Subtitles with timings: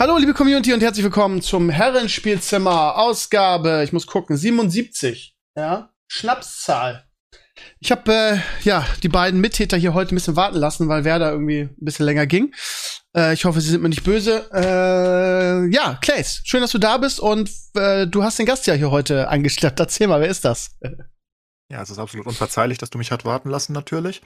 [0.00, 5.34] Hallo, liebe Community und herzlich willkommen zum Herrenspielzimmer Ausgabe, ich muss gucken, 77.
[5.56, 7.08] Ja, Schnapszahl.
[7.80, 11.32] Ich habe äh, ja die beiden Mittäter hier heute ein bisschen warten lassen, weil Werder
[11.32, 12.54] irgendwie ein bisschen länger ging.
[13.16, 14.48] Äh, ich hoffe, Sie sind mir nicht böse.
[14.54, 18.74] Äh, ja, Claes, schön, dass du da bist und äh, du hast den Gast ja
[18.74, 19.80] hier heute angeschleppt.
[19.80, 20.78] Erzähl mal, wer ist das?
[21.72, 24.22] Ja, es ist absolut unverzeihlich, dass du mich hat warten lassen, natürlich.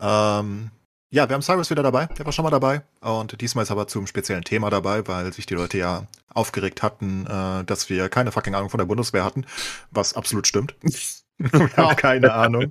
[0.00, 0.70] Ähm,
[1.12, 2.06] ja, wir haben Cyrus wieder dabei.
[2.06, 2.82] Der war schon mal dabei.
[3.00, 7.26] Und diesmal ist aber zum speziellen Thema dabei, weil sich die Leute ja aufgeregt hatten,
[7.26, 9.44] äh, dass wir keine fucking Ahnung von der Bundeswehr hatten.
[9.90, 10.76] Was absolut stimmt.
[11.38, 12.68] wir haben keine Ahnung.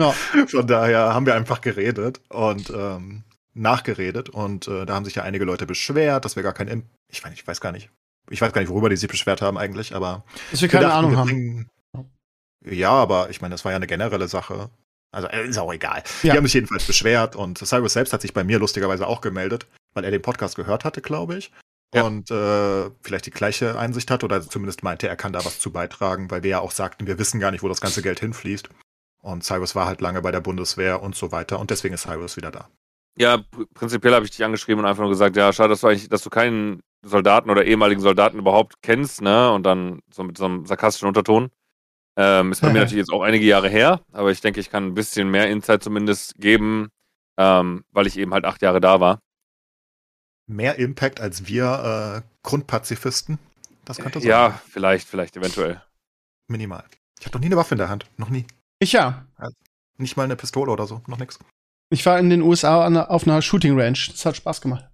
[0.48, 3.24] Von daher haben wir einfach geredet und ähm,
[3.54, 4.30] nachgeredet.
[4.30, 6.90] Und äh, da haben sich ja einige Leute beschwert, dass wir gar kein.
[7.10, 7.90] Ich weiß, ich weiß gar nicht.
[8.30, 10.24] Ich weiß gar nicht, worüber die sich beschwert haben eigentlich, aber.
[10.52, 11.70] Dass wir keine wir dachten, Ahnung wir haben.
[12.66, 14.70] Ja, aber ich meine, das war ja eine generelle Sache.
[15.12, 16.04] Also äh, ist auch egal.
[16.24, 16.34] Ja.
[16.34, 19.68] Die haben sich jedenfalls beschwert und Cyrus selbst hat sich bei mir lustigerweise auch gemeldet,
[19.94, 21.52] weil er den Podcast gehört hatte, glaube ich.
[21.94, 22.04] Ja.
[22.04, 25.72] Und äh, vielleicht die gleiche Einsicht hat oder zumindest meinte, er kann da was zu
[25.72, 28.70] beitragen, weil wir ja auch sagten, wir wissen gar nicht, wo das ganze Geld hinfließt.
[29.22, 31.60] Und Cyrus war halt lange bei der Bundeswehr und so weiter.
[31.60, 32.70] Und deswegen ist Cyrus wieder da.
[33.18, 36.08] Ja, prinzipiell habe ich dich angeschrieben und einfach nur gesagt, ja, schade, dass du eigentlich,
[36.10, 39.52] dass du keinen Soldaten oder ehemaligen Soldaten überhaupt kennst, ne?
[39.52, 41.50] Und dann so mit so einem sarkastischen Unterton.
[42.22, 44.88] Ähm, ist bei mir natürlich jetzt auch einige Jahre her, aber ich denke, ich kann
[44.88, 46.90] ein bisschen mehr Insight zumindest geben,
[47.38, 49.20] ähm, weil ich eben halt acht Jahre da war.
[50.46, 53.40] Mehr Impact als wir äh, Grundpazifisten?
[53.86, 54.28] Das könnte sein.
[54.28, 55.82] Ja, vielleicht, vielleicht, eventuell.
[56.50, 56.84] Minimal.
[57.20, 58.06] Ich hatte noch nie eine Waffe in der Hand.
[58.18, 58.46] Noch nie.
[58.80, 59.26] Ich ja.
[59.38, 59.56] Also
[59.98, 61.02] nicht mal eine Pistole oder so.
[61.08, 61.40] Noch nichts.
[61.90, 63.98] Ich war in den USA auf einer Shooting Range.
[64.12, 64.86] Das hat Spaß gemacht.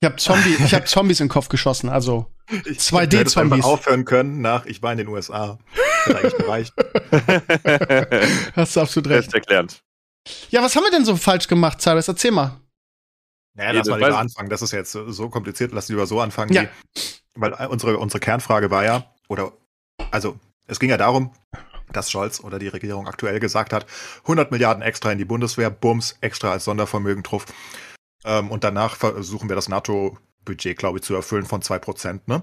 [0.00, 3.64] Ich habe Zombie, ich hab Zombies in den Kopf geschossen, also 2D-Zombies.
[3.64, 5.58] aufhören können nach, ich war in den USA.
[6.06, 6.74] Hat eigentlich gereicht.
[8.56, 9.32] Hast du absolut recht.
[9.32, 9.82] Best erklärt.
[10.50, 12.08] Ja, was haben wir denn so falsch gemacht, Cyrus?
[12.08, 12.60] Erzähl mal.
[13.54, 14.48] Naja, lass mal lieber anfangen.
[14.48, 15.72] Das ist jetzt so kompliziert.
[15.72, 16.52] Lass lieber so anfangen.
[16.52, 16.62] Ja.
[16.62, 16.70] Die,
[17.34, 19.52] weil unsere, unsere Kernfrage war ja, oder,
[20.10, 21.32] also, es ging ja darum,
[21.92, 23.86] dass Scholz oder die Regierung aktuell gesagt hat,
[24.22, 27.46] 100 Milliarden extra in die Bundeswehr, Bums, extra als Sondervermögen drauf.
[28.24, 32.42] Ähm, und danach versuchen wir das NATO-Budget, glaube ich, zu erfüllen von 2%, ne?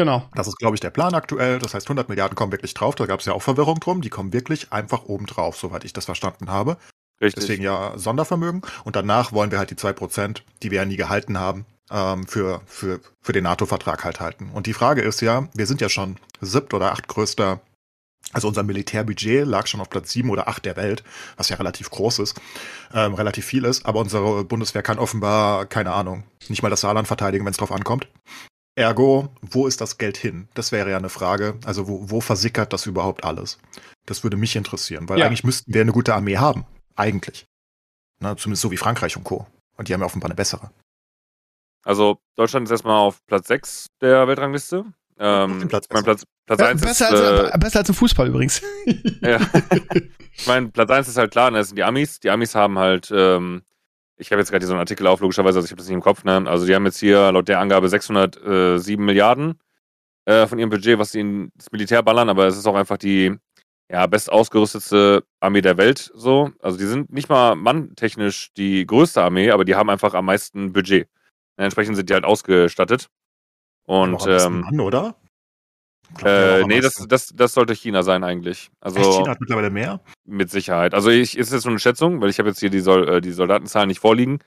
[0.00, 0.26] Genau.
[0.34, 1.58] Das ist, glaube ich, der Plan aktuell.
[1.58, 2.94] Das heißt, 100 Milliarden kommen wirklich drauf.
[2.94, 4.00] Da gab es ja auch Verwirrung drum.
[4.00, 6.78] Die kommen wirklich einfach oben drauf, soweit ich das verstanden habe.
[7.20, 7.42] Richtig.
[7.42, 8.62] Deswegen ja Sondervermögen.
[8.84, 12.62] Und danach wollen wir halt die 2%, die wir ja nie gehalten haben, ähm, für,
[12.64, 14.48] für, für den NATO-Vertrag halt halten.
[14.54, 17.60] Und die Frage ist ja, wir sind ja schon siebt oder acht größter
[18.32, 21.02] also unser Militärbudget lag schon auf Platz sieben oder acht der Welt,
[21.36, 22.40] was ja relativ groß ist,
[22.94, 23.84] ähm, relativ viel ist.
[23.86, 27.72] Aber unsere Bundeswehr kann offenbar, keine Ahnung, nicht mal das Saarland verteidigen, wenn es drauf
[27.72, 28.08] ankommt.
[28.80, 30.48] Ergo, wo ist das Geld hin?
[30.54, 31.58] Das wäre ja eine Frage.
[31.66, 33.58] Also wo, wo versickert das überhaupt alles?
[34.06, 35.26] Das würde mich interessieren, weil ja.
[35.26, 36.64] eigentlich müssten wir eine gute Armee haben.
[36.96, 37.46] Eigentlich.
[38.20, 39.46] Na, zumindest so wie Frankreich und Co.
[39.76, 40.70] Und die haben ja offenbar eine bessere.
[41.84, 44.84] Also Deutschland ist erstmal auf Platz 6 der Weltrangliste.
[45.18, 48.62] Ähm, Platz mein Platz, Platz 1 besser, ist, als, äh, besser als im Fußball übrigens.
[49.20, 49.38] ja.
[50.32, 52.20] ich meine, Platz 1 ist halt klar, ne, das sind die Amis.
[52.20, 53.62] Die Amis haben halt, ähm,
[54.20, 56.02] ich habe jetzt gerade so einen Artikel auf, logischerweise, also ich habe das nicht im
[56.02, 56.44] Kopf, ne?
[56.46, 59.58] Also die haben jetzt hier laut der Angabe 607 Milliarden
[60.26, 62.98] äh, von ihrem Budget, was sie in das Militär ballern, aber es ist auch einfach
[62.98, 63.36] die
[63.90, 66.50] ja, best ausgerüstete Armee der Welt so.
[66.60, 70.72] Also die sind nicht mal manntechnisch die größte Armee, aber die haben einfach am meisten
[70.72, 71.08] Budget.
[71.56, 73.08] Entsprechend sind die halt ausgestattet.
[73.84, 75.16] Und ähm, Mann, oder?
[76.24, 78.70] Äh, nee, das, das, das sollte China sein eigentlich.
[78.80, 80.00] Also, Echt, China hat mittlerweile mehr?
[80.24, 80.94] Mit Sicherheit.
[80.94, 83.20] Also ich, ist jetzt nur eine Schätzung, weil ich habe jetzt hier die, Sol äh,
[83.20, 84.40] die Soldatenzahlen nicht vorliegen.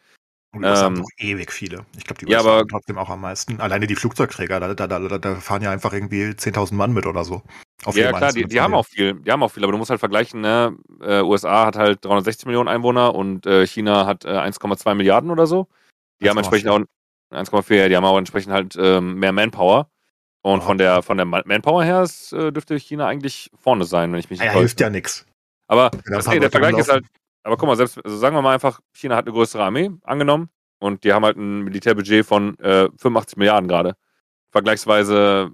[0.54, 1.86] Und die ähm, haben doch ewig viele.
[1.98, 3.60] Ich glaube, die USA ja, aber, trotzdem auch am meisten.
[3.60, 7.24] Alleine die Flugzeugträger, da, da, da, da fahren ja einfach irgendwie 10.000 Mann mit oder
[7.24, 7.42] so.
[7.94, 9.16] ja, klar, die, die haben auch viel.
[9.16, 10.78] Die haben auch viel, aber du musst halt vergleichen, ne?
[11.02, 15.48] Äh, USA hat halt 360 Millionen Einwohner und äh, China hat 1,2 äh, Milliarden oder
[15.48, 15.68] so.
[16.22, 16.80] Die haben entsprechend auch
[17.32, 19.90] 1,4, die haben auch entsprechend halt ähm, mehr Manpower.
[20.46, 24.20] Und von der, von der Manpower her ist, äh, dürfte China eigentlich vorne sein, wenn
[24.20, 25.26] ich mich nicht Ja, hilft ja nichts.
[25.68, 27.06] Aber okay, der Vergleich ist halt,
[27.44, 30.50] aber guck mal, selbst, also sagen wir mal einfach, China hat eine größere Armee angenommen
[30.80, 33.96] und die haben halt ein Militärbudget von äh, 85 Milliarden gerade.
[34.52, 35.50] Vergleichsweise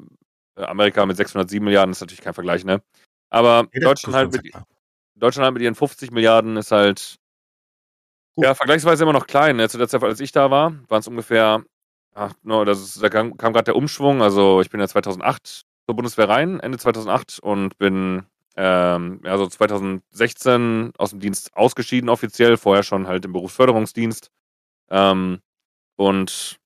[0.55, 2.81] äh, Amerika mit 607 Milliarden ist natürlich kein Vergleich, ne?
[3.29, 4.51] Aber ja, Deutschland, halt mit,
[5.13, 7.17] Deutschland halt mit ihren 50 Milliarden ist halt
[8.37, 8.43] uh.
[8.43, 9.57] ja vergleichsweise immer noch klein.
[9.57, 9.69] Ne?
[9.69, 11.63] Zu der Zeit, als ich da war, waren es ungefähr
[12.15, 14.21] Ach, no, das ist, da kam, kam gerade der Umschwung.
[14.21, 18.25] Also ich bin ja 2008 zur Bundeswehr rein, Ende 2008 und bin
[18.57, 24.29] ähm, ja, so 2016 aus dem Dienst ausgeschieden offiziell, vorher schon halt im Berufsförderungsdienst.
[24.89, 25.39] Ähm,
[25.97, 26.59] und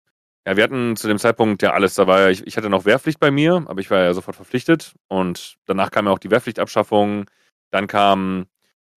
[0.48, 1.96] ja, wir hatten zu dem Zeitpunkt ja alles.
[1.96, 4.36] Da war ja, ich, ich hatte noch Wehrpflicht bei mir, aber ich war ja sofort
[4.36, 4.94] verpflichtet.
[5.08, 7.26] Und danach kam ja auch die Wehrpflichtabschaffung.
[7.72, 8.48] Dann kamen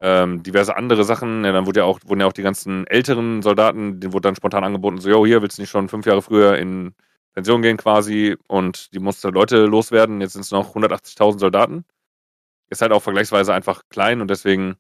[0.00, 1.44] ähm, diverse andere Sachen.
[1.44, 4.37] Ja, dann wurde ja auch, wurden ja auch die ganzen älteren Soldaten, denen wurde dann
[4.37, 6.94] spontan angeboten, so, jo, hier willst du nicht schon fünf Jahre früher in
[7.32, 10.20] Pension gehen quasi und die mussten Leute loswerden.
[10.20, 11.84] Jetzt sind es noch 180.000 Soldaten.
[12.70, 14.76] Ist halt auch vergleichsweise einfach klein und deswegen,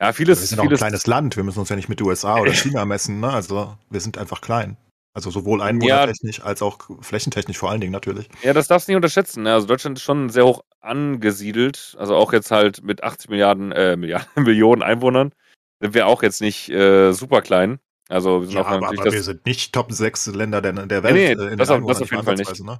[0.00, 0.40] ja, vieles.
[0.40, 1.36] Wir sind vieles, auch ein kleines Land.
[1.36, 3.20] Wir müssen uns ja nicht mit USA oder China messen.
[3.20, 3.30] Ne?
[3.30, 4.76] Also wir sind einfach klein.
[5.14, 8.28] Also sowohl einwohnertechnisch ja, als auch flächentechnisch vor allen Dingen natürlich.
[8.42, 9.44] Ja, das darfst du nicht unterschätzen.
[9.44, 9.54] Ne?
[9.54, 11.96] Also Deutschland ist schon sehr hoch angesiedelt.
[11.98, 15.32] Also auch jetzt halt mit 80 Milliarden, äh, Milliarden, Millionen Einwohnern
[15.80, 17.78] sind wir auch jetzt nicht äh, super klein.
[18.08, 20.72] Also wir sind ja, auch aber, aber das, wir sind nicht Top 6 Länder der,
[20.72, 21.14] der Welt.
[21.14, 22.64] Nee, äh, in das auf- das auf jeden Fall nicht.
[22.64, 22.78] Ne?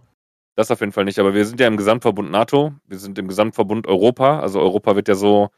[0.54, 3.28] Das auf jeden Fall nicht, aber wir sind ja im Gesamtverbund NATO, wir sind im
[3.28, 5.50] Gesamtverbund Europa, also Europa wird ja so,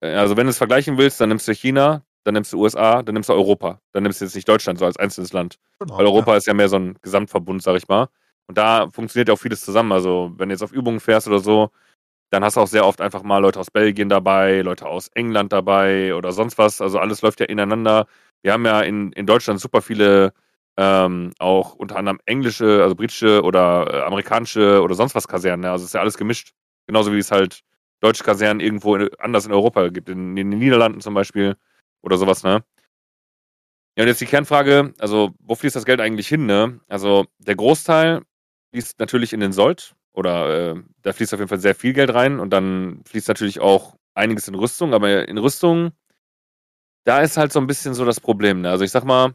[0.00, 3.02] äh, also wenn du es vergleichen willst, dann nimmst du China, dann nimmst du USA,
[3.02, 5.96] dann nimmst du Europa, dann nimmst du jetzt nicht Deutschland so als einzelnes Land, Genau,
[5.96, 8.08] weil Europa ist ja mehr so ein Gesamtverbund, sag ich mal.
[8.48, 11.40] Und da funktioniert ja auch vieles zusammen, also wenn du jetzt auf Übungen fährst oder
[11.40, 11.70] so,
[12.30, 15.52] dann hast du auch sehr oft einfach mal Leute aus Belgien dabei, Leute aus England
[15.52, 18.06] dabei oder sonst was, also alles läuft ja ineinander.
[18.42, 20.32] Wir haben ja in, in Deutschland super viele
[20.76, 25.64] ähm, auch unter anderem englische, also britische oder äh, amerikanische oder sonst was Kasernen.
[25.64, 25.72] Ja.
[25.72, 26.52] Also es ist ja alles gemischt.
[26.86, 27.62] Genauso wie es halt
[28.00, 31.56] deutsche Kasernen irgendwo in, anders in Europa gibt, in, in den Niederlanden zum Beispiel
[32.02, 32.62] oder sowas, ne?
[33.96, 36.80] Ja, und jetzt die Kernfrage, also wo fließt das Geld eigentlich hin, ne?
[36.88, 38.22] Also der Großteil
[38.76, 42.12] fließt natürlich in den Sold oder äh, da fließt auf jeden Fall sehr viel Geld
[42.12, 45.92] rein und dann fließt natürlich auch einiges in Rüstung, aber in Rüstung,
[47.04, 48.70] da ist halt so ein bisschen so das Problem, ne?
[48.70, 49.34] Also ich sag mal,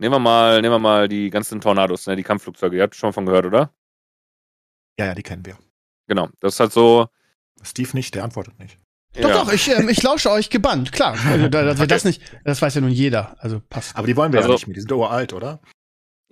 [0.00, 2.76] Nehmen wir mal, nehmen wir mal die ganzen Tornados, ne, die Kampfflugzeuge.
[2.76, 3.72] Ihr habt schon von gehört, oder?
[4.98, 5.56] Ja, ja, die kennen wir.
[6.08, 6.28] Genau.
[6.40, 7.06] Das ist halt so.
[7.62, 8.76] Steve nicht, der antwortet nicht.
[9.14, 9.44] Doch, ja.
[9.44, 11.16] doch, ich, ähm, ich lausche euch gebannt, klar.
[11.24, 13.36] Also, da, dass wir das nicht, das weiß ja nun jeder.
[13.38, 13.96] Also passt.
[13.96, 14.74] Aber die wollen wir Also- ja nicht mehr.
[14.74, 15.60] Die sind uralt, oder?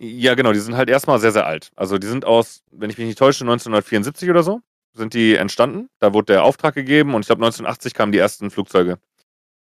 [0.03, 0.53] Ja, genau.
[0.53, 1.71] Die sind halt erstmal sehr, sehr alt.
[1.77, 4.61] Also die sind aus, wenn ich mich nicht täusche, 1974 oder so
[4.95, 5.89] sind die entstanden.
[6.01, 8.99] Da wurde der Auftrag gegeben und ich glaube 1980 kamen die ersten Flugzeuge.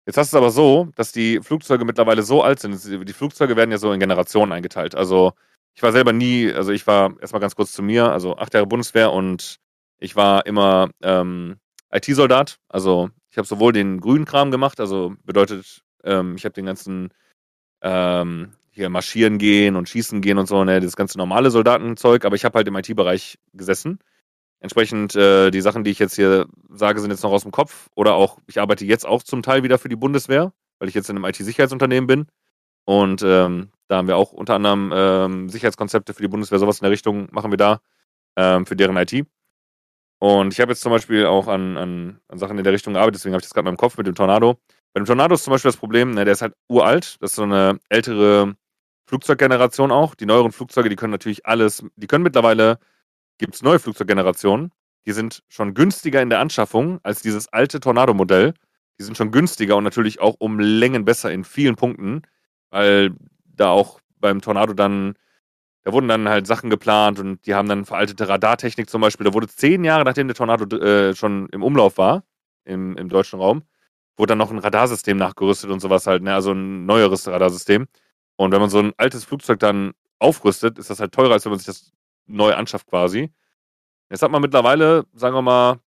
[0.06, 2.82] Jetzt hast du es aber so, dass die Flugzeuge mittlerweile so alt sind.
[3.08, 4.96] Die Flugzeuge werden ja so in Generationen eingeteilt.
[4.96, 5.34] Also
[5.75, 8.67] ich war selber nie, also ich war erstmal ganz kurz zu mir, also acht Jahre
[8.67, 9.58] Bundeswehr und
[10.00, 11.58] ich war immer ähm,
[11.93, 12.58] IT-Soldat.
[12.69, 17.11] Also ich habe sowohl den grünen Kram gemacht, also bedeutet, ähm, ich habe den ganzen
[17.82, 22.36] ähm, hier marschieren gehen und schießen gehen und so, ne, das ganze normale Soldatenzeug, aber
[22.36, 23.98] ich habe halt im IT-Bereich gesessen.
[24.60, 27.88] Entsprechend, äh, die Sachen, die ich jetzt hier sage, sind jetzt noch aus dem Kopf.
[27.96, 31.10] Oder auch, ich arbeite jetzt auch zum Teil wieder für die Bundeswehr, weil ich jetzt
[31.10, 32.26] in einem IT-Sicherheitsunternehmen bin.
[32.84, 36.84] Und ähm, da haben wir auch unter anderem ähm, Sicherheitskonzepte für die Bundeswehr, sowas in
[36.84, 37.80] der Richtung machen wir da,
[38.36, 39.26] ähm, für deren IT.
[40.20, 43.16] Und ich habe jetzt zum Beispiel auch an, an, an Sachen in der Richtung gearbeitet,
[43.16, 44.56] deswegen habe ich das gerade in meinem Kopf mit dem Tornado.
[44.92, 47.36] Bei dem Tornado ist zum Beispiel das Problem, ne, der ist halt uralt, das ist
[47.36, 48.54] so eine ältere
[49.12, 50.14] Flugzeuggeneration auch.
[50.14, 52.79] Die neueren Flugzeuge, die können natürlich alles, die können mittlerweile
[53.37, 54.73] gibt es neue Flugzeuggenerationen,
[55.05, 58.55] die sind schon günstiger in der Anschaffung als dieses alte Tornado-Modell.
[58.99, 62.23] Die sind schon günstiger und natürlich auch um Längen besser in vielen Punkten,
[62.70, 63.14] weil
[63.44, 65.15] da auch beim Tornado dann,
[65.82, 69.26] da wurden dann halt Sachen geplant und die haben dann veraltete Radartechnik zum Beispiel.
[69.26, 72.25] Da wurde zehn Jahre nachdem der Tornado äh, schon im Umlauf war,
[72.65, 73.63] im, im deutschen Raum,
[74.17, 76.32] wurde dann noch ein Radarsystem nachgerüstet und sowas halt, ne?
[76.32, 77.89] also ein neueres Radarsystem.
[78.43, 81.51] Und wenn man so ein altes Flugzeug dann aufrüstet, ist das halt teurer, als wenn
[81.51, 81.93] man sich das
[82.27, 83.32] neu anschafft quasi.
[84.11, 85.81] Jetzt hat man mittlerweile, sagen wir mal,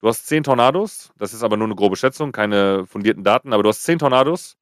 [0.00, 3.62] du hast zehn Tornados, das ist aber nur eine grobe Schätzung, keine fundierten Daten, aber
[3.62, 4.56] du hast zehn Tornados,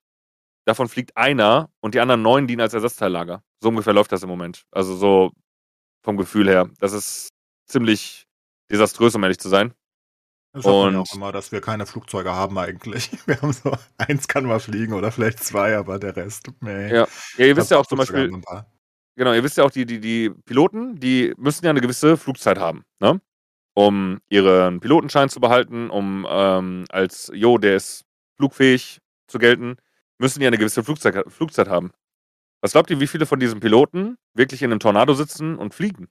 [0.64, 3.42] davon fliegt einer und die anderen neun dienen als Ersatzteillager.
[3.60, 4.64] So ungefähr läuft das im Moment.
[4.70, 5.32] Also so
[6.02, 6.70] vom Gefühl her.
[6.80, 7.30] Das ist
[7.66, 8.26] ziemlich
[8.70, 9.74] desaströs, um ehrlich zu sein.
[10.56, 13.10] Das Und- auch immer, dass wir keine Flugzeuge haben eigentlich.
[13.26, 16.88] Wir haben so, eins kann mal fliegen oder vielleicht zwei, aber der Rest, nee.
[16.94, 17.06] Ja.
[17.36, 18.66] Ja, ihr wisst ja auch zum Beispiel, wir.
[19.16, 22.58] Genau, ihr wisst ja auch, die, die, die Piloten, die müssen ja eine gewisse Flugzeit
[22.58, 23.20] haben, ne?
[23.74, 28.06] Um ihren Pilotenschein zu behalten, um ähm, als, jo, der ist
[28.38, 29.76] flugfähig zu gelten,
[30.16, 31.90] müssen die eine gewisse Flugzeit, Flugzeit haben.
[32.62, 36.08] Was glaubt ihr, wie viele von diesen Piloten wirklich in einem Tornado sitzen und fliegen?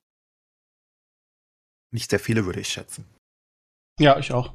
[1.92, 3.06] Nicht sehr viele, würde ich schätzen.
[4.00, 4.54] Ja, ich auch.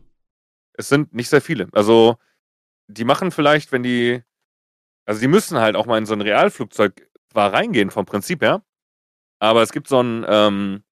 [0.75, 1.69] Es sind nicht sehr viele.
[1.73, 2.17] Also,
[2.89, 4.23] die machen vielleicht, wenn die,
[5.07, 8.63] also die müssen halt auch mal in so ein Realflugzeug zwar reingehen vom Prinzip her,
[9.41, 10.85] aber es gibt so einen, ähm,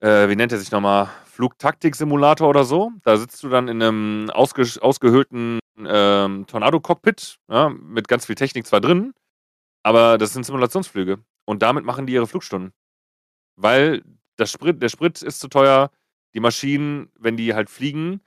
[0.00, 2.92] äh, wie nennt er sich nochmal, Flugtaktik-Simulator oder so.
[3.04, 8.66] Da sitzt du dann in einem ausge ausgehöhlten ähm, Tornado-Cockpit, ja, mit ganz viel Technik
[8.66, 9.14] zwar drin,
[9.82, 11.24] aber das sind Simulationsflüge.
[11.46, 12.72] Und damit machen die ihre Flugstunden.
[13.56, 14.02] Weil
[14.36, 15.90] das Sprit, der Sprit ist zu teuer.
[16.34, 18.20] Die Maschinen, wenn die halt fliegen,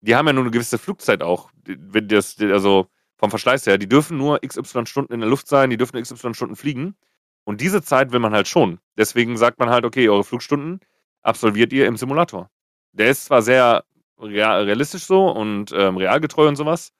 [0.00, 1.50] die haben ja nur eine gewisse Flugzeit auch.
[1.64, 5.70] Wenn das, also vom Verschleiß her, die dürfen nur XY Stunden in der Luft sein,
[5.70, 6.96] die dürfen XY Stunden fliegen.
[7.44, 8.78] Und diese Zeit will man halt schon.
[8.96, 10.80] Deswegen sagt man halt, okay, eure Flugstunden
[11.22, 12.50] absolviert ihr im Simulator.
[12.92, 13.84] Der ist zwar sehr
[14.20, 16.92] realistisch so und ähm, realgetreu und sowas,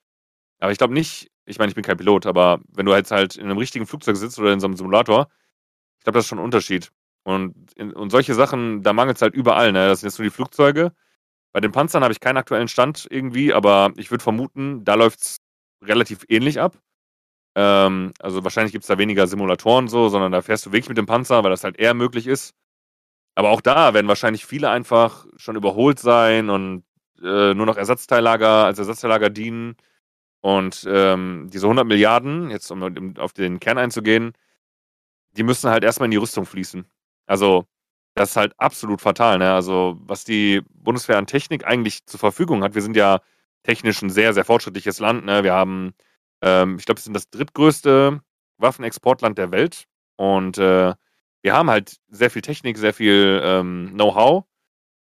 [0.59, 3.37] aber ich glaube nicht, ich meine, ich bin kein Pilot, aber wenn du jetzt halt
[3.37, 5.29] in einem richtigen Flugzeug sitzt oder in so einem Simulator,
[5.99, 6.93] ich glaube, das ist schon ein Unterschied.
[7.29, 9.89] Und, und solche Sachen, da mangelt es halt überall, ne?
[9.89, 10.93] Das sind jetzt nur die Flugzeuge.
[11.53, 15.21] Bei den Panzern habe ich keinen aktuellen Stand irgendwie, aber ich würde vermuten, da läuft
[15.21, 15.37] es
[15.85, 16.79] relativ ähnlich ab.
[17.55, 20.97] Ähm, also wahrscheinlich gibt es da weniger Simulatoren so, sondern da fährst du wirklich mit
[20.97, 22.55] dem Panzer, weil das halt eher möglich ist.
[23.35, 26.85] Aber auch da werden wahrscheinlich viele einfach schon überholt sein und
[27.23, 29.77] äh, nur noch Ersatzteillager als Ersatzteillager dienen.
[30.41, 34.33] Und ähm, diese 100 Milliarden, jetzt um auf den Kern einzugehen,
[35.33, 36.87] die müssen halt erstmal in die Rüstung fließen.
[37.29, 37.67] Also,
[38.15, 39.39] das ist halt absolut fatal.
[39.39, 39.53] Ne?
[39.53, 43.21] Also, was die Bundeswehr an Technik eigentlich zur Verfügung hat, wir sind ja
[43.63, 45.25] technisch ein sehr, sehr fortschrittliches Land.
[45.25, 45.45] Ne?
[45.45, 45.95] Wir haben,
[46.43, 48.21] ähm, ich glaube, wir sind das drittgrößte
[48.59, 49.85] Waffenexportland der Welt.
[50.17, 50.95] Und äh,
[51.43, 54.45] wir haben halt sehr viel Technik, sehr viel ähm, Know-how.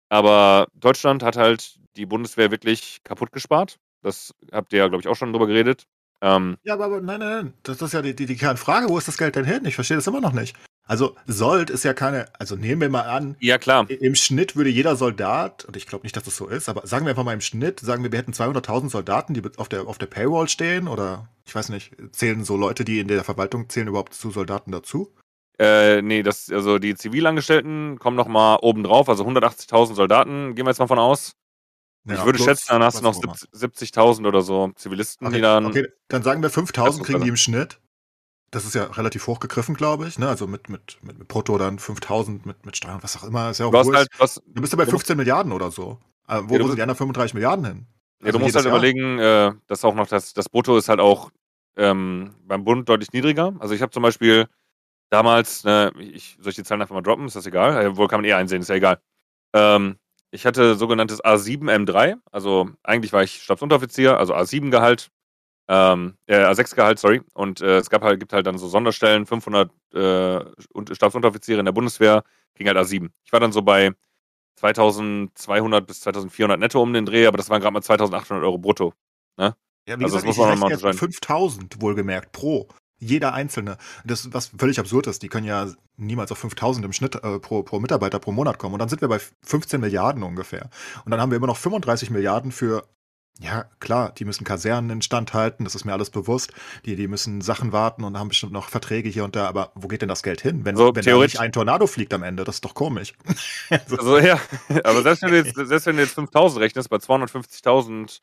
[0.10, 3.80] Aber Deutschland hat halt die Bundeswehr wirklich kaputt gespart.
[4.02, 5.86] Das habt ihr ja, glaube ich, auch schon drüber geredet.
[6.22, 7.54] Ähm, ja, aber, aber nein, nein, nein.
[7.64, 8.90] Das ist ja die, die, die Kernfrage.
[8.90, 9.66] Wo ist das Geld denn hin?
[9.66, 10.56] Ich verstehe das immer noch nicht.
[10.84, 13.90] Also Sold ist ja keine, also nehmen wir mal an, ja klar.
[13.90, 17.06] Im Schnitt würde jeder Soldat, und ich glaube nicht, dass das so ist, aber sagen
[17.06, 19.98] wir einfach mal im Schnitt, sagen wir, wir hätten 200.000 Soldaten, die auf der, auf
[19.98, 23.88] der Payroll stehen, oder ich weiß nicht, zählen so Leute, die in der Verwaltung zählen,
[23.88, 25.14] überhaupt zu Soldaten dazu?
[25.60, 30.66] Äh, nee, das, also die Zivilangestellten kommen noch mal oben drauf, also 180.000 Soldaten, gehen
[30.66, 31.34] wir jetzt mal von aus.
[32.06, 35.68] Ja, ich würde schätzen, dann hast du noch 70.000 oder so Zivilisten, okay, die dann.
[35.68, 37.80] Okay, dann sagen wir 5.000 kriegen die im Schnitt.
[38.52, 40.20] Das ist ja relativ hochgegriffen, glaube ich.
[40.20, 40.28] Ne?
[40.28, 43.50] Also mit, mit, mit, mit Brutto dann 5.000, mit, mit Steuern, was auch immer.
[43.50, 46.00] Ist ja auch du halt, was, du bist ja bei 15 Milliarden oder so.
[46.28, 47.86] Äh, wo, ja, wo sind die anderen 35 Milliarden hin?
[48.20, 48.76] Also ja, du musst halt Jahr?
[48.76, 51.32] überlegen, äh, dass auch noch das, das Brutto ist halt auch
[51.78, 53.54] ähm, beim Bund deutlich niedriger.
[53.60, 54.48] Also ich habe zum Beispiel
[55.10, 57.26] damals, ne, ich, soll ich die Zahlen einfach mal droppen?
[57.26, 57.86] Ist das egal?
[57.86, 59.00] Äh, wohl kann man eh einsehen, ist ja egal.
[59.54, 59.98] Ähm,
[60.32, 65.12] ich hatte sogenanntes A7M3, also eigentlich war ich Stabsunteroffizier, also A7-Gehalt,
[65.74, 67.22] ähm, äh, A6-Gehalt, sorry.
[67.34, 70.40] Und äh, es gab halt, gibt halt dann so Sonderstellen, 500 äh,
[70.94, 72.26] Stabsunteroffiziere in der Bundeswehr,
[72.56, 73.10] ging halt A7.
[73.24, 73.92] Ich war dann so bei
[74.58, 78.94] 2200 bis 2400 netto um den Dreh, aber das waren gerade mal 2800 Euro brutto.
[79.38, 79.56] Ne?
[79.88, 82.68] Ja, wie also gesagt, das muss man ich mal 5000 wohlgemerkt pro.
[83.00, 83.78] Jeder Einzelne.
[84.04, 85.24] Das, was völlig absurd ist.
[85.24, 88.74] Die können ja niemals auf 5000 im Schnitt äh, pro, pro Mitarbeiter pro Monat kommen.
[88.74, 90.70] Und dann sind wir bei 15 Milliarden ungefähr.
[91.06, 92.84] Und dann haben wir immer noch 35 Milliarden für
[93.40, 96.54] ja, klar, die müssen Kasernen instand halten, das ist mir alles bewusst.
[96.86, 99.88] Die, die müssen Sachen warten und haben bestimmt noch Verträge hier und da, aber wo
[99.88, 100.64] geht denn das Geld hin?
[100.64, 103.14] Wenn, so, wenn nicht ein Tornado fliegt am Ende, das ist doch komisch.
[103.70, 104.40] also ja,
[104.84, 108.20] aber selbst wenn du jetzt, selbst wenn du jetzt 5000 rechnest, bei 250.000,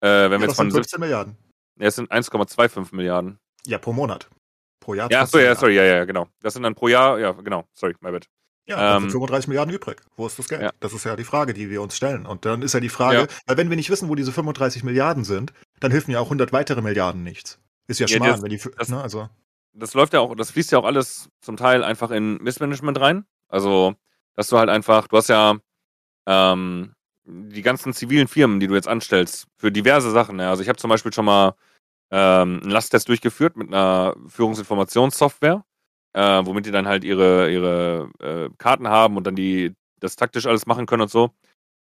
[0.00, 1.36] äh, wenn ja, wir jetzt von 15 Milliarden.
[1.80, 3.38] Ja, es sind 1,25 Milliarden.
[3.66, 4.28] Ja, pro Monat.
[4.80, 5.10] Pro Jahr.
[5.10, 6.28] Ja, so, ja, sorry, ja, ja, genau.
[6.40, 8.28] Das sind dann pro Jahr, ja, genau, sorry, my bad.
[8.66, 10.00] Ja, ähm, 35 Milliarden übrig.
[10.16, 10.62] Wo ist das Geld?
[10.62, 10.70] Ja.
[10.78, 12.26] Das ist ja die Frage, die wir uns stellen.
[12.26, 13.26] Und dann ist ja die Frage, ja.
[13.46, 16.52] weil wenn wir nicht wissen, wo diese 35 Milliarden sind, dann helfen ja auch 100
[16.52, 17.58] weitere Milliarden nichts.
[17.88, 19.28] Ist ja, ja das, wenn die, das, ne, also.
[19.72, 23.24] Das läuft ja auch, das fließt ja auch alles zum Teil einfach in Missmanagement rein.
[23.48, 23.94] Also,
[24.34, 25.56] dass du halt einfach, du hast ja
[26.26, 30.38] ähm, die ganzen zivilen Firmen, die du jetzt anstellst, für diverse Sachen.
[30.38, 30.50] Ja.
[30.50, 31.54] Also ich habe zum Beispiel schon mal
[32.10, 35.64] ähm, einen Lasttest durchgeführt mit einer Führungsinformationssoftware,
[36.14, 40.46] äh, womit die dann halt ihre, ihre äh, Karten haben und dann die das taktisch
[40.46, 41.30] alles machen können und so.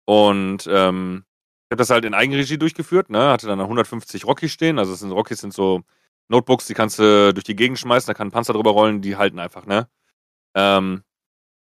[0.07, 1.25] Und ähm,
[1.69, 3.31] ich habe das halt in Eigenregie durchgeführt, ne?
[3.31, 4.79] Hatte dann 150 Rockies stehen.
[4.79, 5.83] Also sind, Rockies sind so
[6.29, 9.17] Notebooks, die kannst du durch die Gegend schmeißen, da kann ein Panzer drüber rollen, die
[9.17, 9.89] halten einfach, ne?
[10.57, 11.03] Ähm,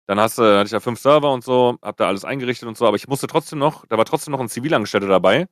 [0.07, 2.87] dann hast, hatte ich da fünf Server und so, hab da alles eingerichtet und so,
[2.87, 5.47] aber ich musste trotzdem noch, da war trotzdem noch ein Zivilangestellter dabei,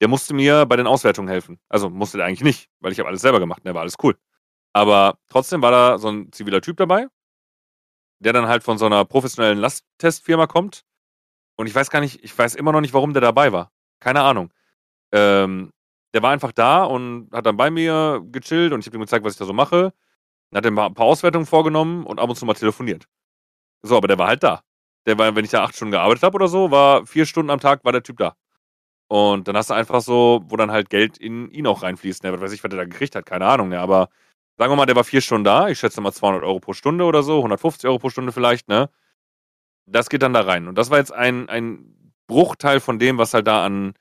[0.00, 1.60] der musste mir bei den Auswertungen helfen.
[1.68, 4.16] Also musste der eigentlich nicht, weil ich habe alles selber gemacht, ne, war alles cool.
[4.72, 7.08] Aber trotzdem war da so ein ziviler Typ dabei,
[8.20, 10.84] der dann halt von so einer professionellen Lasttestfirma kommt.
[11.56, 13.72] Und ich weiß gar nicht, ich weiß immer noch nicht, warum der dabei war.
[14.00, 14.52] Keine Ahnung.
[15.12, 15.72] Ähm,
[16.14, 19.24] der war einfach da und hat dann bei mir gechillt und ich habe ihm gezeigt,
[19.24, 19.92] was ich da so mache.
[20.50, 23.06] Dann hat er ein paar Auswertungen vorgenommen und ab und zu mal telefoniert.
[23.82, 24.62] So, aber der war halt da.
[25.06, 27.60] Der war, wenn ich da acht Stunden gearbeitet habe oder so, war vier Stunden am
[27.60, 28.36] Tag war der Typ da.
[29.08, 32.22] Und dann hast du einfach so, wo dann halt Geld in ihn auch reinfließt.
[32.22, 32.32] Ne?
[32.32, 33.70] Was weiß ich, was der da gekriegt hat, keine Ahnung.
[33.70, 33.80] Ne?
[33.80, 34.08] Aber
[34.60, 35.68] sagen wir mal, der war vier Stunden da.
[35.68, 38.68] Ich schätze mal 200 Euro pro Stunde oder so, 150 Euro pro Stunde vielleicht.
[38.68, 38.90] Ne?
[39.86, 40.68] Das geht dann da rein.
[40.68, 43.94] Und das war jetzt ein, ein Bruchteil von dem, was halt da an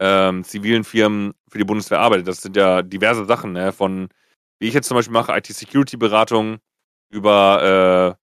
[0.00, 2.28] ähm, zivilen Firmen für die Bundeswehr arbeitet.
[2.28, 3.52] Das sind ja diverse Sachen.
[3.52, 3.72] Ne?
[3.72, 4.08] Von,
[4.58, 6.60] wie ich jetzt zum Beispiel mache, IT-Security-Beratung
[7.10, 8.16] über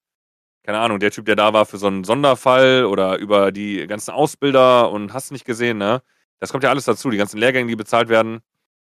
[0.63, 4.12] keine Ahnung, der Typ, der da war für so einen Sonderfall oder über die ganzen
[4.12, 6.01] Ausbilder und hast nicht gesehen, ne?
[6.39, 8.39] Das kommt ja alles dazu, die ganzen Lehrgänge, die bezahlt werden.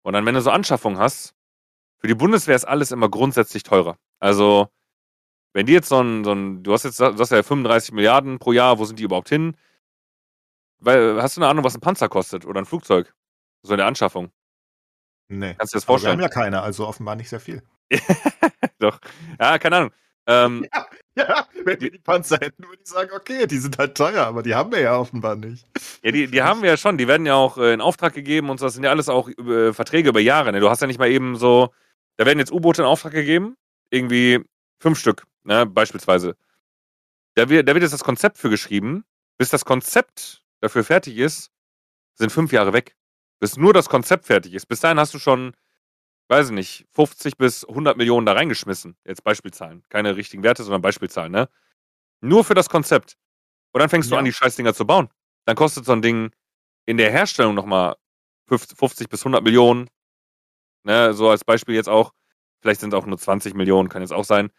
[0.03, 1.35] Und dann, wenn du so Anschaffungen hast,
[2.05, 3.97] für die Bundeswehr ist alles immer grundsätzlich teurer.
[4.21, 4.69] Also,
[5.55, 8.39] wenn die jetzt so ein, so ein du hast jetzt, du hast ja 35 Milliarden
[8.39, 9.57] pro Jahr, wo sind die überhaupt hin?
[10.81, 13.15] Weil, hast du eine Ahnung, was ein Panzer kostet oder ein Flugzeug?
[13.63, 14.31] So in der Anschaffung.
[15.29, 15.55] Nee.
[15.55, 16.19] Kannst du dir das vorstellen?
[16.19, 17.63] wir haben ja keine, also offenbar nicht sehr viel.
[18.79, 19.01] Doch.
[19.41, 19.91] Ja, keine Ahnung.
[20.27, 23.97] Ähm, ja, ja, wenn wir die Panzer hätten, würde ich sagen, okay, die sind halt
[23.97, 25.67] teuer, aber die haben wir ja offenbar nicht.
[26.03, 26.99] Ja, die, die haben wir ja schon.
[26.99, 28.67] Die werden ja auch äh, in Auftrag gegeben und so.
[28.67, 30.53] Das sind ja alles auch äh, Verträge über Jahre.
[30.53, 30.61] Ne?
[30.61, 31.71] Du hast ja nicht mal eben so,
[32.17, 33.57] da werden jetzt U-Boote in Auftrag gegeben,
[33.91, 34.45] irgendwie
[34.81, 35.67] fünf Stück, ne?
[35.67, 36.37] beispielsweise.
[37.35, 39.05] Da wird, da wird jetzt das Konzept für geschrieben.
[39.39, 41.51] Bis das Konzept dafür fertig ist,
[42.15, 42.97] sind fünf Jahre weg.
[43.41, 44.67] Bis nur das Konzept fertig ist.
[44.67, 45.53] Bis dahin hast du schon
[46.29, 48.97] weiß ich nicht, 50 bis 100 Millionen da reingeschmissen.
[49.05, 49.83] Jetzt Beispielzahlen.
[49.89, 51.49] Keine richtigen Werte, sondern Beispielzahlen, ne?
[52.21, 53.17] Nur für das Konzept.
[53.73, 54.17] Und dann fängst ja.
[54.17, 55.09] du an, die Scheißdinger zu bauen.
[55.45, 56.31] Dann kostet so ein Ding
[56.87, 57.97] in der Herstellung nochmal
[58.49, 59.91] 50 bis 100 Millionen.
[60.85, 62.13] Ne, so als Beispiel jetzt auch.
[62.61, 64.51] Vielleicht sind es auch nur 20 Millionen, kann jetzt auch sein.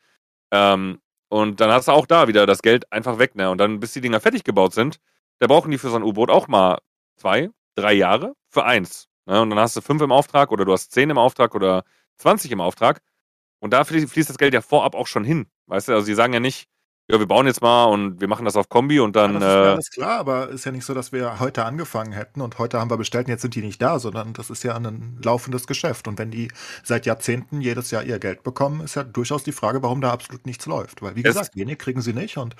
[0.51, 3.49] Ähm, und dann hast du auch da wieder das Geld einfach weg, ne?
[3.49, 4.99] Und dann, bis die Dinger fertig gebaut sind,
[5.39, 6.79] da brauchen die für so ein U-Boot auch mal
[7.17, 9.07] zwei, drei Jahre für eins.
[9.25, 9.41] Ne?
[9.41, 11.83] Und dann hast du fünf im Auftrag oder du hast zehn im Auftrag oder
[12.17, 13.01] 20 im Auftrag.
[13.59, 15.47] Und da fließt das Geld ja vorab auch schon hin.
[15.67, 16.67] Weißt du, also die sagen ja nicht,
[17.07, 19.33] ja, wir bauen jetzt mal und wir machen das auf Kombi und dann.
[19.33, 22.13] Ja, das ist äh, alles klar, aber ist ja nicht so, dass wir heute angefangen
[22.13, 24.63] hätten und heute haben wir bestellt und jetzt sind die nicht da, sondern das ist
[24.63, 26.07] ja ein laufendes Geschäft.
[26.07, 26.47] Und wenn die
[26.83, 30.47] seit Jahrzehnten jedes Jahr ihr Geld bekommen, ist ja durchaus die Frage, warum da absolut
[30.47, 31.03] nichts läuft.
[31.03, 32.55] Weil, wie gesagt, wenig kriegen sie nicht und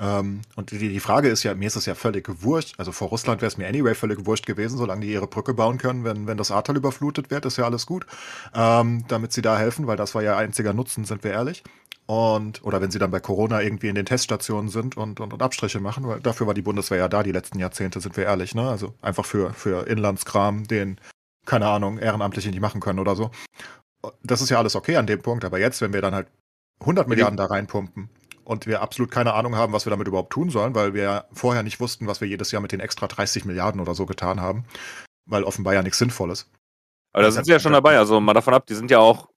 [0.00, 3.08] ähm, und die, die Frage ist ja, mir ist es ja völlig wurscht, also vor
[3.08, 6.26] Russland wäre es mir anyway völlig wurscht gewesen, solange die ihre Brücke bauen können, wenn,
[6.26, 8.04] wenn das Ahrtal überflutet wird, ist ja alles gut,
[8.54, 11.62] ähm, damit sie da helfen, weil das war ja einziger Nutzen, sind wir ehrlich.
[12.06, 15.42] Und, oder wenn sie dann bei Corona irgendwie in den Teststationen sind und, und, und
[15.42, 18.54] Abstriche machen, weil dafür war die Bundeswehr ja da die letzten Jahrzehnte, sind wir ehrlich,
[18.54, 18.68] ne?
[18.68, 21.00] Also einfach für, für Inlandskram, den,
[21.46, 23.30] keine Ahnung, Ehrenamtliche nicht machen können oder so.
[24.22, 26.28] Das ist ja alles okay an dem Punkt, aber jetzt, wenn wir dann halt
[26.80, 28.10] 100 Milliarden da reinpumpen
[28.44, 31.62] und wir absolut keine Ahnung haben, was wir damit überhaupt tun sollen, weil wir vorher
[31.62, 34.66] nicht wussten, was wir jedes Jahr mit den extra 30 Milliarden oder so getan haben,
[35.24, 36.50] weil offenbar ja nichts Sinnvolles.
[37.14, 39.30] Aber da sind sie ja schon dabei, also mal davon ab, die sind ja auch,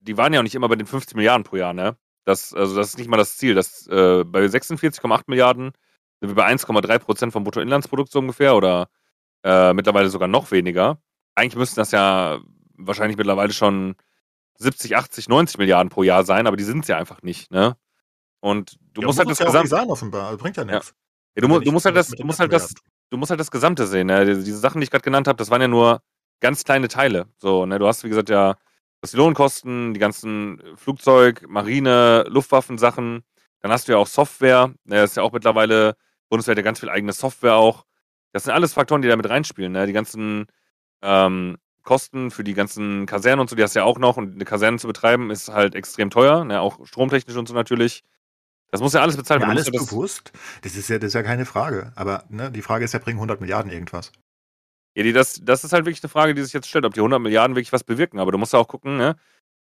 [0.00, 1.96] die waren ja auch nicht immer bei den 50 Milliarden pro Jahr, ne?
[2.28, 3.54] Das, also das ist nicht mal das Ziel.
[3.54, 5.72] Das, äh, bei 46,8 Milliarden
[6.20, 8.90] sind wir bei 1,3 Prozent vom Bruttoinlandsprodukt so ungefähr oder
[9.44, 10.98] äh, mittlerweile sogar noch weniger.
[11.34, 12.38] Eigentlich müssten das ja
[12.76, 13.96] wahrscheinlich mittlerweile schon
[14.58, 17.78] 70, 80, 90 Milliarden pro Jahr sein, aber die sind es ja einfach nicht, ne?
[18.40, 19.68] Und du ja, musst halt das ja Gesamte.
[19.68, 20.26] sein, offenbar.
[20.26, 20.92] Also bringt ja nichts.
[21.34, 21.48] Ja.
[21.48, 22.74] du, du, musst halt das, du musst halt das,
[23.08, 24.08] du musst halt das Gesamte sehen.
[24.08, 24.26] Ne?
[24.26, 26.02] Diese Sachen, die ich gerade genannt habe, das waren ja nur
[26.40, 27.26] ganz kleine Teile.
[27.38, 27.78] So, ne?
[27.78, 28.56] Du hast, wie gesagt, ja
[29.00, 33.22] das die Lohnkosten, die ganzen Flugzeug, Marine, Luftwaffensachen.
[33.60, 34.72] Dann hast du ja auch Software.
[34.84, 35.96] Das ist ja auch mittlerweile,
[36.28, 37.84] Bundeswehr hat ja ganz viel eigene Software auch.
[38.32, 39.72] Das sind alles Faktoren, die da mit reinspielen.
[39.72, 39.86] Ne?
[39.86, 40.46] Die ganzen
[41.02, 44.16] ähm, Kosten für die ganzen Kasernen und so, die hast du ja auch noch.
[44.16, 46.60] Und eine Kaserne zu betreiben ist halt extrem teuer, ne?
[46.60, 48.04] auch stromtechnisch und so natürlich.
[48.70, 49.50] Das muss ja alles bezahlt werden.
[49.50, 50.32] Ja, alles das bewusst.
[50.62, 51.92] Das ist, ja, das ist ja keine Frage.
[51.96, 54.12] Aber ne, die Frage ist ja, bringen 100 Milliarden irgendwas?
[54.96, 57.00] Ja, die, das, das ist halt wirklich eine Frage, die sich jetzt stellt, ob die
[57.00, 58.18] 100 Milliarden wirklich was bewirken.
[58.18, 59.16] Aber du musst ja auch gucken, ne?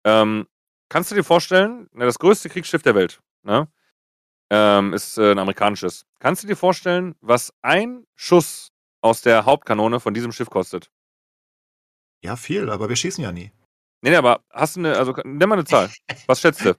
[0.04, 0.46] Ähm,
[0.88, 3.68] kannst du dir vorstellen, ne, das größte Kriegsschiff der Welt ne,
[4.50, 6.06] ähm, ist äh, ein amerikanisches.
[6.18, 10.90] Kannst du dir vorstellen, was ein Schuss aus der Hauptkanone von diesem Schiff kostet?
[12.22, 13.52] Ja, viel, aber wir schießen ja nie.
[14.02, 15.90] Nee, nee, aber hast du eine, also nimm mal eine Zahl.
[16.26, 16.74] Was schätzt du?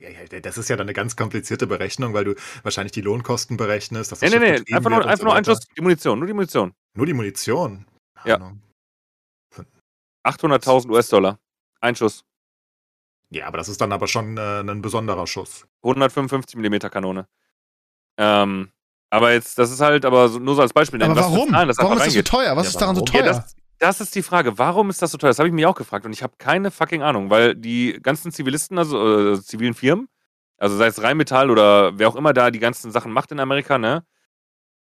[0.00, 3.58] Ja, ja, das ist ja dann eine ganz komplizierte Berechnung, weil du wahrscheinlich die Lohnkosten
[3.58, 4.10] berechnest.
[4.10, 6.32] Dass nee, nee, nee, einfach nur, einfach so nur ein Schuss, die Munition, nur die
[6.32, 6.72] Munition.
[6.94, 7.86] Nur die Munition?
[8.24, 8.52] Ja.
[10.24, 11.38] 800.000 US-Dollar.
[11.82, 12.24] Ein Schuss.
[13.28, 15.66] Ja, aber das ist dann aber schon äh, ein besonderer Schuss.
[15.82, 17.28] 155 mm Kanone.
[18.16, 18.72] Ähm,
[19.10, 21.02] aber jetzt, das ist halt, aber nur so als Beispiel.
[21.02, 21.50] Aber warum?
[21.50, 22.56] Zahlen, warum ist das so teuer?
[22.56, 23.26] Was ja, ist daran so teuer?
[23.26, 24.58] Ja, das, das ist die Frage.
[24.58, 25.30] Warum ist das so teuer?
[25.30, 28.30] Das habe ich mir auch gefragt und ich habe keine fucking Ahnung, weil die ganzen
[28.30, 30.08] Zivilisten, also äh, zivilen Firmen,
[30.58, 33.78] also sei es Rheinmetall oder wer auch immer da die ganzen Sachen macht in Amerika,
[33.78, 34.04] ne?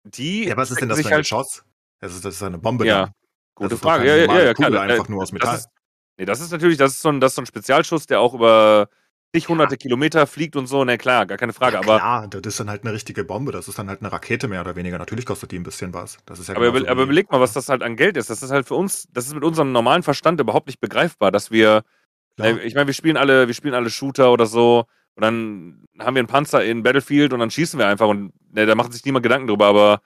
[0.04, 0.46] Die.
[0.46, 1.64] Ja, was ist denn das für ein halt, Geschoss?
[2.00, 2.87] Das ist, das ist eine Bombe.
[2.87, 3.12] Ja, dann.
[3.54, 4.06] gute Frage.
[4.06, 4.82] Ja, ja, ja, klar.
[4.82, 5.52] einfach nur aus Metall.
[5.52, 5.70] Das ist,
[6.16, 8.34] nee, das ist natürlich, das ist, so ein, das ist so ein Spezialschuss, der auch
[8.34, 8.88] über
[9.34, 9.76] zig hunderte ja.
[9.76, 11.74] Kilometer fliegt und so, na klar, gar keine Frage.
[11.74, 14.10] Ja, aber klar, das ist dann halt eine richtige Bombe, das ist dann halt eine
[14.10, 14.98] Rakete mehr oder weniger.
[14.98, 16.18] Natürlich kostet die ein bisschen was.
[16.26, 18.30] Das ist ja aber, aber überleg mal, was das halt an Geld ist.
[18.30, 21.50] Das ist halt für uns, das ist mit unserem normalen Verstand überhaupt nicht begreifbar, dass
[21.50, 21.82] wir,
[22.40, 26.14] äh, ich meine, wir spielen alle, wir spielen alle Shooter oder so und dann haben
[26.14, 29.04] wir einen Panzer in Battlefield und dann schießen wir einfach und ne, da macht sich
[29.04, 30.00] niemand Gedanken drüber, aber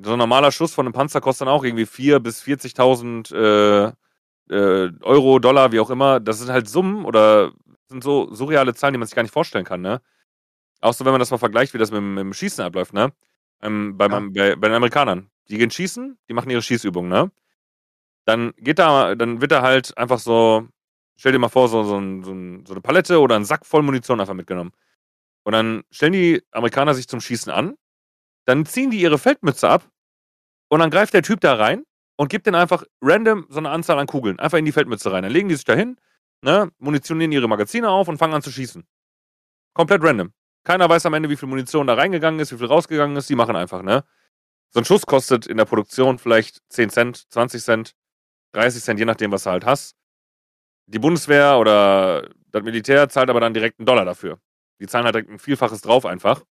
[0.00, 3.92] so ein normaler Schuss von einem Panzer kostet dann auch irgendwie 4.000 bis 40.000 äh,
[4.50, 6.20] äh, Euro, Dollar, wie auch immer.
[6.20, 7.52] Das sind halt Summen oder
[7.88, 10.00] sind so surreale Zahlen, die man sich gar nicht vorstellen kann, ne?
[10.80, 13.12] Auch so, wenn man das mal vergleicht, wie das mit, mit dem Schießen abläuft, ne?
[13.62, 14.20] Ähm, bei, ja.
[14.20, 15.30] bei, bei, den Amerikanern.
[15.48, 17.32] Die gehen schießen, die machen ihre Schießübungen, ne?
[18.24, 20.68] Dann geht da, dann wird da halt einfach so,
[21.16, 23.66] stell dir mal vor, so, so, ein, so, ein, so eine Palette oder ein Sack
[23.66, 24.72] voll Munition einfach mitgenommen.
[25.44, 27.76] Und dann stellen die Amerikaner sich zum Schießen an,
[28.44, 29.90] dann ziehen die ihre Feldmütze ab
[30.68, 31.84] und dann greift der Typ da rein
[32.16, 35.22] und gibt denen einfach random so eine Anzahl an Kugeln einfach in die Feldmütze rein.
[35.22, 35.96] Dann legen die sich da hin,
[36.42, 38.86] ne, munitionieren ihre Magazine auf und fangen an zu schießen.
[39.74, 40.32] Komplett random.
[40.64, 43.30] Keiner weiß am Ende, wie viel Munition da reingegangen ist, wie viel rausgegangen ist.
[43.30, 44.04] Die machen einfach, ne?
[44.70, 47.94] So ein Schuss kostet in der Produktion vielleicht 10 Cent, 20 Cent,
[48.52, 49.96] 30 Cent, je nachdem, was du halt hast.
[50.86, 54.40] Die Bundeswehr oder das Militär zahlt aber dann direkt einen Dollar dafür.
[54.80, 56.42] Die zahlen halt direkt ein Vielfaches drauf einfach.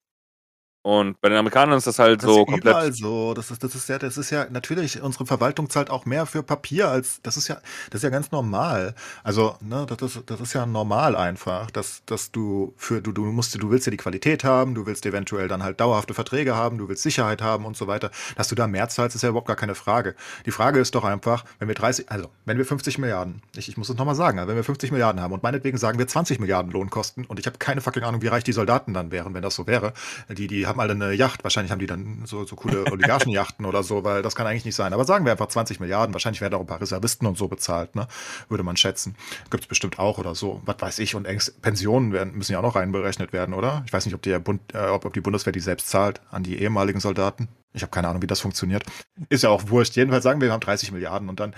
[0.87, 2.73] Und bei den Amerikanern ist das halt das so ist komplett.
[2.73, 3.33] Überall so.
[3.33, 6.43] Das ist, das ist ja, das ist ja natürlich, unsere Verwaltung zahlt auch mehr für
[6.43, 7.55] Papier als, das ist ja,
[7.89, 8.95] das ist ja ganz normal.
[9.21, 13.25] Also, ne, das ist, das ist ja normal einfach, dass, dass du für, du, du
[13.25, 16.77] musst, du willst ja die Qualität haben, du willst eventuell dann halt dauerhafte Verträge haben,
[16.77, 18.09] du willst Sicherheit haben und so weiter.
[18.37, 20.15] Dass du da mehr zahlst, ist ja überhaupt gar keine Frage.
[20.45, 23.75] Die Frage ist doch einfach, wenn wir 30, also, wenn wir 50 Milliarden, ich, ich
[23.75, 26.71] muss es nochmal sagen, wenn wir 50 Milliarden haben und meinetwegen sagen wir 20 Milliarden
[26.71, 29.55] Lohnkosten und ich habe keine fucking Ahnung, wie reich die Soldaten dann wären, wenn das
[29.55, 29.91] so wäre.
[30.29, 33.83] Die, die haben alle eine Yacht, wahrscheinlich haben die dann so, so coole Oligarchenjachten oder
[33.83, 34.93] so, weil das kann eigentlich nicht sein.
[34.93, 37.95] Aber sagen wir einfach 20 Milliarden, wahrscheinlich werden auch ein paar Reservisten und so bezahlt,
[37.95, 38.07] ne?
[38.49, 39.15] Würde man schätzen.
[39.49, 40.61] Gibt es bestimmt auch oder so.
[40.65, 41.15] Was weiß ich.
[41.15, 41.27] Und
[41.61, 43.83] Pensionen werden, müssen ja auch noch reinberechnet werden, oder?
[43.85, 46.43] Ich weiß nicht, ob die, Bund, äh, ob, ob die Bundeswehr die selbst zahlt an
[46.43, 47.47] die ehemaligen Soldaten.
[47.73, 48.83] Ich habe keine Ahnung, wie das funktioniert.
[49.29, 49.95] Ist ja auch wurscht.
[49.95, 51.55] Jedenfalls sagen wir, wir haben 30 Milliarden und dann,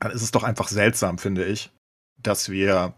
[0.00, 1.70] dann ist es doch einfach seltsam, finde ich,
[2.18, 2.94] dass wir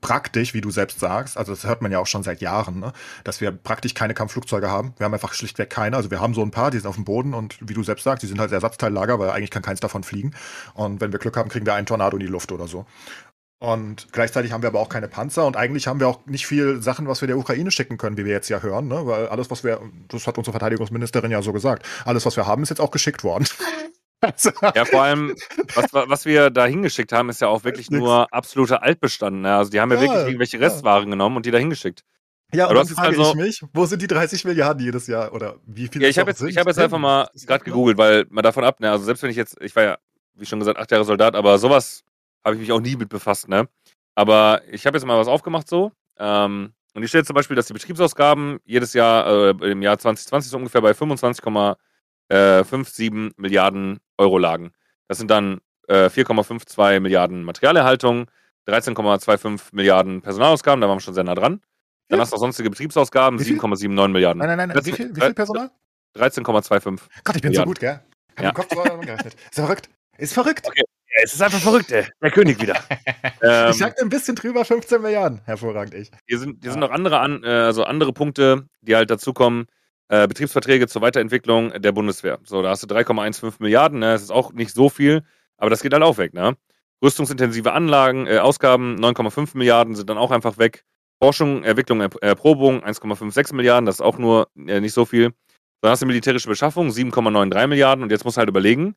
[0.00, 2.92] praktisch, wie du selbst sagst, also das hört man ja auch schon seit Jahren, ne,
[3.24, 4.94] dass wir praktisch keine Kampfflugzeuge haben.
[4.96, 5.96] Wir haben einfach schlichtweg keine.
[5.96, 8.04] Also wir haben so ein paar, die sind auf dem Boden und wie du selbst
[8.04, 10.34] sagst, die sind halt Ersatzteillager, weil eigentlich kann keins davon fliegen.
[10.74, 12.86] Und wenn wir Glück haben, kriegen wir einen Tornado in die Luft oder so.
[13.58, 16.82] Und gleichzeitig haben wir aber auch keine Panzer und eigentlich haben wir auch nicht viel
[16.82, 19.06] Sachen, was wir der Ukraine schicken können, wie wir jetzt ja hören, ne?
[19.06, 22.62] weil alles, was wir, das hat unsere Verteidigungsministerin ja so gesagt, alles, was wir haben,
[22.62, 23.46] ist jetzt auch geschickt worden.
[24.26, 24.50] Also.
[24.74, 25.34] Ja, vor allem,
[25.74, 29.42] was, was wir da hingeschickt haben, ist ja auch wirklich nur absoluter Altbestand.
[29.42, 29.54] Ne?
[29.54, 31.10] Also die haben ja, ja wirklich irgendwelche Restwaren ja.
[31.10, 32.02] genommen und die da hingeschickt.
[32.52, 35.56] Ja, und dann frage also, ich mich, wo sind die 30 Milliarden jedes Jahr oder
[35.66, 36.02] wie viel?
[36.02, 38.80] Ja, ich habe jetzt, ich hab jetzt einfach mal gerade gegoogelt, weil mal davon ab,
[38.80, 39.98] ne, also selbst wenn ich jetzt, ich war ja,
[40.34, 42.04] wie schon gesagt, acht Jahre Soldat, aber sowas
[42.44, 43.68] habe ich mich auch nie mit befasst, ne?
[44.14, 45.92] Aber ich habe jetzt mal was aufgemacht so.
[46.18, 50.50] Ähm, und ich steht zum Beispiel, dass die Betriebsausgaben jedes Jahr, äh, im Jahr 2020
[50.50, 51.76] so ungefähr bei 25,57
[52.30, 54.72] äh, Milliarden Euro lagen.
[55.08, 58.30] Das sind dann äh, 4,52 Milliarden Materialerhaltung,
[58.66, 61.60] 13,25 Milliarden Personalausgaben, da waren wir schon sehr nah dran.
[62.08, 62.22] Dann ja.
[62.22, 64.38] hast du auch sonstige Betriebsausgaben, 7,79 Milliarden.
[64.38, 65.70] Nein, nein, nein, wie viel, wie viel Personal?
[66.16, 67.00] 13,25.
[67.24, 67.54] Gott, ich bin Milliarden.
[67.54, 68.00] so gut, gell?
[68.36, 68.52] Hab ja.
[68.52, 69.34] Kopf gerechnet.
[69.34, 69.88] Ist verrückt.
[70.18, 70.66] Ist verrückt.
[70.66, 70.82] Okay.
[71.16, 72.06] Ja, es ist einfach verrückt, ey.
[72.20, 72.74] Der König wieder.
[73.42, 75.40] ähm, ich sagte ein bisschen drüber 15 Milliarden.
[75.44, 76.10] Hervorragend, ich.
[76.26, 76.72] Hier sind, hier ja.
[76.72, 79.66] sind noch andere, an, äh, also andere Punkte, die halt dazukommen.
[80.08, 82.38] Äh, Betriebsverträge zur Weiterentwicklung der Bundeswehr.
[82.44, 84.12] So, da hast du 3,15 Milliarden, ne?
[84.12, 85.24] Das ist auch nicht so viel,
[85.56, 86.56] aber das geht halt auch weg, ne?
[87.02, 90.84] Rüstungsintensive Anlagen, äh, Ausgaben 9,5 Milliarden sind dann auch einfach weg.
[91.20, 95.32] Forschung, Entwicklung, Erprobung 1,56 Milliarden, das ist auch nur äh, nicht so viel.
[95.80, 98.94] Dann hast du militärische Beschaffung 7,93 Milliarden und jetzt musst du halt überlegen,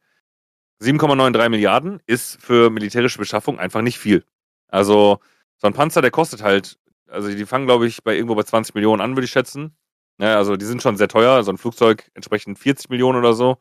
[0.81, 4.23] 7,93 Milliarden ist für militärische Beschaffung einfach nicht viel.
[4.67, 5.19] Also
[5.57, 8.75] so ein Panzer, der kostet halt, also die fangen glaube ich bei irgendwo bei 20
[8.75, 9.75] Millionen an, würde ich schätzen.
[10.19, 11.43] Ja, also die sind schon sehr teuer.
[11.43, 13.57] So ein Flugzeug entsprechend 40 Millionen oder so.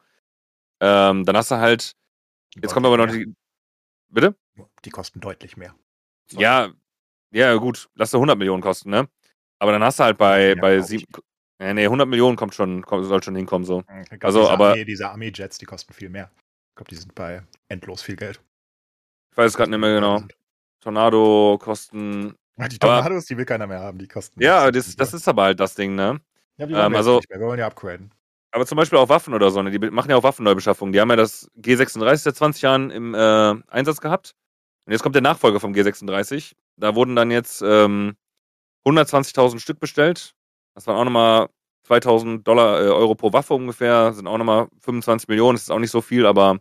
[0.80, 1.94] Ähm, dann hast du halt.
[2.54, 3.32] Jetzt kommt aber noch die.
[4.08, 4.34] Bitte?
[4.84, 5.74] Die kosten deutlich mehr.
[6.30, 6.42] Sorry.
[6.42, 6.70] Ja,
[7.30, 7.88] ja, gut.
[7.94, 9.08] Lass du 100 Millionen kosten, ne?
[9.58, 11.04] Aber dann hast du halt bei, ja, bei sieben.
[11.60, 13.82] Nee, nee, 100 Millionen kommt schon, kommt, soll schon hinkommen, so.
[14.20, 14.70] Also, diese aber.
[14.70, 16.30] Armee, diese Armee-Jets, die kosten viel mehr.
[16.70, 18.40] Ich glaube, die sind bei endlos viel Geld.
[19.32, 20.22] Ich weiß es gerade nicht mehr genau.
[20.80, 22.34] Tornado kosten.
[22.56, 24.40] Die Tornados, aber, die will keiner mehr haben, die kosten.
[24.42, 26.20] Ja, das, das ist aber halt das Ding, ne?
[26.58, 27.40] Ja, wir wollen ähm, also, nicht mehr.
[27.40, 28.12] Wir wollen ja upgraden.
[28.50, 29.70] Aber zum Beispiel auch Waffen oder so, ne?
[29.70, 30.92] die machen ja auch Waffenneubeschaffung.
[30.92, 34.34] Die haben ja das G36 seit 20 Jahren im äh, Einsatz gehabt.
[34.86, 36.54] Und jetzt kommt der Nachfolger vom G36.
[36.76, 38.16] Da wurden dann jetzt ähm,
[38.86, 40.34] 120.000 Stück bestellt.
[40.74, 41.48] Das waren auch nochmal
[41.84, 44.12] 2000 Dollar, äh, Euro pro Waffe ungefähr.
[44.14, 45.56] Sind auch nochmal 25 Millionen.
[45.56, 46.58] Das ist auch nicht so viel, aber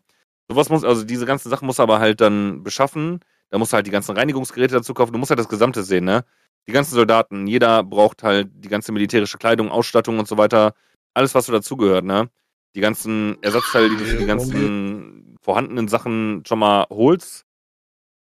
[0.50, 3.22] sowas muss, also diese ganzen Sachen muss aber halt dann beschaffen.
[3.50, 5.14] Da musst du halt die ganzen Reinigungsgeräte dazu kaufen.
[5.14, 6.26] Du musst halt das Gesamte sehen, ne?
[6.68, 10.74] Die ganzen Soldaten, jeder braucht halt die ganze militärische Kleidung, Ausstattung und so weiter.
[11.14, 12.30] Alles, was so dazugehört, ne?
[12.76, 17.46] Die ganzen Ersatzteile, die du für die ganzen vorhandenen Sachen schon mal holst.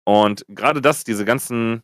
[0.04, 1.82] Und gerade das, diese ganzen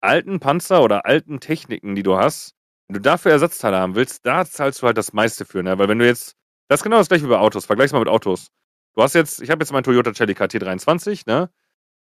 [0.00, 2.54] alten Panzer oder alten Techniken, die du hast,
[2.88, 5.78] wenn du dafür Ersatzteile haben willst, da zahlst du halt das meiste für, ne?
[5.78, 6.36] Weil wenn du jetzt,
[6.68, 8.48] das ist genau das gleiche wie bei Autos, vergleich's mal mit Autos.
[8.94, 11.50] Du hast jetzt, ich habe jetzt mein Toyota Celica T23, ne?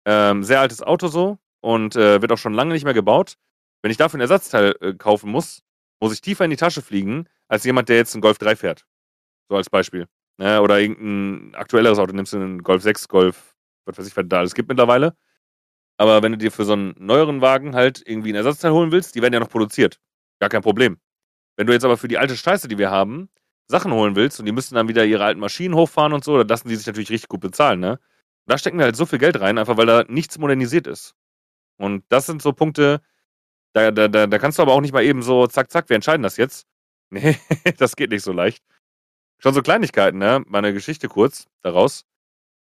[0.06, 3.36] Ähm, sehr altes Auto so und äh, wird auch schon lange nicht mehr gebaut.
[3.82, 5.62] Wenn ich dafür ein Ersatzteil äh, kaufen muss
[6.02, 8.84] muss ich tiefer in die Tasche fliegen, als jemand, der jetzt einen Golf 3 fährt.
[9.48, 10.08] So als Beispiel.
[10.36, 10.60] Ne?
[10.60, 13.54] Oder irgendein aktuelleres Auto, nimmst du einen Golf 6, Golf,
[13.86, 15.16] was weiß ich, was da alles gibt mittlerweile.
[15.98, 19.14] Aber wenn du dir für so einen neueren Wagen halt irgendwie ein Ersatzteil holen willst,
[19.14, 20.00] die werden ja noch produziert.
[20.40, 20.98] Gar kein Problem.
[21.56, 23.28] Wenn du jetzt aber für die alte Scheiße, die wir haben,
[23.68, 26.48] Sachen holen willst und die müssen dann wieder ihre alten Maschinen hochfahren und so, dann
[26.48, 28.00] lassen die sich natürlich richtig gut bezahlen, ne?
[28.46, 31.14] Da stecken wir halt so viel Geld rein, einfach weil da nichts modernisiert ist.
[31.76, 33.00] Und das sind so Punkte,
[33.72, 35.96] da, da, da, da kannst du aber auch nicht mal eben so, zack, zack, wir
[35.96, 36.66] entscheiden das jetzt.
[37.14, 37.36] Nee,
[37.76, 38.64] das geht nicht so leicht.
[39.36, 40.42] Schon so Kleinigkeiten, ne?
[40.46, 42.06] Meine Geschichte kurz daraus.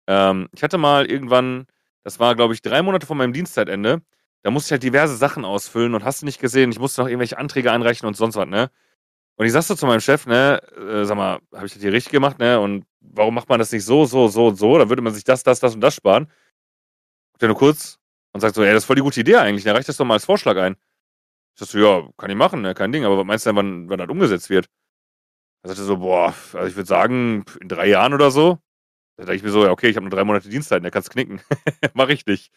[0.07, 1.67] Ähm, ich hatte mal irgendwann,
[2.03, 4.01] das war, glaube ich, drei Monate vor meinem Dienstzeitende,
[4.43, 7.09] da musste ich halt diverse Sachen ausfüllen und hast du nicht gesehen, ich musste noch
[7.09, 8.71] irgendwelche Anträge einreichen und sonst was, ne?
[9.35, 11.93] Und ich sagte so zu meinem Chef, ne, äh, sag mal, habe ich das hier
[11.93, 12.59] richtig gemacht, ne?
[12.59, 14.77] Und warum macht man das nicht so, so, so und so?
[14.77, 16.31] Da würde man sich das, das, das und das sparen.
[17.33, 17.99] Guckt er nur kurz
[18.33, 20.05] und sagt so, ey, das ist voll die gute Idee eigentlich, dann reicht das doch
[20.05, 20.75] mal als Vorschlag ein.
[21.59, 23.89] Sagte so, ja, kann ich machen, ne, kein Ding, aber was meinst du denn, wann,
[23.89, 24.67] wann das umgesetzt wird?
[25.63, 28.59] Er sagte so, boah, also ich würde sagen, in drei Jahren oder so.
[29.17, 31.11] Da dachte ich mir so, ja, okay, ich habe nur drei Monate Dienstzeit, der kannst
[31.11, 31.41] knicken.
[31.93, 32.51] Mach ich nicht.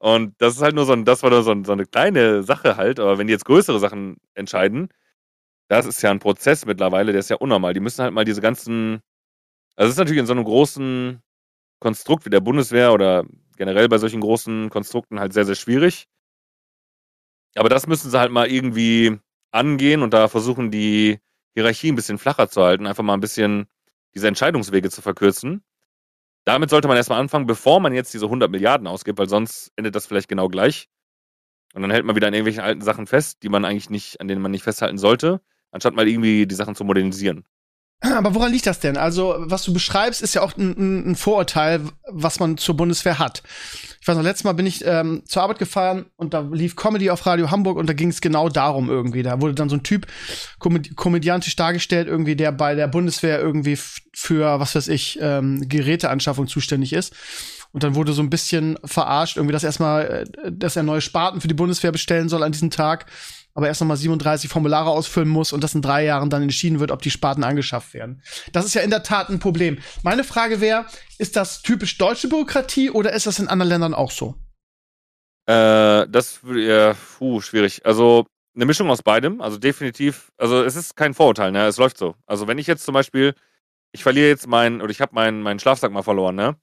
[0.00, 2.42] Und das ist halt nur so ein, das war nur so, ein, so eine kleine
[2.42, 4.88] Sache halt, aber wenn die jetzt größere Sachen entscheiden,
[5.68, 7.74] das ist ja ein Prozess mittlerweile, der ist ja unnormal.
[7.74, 9.00] Die müssen halt mal diese ganzen,
[9.76, 11.22] also es ist natürlich in so einem großen
[11.80, 13.24] Konstrukt wie der Bundeswehr oder
[13.56, 16.06] generell bei solchen großen Konstrukten halt sehr, sehr schwierig.
[17.56, 19.18] Aber das müssen sie halt mal irgendwie
[19.50, 21.18] angehen und da versuchen, die
[21.54, 23.66] Hierarchie ein bisschen flacher zu halten, einfach mal ein bisschen
[24.14, 25.64] diese Entscheidungswege zu verkürzen.
[26.44, 29.94] Damit sollte man erstmal anfangen, bevor man jetzt diese 100 Milliarden ausgibt, weil sonst endet
[29.94, 30.88] das vielleicht genau gleich.
[31.74, 34.28] Und dann hält man wieder an irgendwelchen alten Sachen fest, die man eigentlich nicht, an
[34.28, 37.44] denen man nicht festhalten sollte, anstatt mal irgendwie die Sachen zu modernisieren.
[38.00, 38.96] Aber woran liegt das denn?
[38.96, 43.42] Also, was du beschreibst, ist ja auch ein, ein Vorurteil, was man zur Bundeswehr hat.
[44.00, 47.10] Ich weiß noch, letztes Mal bin ich ähm, zur Arbeit gefahren und da lief Comedy
[47.10, 49.24] auf Radio Hamburg und da ging es genau darum irgendwie.
[49.24, 50.06] Da wurde dann so ein Typ
[50.60, 53.76] komödi komödiantisch dargestellt, irgendwie, der bei der Bundeswehr irgendwie
[54.14, 57.14] für, was weiß ich, ähm, Geräteanschaffung zuständig ist.
[57.72, 61.40] Und dann wurde so ein bisschen verarscht, irgendwie, dass erstmal, äh, dass er neue Sparten
[61.40, 63.06] für die Bundeswehr bestellen soll an diesem Tag
[63.58, 66.92] aber erst nochmal 37 Formulare ausfüllen muss und das in drei Jahren dann entschieden wird,
[66.92, 68.22] ob die Sparten angeschafft werden.
[68.52, 69.78] Das ist ja in der Tat ein Problem.
[70.04, 70.86] Meine Frage wäre,
[71.18, 74.36] ist das typisch deutsche Bürokratie oder ist das in anderen Ländern auch so?
[75.46, 77.84] Äh, das würde ja, puh, schwierig.
[77.84, 81.66] Also eine Mischung aus beidem, also definitiv, also es ist kein Vorurteil, ne?
[81.66, 82.14] Es läuft so.
[82.26, 83.34] Also wenn ich jetzt zum Beispiel,
[83.90, 86.54] ich verliere jetzt meinen, oder ich habe meinen, meinen Schlafsack mal verloren, ne?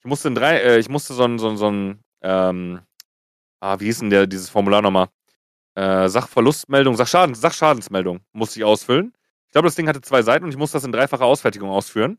[0.00, 2.80] Ich musste in drei, äh, ich musste so ein, so ein, so ein, ähm,
[3.60, 5.10] ah, wie hieß denn der, dieses Formular nochmal?
[5.74, 9.12] Äh, Sachverlustmeldung, Sachschaden, Sachschadensmeldung musste ich ausfüllen.
[9.46, 12.18] Ich glaube, das Ding hatte zwei Seiten und ich musste das in dreifacher Ausfertigung ausführen,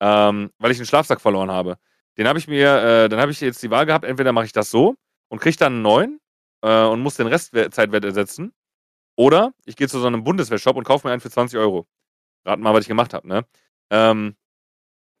[0.00, 1.78] ähm, weil ich einen Schlafsack verloren habe.
[2.18, 4.52] Den habe ich mir, äh, dann habe ich jetzt die Wahl gehabt, entweder mache ich
[4.52, 4.94] das so
[5.28, 6.20] und kriege dann einen neuen
[6.62, 8.52] äh, und muss den Restzeitwert ersetzen.
[9.16, 11.86] Oder ich gehe zu so einem Bundeswehrshop und kaufe mir einen für 20 Euro.
[12.44, 13.46] Raten mal, was ich gemacht habe, ne?
[13.90, 14.36] Ähm,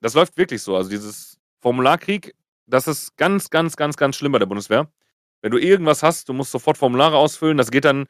[0.00, 0.76] das läuft wirklich so.
[0.76, 2.34] Also dieses Formularkrieg,
[2.66, 4.90] das ist ganz, ganz, ganz, ganz schlimm bei der Bundeswehr.
[5.46, 7.56] Wenn du irgendwas hast, du musst sofort Formulare ausfüllen.
[7.56, 8.06] Das geht dann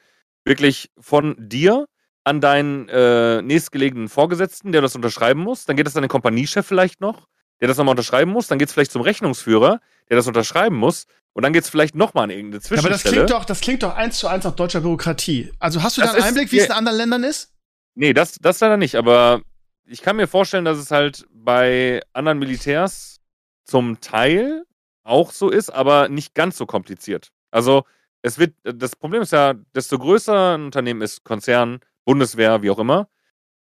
[0.46, 1.85] wirklich von dir
[2.25, 5.66] an deinen äh, nächstgelegenen Vorgesetzten, der das unterschreiben muss.
[5.66, 7.29] Dann geht es an den Kompaniechef vielleicht noch,
[7.61, 8.46] der das nochmal unterschreiben muss.
[8.46, 11.05] Dann geht es vielleicht zum Rechnungsführer, der das unterschreiben muss.
[11.35, 12.94] Und dann geht es vielleicht nochmal an irgendeine Zwischenstelle.
[12.94, 15.53] Ja, aber das klingt doch, das klingt doch eins zu eins nach deutscher Bürokratie.
[15.59, 17.53] Also hast du da einen Einblick, wie es in anderen Ländern ist?
[17.94, 18.94] Nee, das, das leider nicht.
[18.94, 19.42] Aber
[19.85, 23.20] ich kann mir vorstellen, dass es halt bei anderen Militärs
[23.64, 24.65] zum Teil
[25.07, 27.31] auch so ist, aber nicht ganz so kompliziert.
[27.51, 27.85] Also
[28.23, 32.79] es wird, das Problem ist ja, desto größer ein Unternehmen ist, Konzern, Bundeswehr, wie auch
[32.79, 33.09] immer,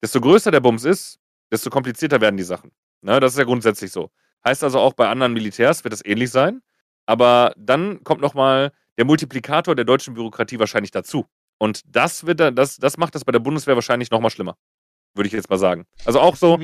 [0.01, 1.19] desto größer der Bums ist,
[1.51, 2.71] desto komplizierter werden die Sachen.
[3.01, 4.11] Ne, das ist ja grundsätzlich so.
[4.45, 6.61] Heißt also auch bei anderen Militärs wird es ähnlich sein,
[7.05, 11.25] aber dann kommt nochmal der Multiplikator der deutschen Bürokratie wahrscheinlich dazu.
[11.57, 14.57] Und das wird das, das macht das bei der Bundeswehr wahrscheinlich nochmal schlimmer.
[15.13, 15.85] Würde ich jetzt mal sagen.
[16.05, 16.59] Also auch so,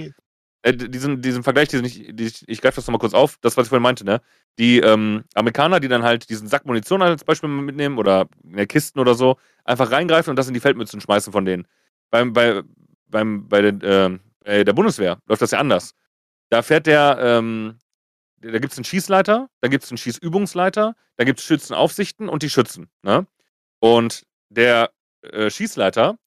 [0.67, 3.67] äh, diesen, diesen Vergleich, diesen ich, die, ich greife das nochmal kurz auf, das, was
[3.67, 4.21] ich vorhin meinte, ne?
[4.59, 8.67] Die ähm, Amerikaner, die dann halt diesen Sack Munition als Beispiel mitnehmen oder in der
[8.67, 11.67] Kisten oder so, einfach reingreifen und das in die Feldmützen schmeißen von denen.
[12.09, 12.63] Beim, bei,
[13.07, 15.93] beim, bei, den, äh, bei der Bundeswehr läuft das ja anders.
[16.49, 17.77] Da fährt der, ähm,
[18.39, 22.43] da gibt es einen Schießleiter, da gibt es einen Schießübungsleiter, da gibt es Schützenaufsichten und
[22.43, 22.89] die Schützen.
[23.03, 23.27] Ne?
[23.79, 26.17] Und der äh, Schießleiter,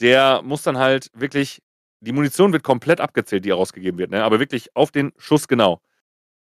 [0.00, 1.62] der muss dann halt wirklich
[2.04, 4.22] die Munition wird komplett abgezählt, die rausgegeben wird, ne?
[4.24, 5.80] aber wirklich auf den Schuss genau.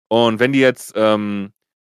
[0.09, 1.53] Und wenn die jetzt ähm,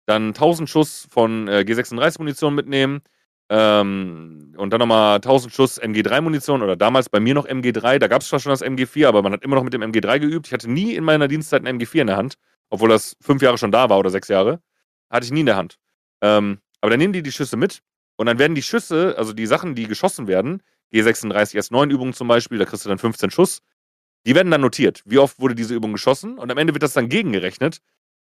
[0.05, 3.01] dann 1000 Schuss von äh, G36-Munition mitnehmen
[3.49, 8.21] ähm, und dann nochmal 1000 Schuss MG3-Munition oder damals bei mir noch MG3, da gab
[8.21, 10.47] es zwar schon das MG4, aber man hat immer noch mit dem MG3 geübt.
[10.47, 12.35] Ich hatte nie in meiner Dienstzeit ein MG4 in der Hand,
[12.69, 14.61] obwohl das fünf Jahre schon da war oder sechs Jahre.
[15.09, 15.77] Hatte ich nie in der Hand.
[16.21, 17.81] Ähm, aber dann nehmen die die Schüsse mit
[18.15, 20.61] und dann werden die Schüsse, also die Sachen, die geschossen werden,
[20.93, 23.61] G36 S9 Übungen zum Beispiel, da kriegst du dann 15 Schuss.
[24.25, 25.03] Die werden dann notiert.
[25.05, 26.37] Wie oft wurde diese Übung geschossen?
[26.37, 27.79] Und am Ende wird das dann gegengerechnet.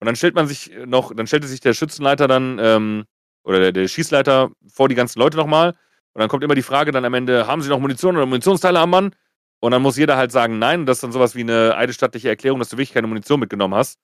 [0.01, 3.05] Und dann stellt man sich noch, dann stellte sich der Schützenleiter dann, ähm,
[3.45, 5.71] oder der, der Schießleiter vor die ganzen Leute nochmal.
[6.14, 8.81] Und dann kommt immer die Frage dann am Ende, haben sie noch Munition oder Munitionsteile
[8.81, 9.14] am Mann?
[9.61, 10.81] Und dann muss jeder halt sagen, nein.
[10.81, 13.75] Und das ist dann sowas wie eine eidesstattliche Erklärung, dass du wirklich keine Munition mitgenommen
[13.75, 13.99] hast.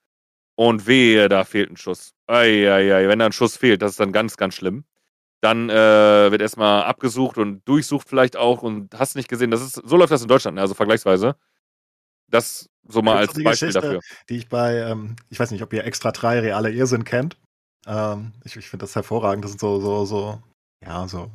[0.56, 2.12] Und wehe, da fehlt ein Schuss.
[2.26, 4.84] Eieiei, wenn da ein Schuss fehlt, das ist dann ganz, ganz schlimm.
[5.40, 9.50] Dann äh, wird erstmal abgesucht und durchsucht vielleicht auch und hast nicht gesehen.
[9.50, 10.60] Das ist, so läuft das in Deutschland, ne?
[10.60, 11.36] also vergleichsweise.
[12.28, 14.00] Das so mal als Beispiel Geschichte, dafür.
[14.28, 17.36] Die ich bei, ähm, ich weiß nicht, ob ihr extra drei reale Irrsinn kennt.
[17.86, 19.44] Ähm, ich ich finde das hervorragend.
[19.44, 20.42] Das sind so, so, so,
[20.84, 21.30] ja, so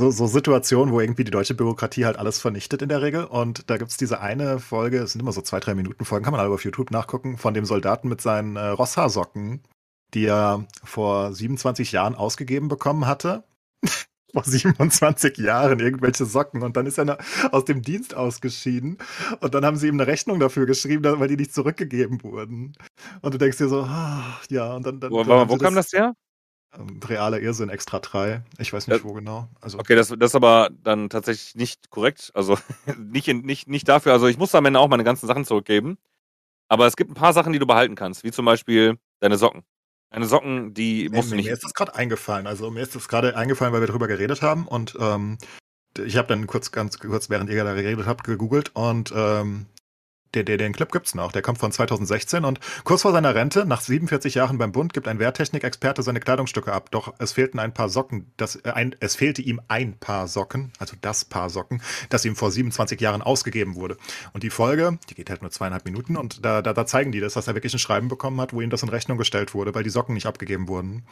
[0.00, 3.24] so, so Situationen, wo irgendwie die deutsche Bürokratie halt alles vernichtet in der Regel.
[3.24, 6.24] Und da gibt es diese eine Folge, es sind immer so zwei, drei Minuten Folgen,
[6.24, 9.62] kann man alle auf YouTube nachgucken, von dem Soldaten mit seinen äh, Rosshaarsocken,
[10.14, 13.44] die er vor 27 Jahren ausgegeben bekommen hatte.
[14.32, 17.18] vor 27 Jahren irgendwelche Socken und dann ist er
[17.50, 18.98] aus dem Dienst ausgeschieden
[19.40, 22.74] und dann haben sie ihm eine Rechnung dafür geschrieben, weil die nicht zurückgegeben wurden.
[23.22, 25.00] Und du denkst dir so, ah, ja, und dann.
[25.00, 26.14] dann wo, wo kam das, das her?
[26.78, 28.42] Ähm, realer Irrsinn extra 3.
[28.58, 29.04] Ich weiß nicht, ja.
[29.04, 29.48] wo genau.
[29.60, 32.30] Also, okay, das, das ist aber dann tatsächlich nicht korrekt.
[32.34, 32.56] Also
[32.98, 34.12] nicht, in, nicht, nicht dafür.
[34.12, 35.98] Also ich muss am Ende auch meine ganzen Sachen zurückgeben.
[36.68, 39.64] Aber es gibt ein paar Sachen, die du behalten kannst, wie zum Beispiel deine Socken.
[40.10, 41.46] Deine Socken, die nee, musst du nicht.
[41.46, 42.46] Mir ist das gerade eingefallen.
[42.46, 44.66] Also mir ist das gerade eingefallen, weil wir darüber geredet haben.
[44.66, 45.38] Und ähm,
[45.98, 49.66] ich habe dann kurz, ganz kurz, während ihr da geredet habt, gegoogelt und ähm,
[50.34, 51.32] der, der, den Clip gibt's noch.
[51.32, 55.08] Der kommt von 2016 und kurz vor seiner Rente, nach 47 Jahren beim Bund, gibt
[55.08, 56.90] ein Wehrtechnikexperte seine Kleidungsstücke ab.
[56.90, 58.32] Doch es fehlten ein paar Socken.
[58.36, 62.36] Das, äh, ein, es fehlte ihm ein Paar Socken, also das Paar Socken, das ihm
[62.36, 63.96] vor 27 Jahren ausgegeben wurde.
[64.32, 67.20] Und die Folge, die geht halt nur zweieinhalb Minuten und da, da, da zeigen die
[67.20, 69.74] das, dass er wirklich ein Schreiben bekommen hat, wo ihm das in Rechnung gestellt wurde,
[69.74, 71.04] weil die Socken nicht abgegeben wurden.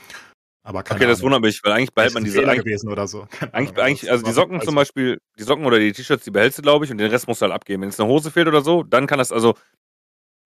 [0.68, 3.26] Aber okay, das wundert mich, weil eigentlich behält man diese Fehler gewesen oder so.
[3.52, 6.62] Eigentlich, eigentlich, also die Socken zum Beispiel, die Socken oder die T-Shirts, die behältst du,
[6.62, 7.80] glaube ich, und den Rest musst du halt abgeben.
[7.80, 9.54] Wenn es eine Hose fehlt oder so, dann kann das, also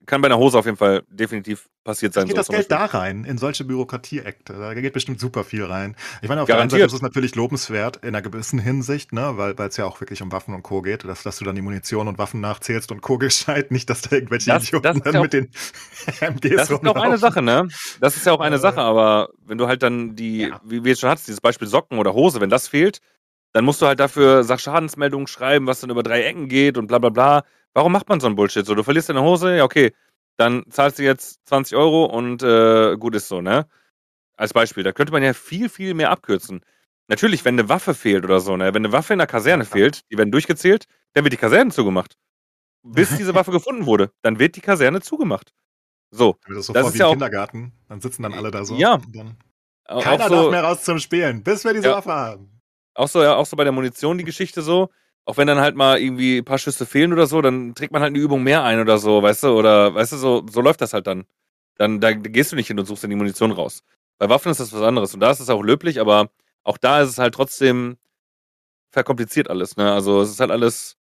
[0.07, 2.27] kann bei einer Hose auf jeden Fall definitiv passiert sein.
[2.27, 4.55] Geht so, das Geld da rein, in solche Bürokratie-Akte?
[4.55, 5.97] Da geht bestimmt super viel rein.
[6.23, 6.49] Ich meine, auf Garantiert.
[6.49, 9.85] der einen Seite ist es natürlich lobenswert in einer gewissen Hinsicht, ne, weil es ja
[9.85, 10.83] auch wirklich um Waffen und Co.
[10.83, 13.19] geht, dass, dass du dann die Munition und Waffen nachzählst und Co.
[13.23, 15.51] gescheit, nicht, dass da irgendwelche das, Idioten das dann auch, mit den
[16.21, 17.69] MGs Das ist auch eine Sache, ne?
[18.01, 20.61] Das ist ja auch eine äh, Sache, aber wenn du halt dann die, ja.
[20.65, 23.01] wie, jetzt schon hast, dieses Beispiel Socken oder Hose, wenn das fehlt,
[23.53, 26.99] dann musst du halt dafür Sachschadensmeldungen schreiben, was dann über drei Ecken geht und bla
[26.99, 27.45] bla bla.
[27.75, 28.67] Warum macht man so ein Bullshit?
[28.67, 29.93] So, du verlierst deine Hose, ja, okay,
[30.37, 33.67] dann zahlst du jetzt 20 Euro und äh, gut ist so, ne?
[34.37, 34.83] Als Beispiel.
[34.83, 36.65] Da könnte man ja viel, viel mehr abkürzen.
[37.09, 38.75] Natürlich, wenn eine Waffe fehlt oder so, ne?
[38.75, 42.17] Wenn eine Waffe in der Kaserne fehlt, die werden durchgezählt, dann wird die Kaserne zugemacht.
[42.83, 45.53] Bis diese Waffe gefunden wurde, dann wird die Kaserne zugemacht.
[46.11, 46.39] So.
[46.49, 47.73] Das, so das ist ja auch Kindergarten.
[47.89, 48.75] Dann sitzen dann alle da so.
[48.77, 49.01] Ja.
[49.87, 52.61] Keiner so, darf mehr raus zum Spielen, bis wir diese ja, Waffe haben.
[52.95, 54.91] Auch so, ja, auch so bei der Munition die Geschichte so
[55.25, 58.03] auch wenn dann halt mal irgendwie ein paar Schüsse fehlen oder so, dann trägt man
[58.03, 60.81] halt eine Übung mehr ein oder so, weißt du, oder weißt du, so, so läuft
[60.81, 61.25] das halt dann.
[61.77, 63.83] Dann da gehst du nicht hin und suchst dann die Munition raus.
[64.19, 66.31] Bei Waffen ist das was anderes und da ist es auch löblich, aber
[66.65, 67.97] auch da ist es halt trotzdem
[68.91, 69.93] verkompliziert alles, ne?
[69.93, 70.97] Also es ist halt alles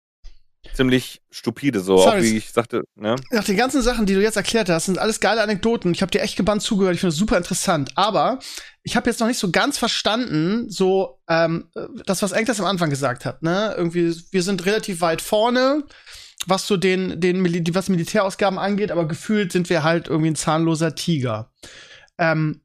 [0.74, 2.84] ziemlich stupide, so auch wie ich sagte.
[2.96, 3.16] Ne?
[3.32, 5.92] Nach den ganzen Sachen, die du jetzt erklärt hast, sind alles geile Anekdoten.
[5.94, 6.96] Ich habe dir echt gebannt zugehört.
[6.96, 7.92] Ich finde das super interessant.
[7.96, 8.40] Aber
[8.84, 11.70] ich habe jetzt noch nicht so ganz verstanden, so ähm,
[12.06, 13.44] das, was Enkles am Anfang gesagt hat.
[13.44, 15.84] Ne, irgendwie, wir sind relativ weit vorne,
[16.46, 17.44] was so den, den
[17.76, 21.52] was Militärausgaben angeht, aber gefühlt sind wir halt irgendwie ein zahnloser Tiger.
[22.18, 22.62] Ähm,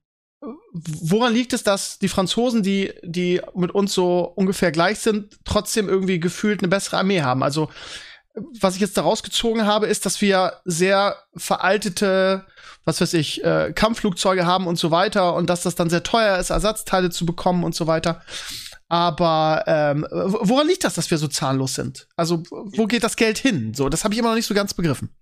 [0.72, 5.88] woran liegt es, dass die Franzosen, die, die mit uns so ungefähr gleich sind, trotzdem
[5.88, 7.42] irgendwie gefühlt eine bessere Armee haben?
[7.42, 7.70] Also,
[8.61, 12.46] was ich jetzt daraus gezogen habe, ist, dass wir sehr veraltete,
[12.85, 16.38] was weiß ich, äh, Kampfflugzeuge haben und so weiter und dass das dann sehr teuer
[16.38, 18.22] ist, Ersatzteile zu bekommen und so weiter.
[18.88, 22.09] Aber ähm, woran liegt das, dass wir so zahnlos sind?
[22.16, 23.74] Also, wo geht das Geld hin?
[23.74, 25.14] So, das habe ich immer noch nicht so ganz begriffen.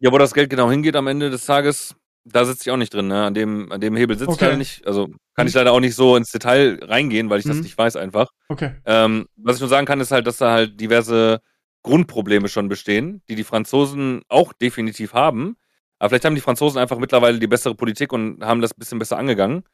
[0.00, 1.96] Ja, wo das Geld genau hingeht am Ende des Tages,
[2.32, 3.24] da sitze ich auch nicht drin, ne?
[3.24, 4.36] An dem, an dem Hebel sitze okay.
[4.36, 4.86] ich leider nicht.
[4.86, 7.50] Also kann ich leider auch nicht so ins Detail reingehen, weil ich mhm.
[7.50, 8.30] das nicht weiß einfach.
[8.48, 8.72] Okay.
[8.84, 11.40] Ähm, was ich nur sagen kann, ist halt, dass da halt diverse
[11.82, 15.56] Grundprobleme schon bestehen, die die Franzosen auch definitiv haben.
[15.98, 18.98] Aber vielleicht haben die Franzosen einfach mittlerweile die bessere Politik und haben das ein bisschen
[18.98, 19.64] besser angegangen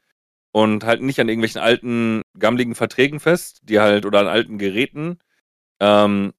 [0.51, 5.19] und halten nicht an irgendwelchen alten, gammligen Verträgen fest, die halt, oder an alten Geräten.
[5.79, 6.33] Ähm,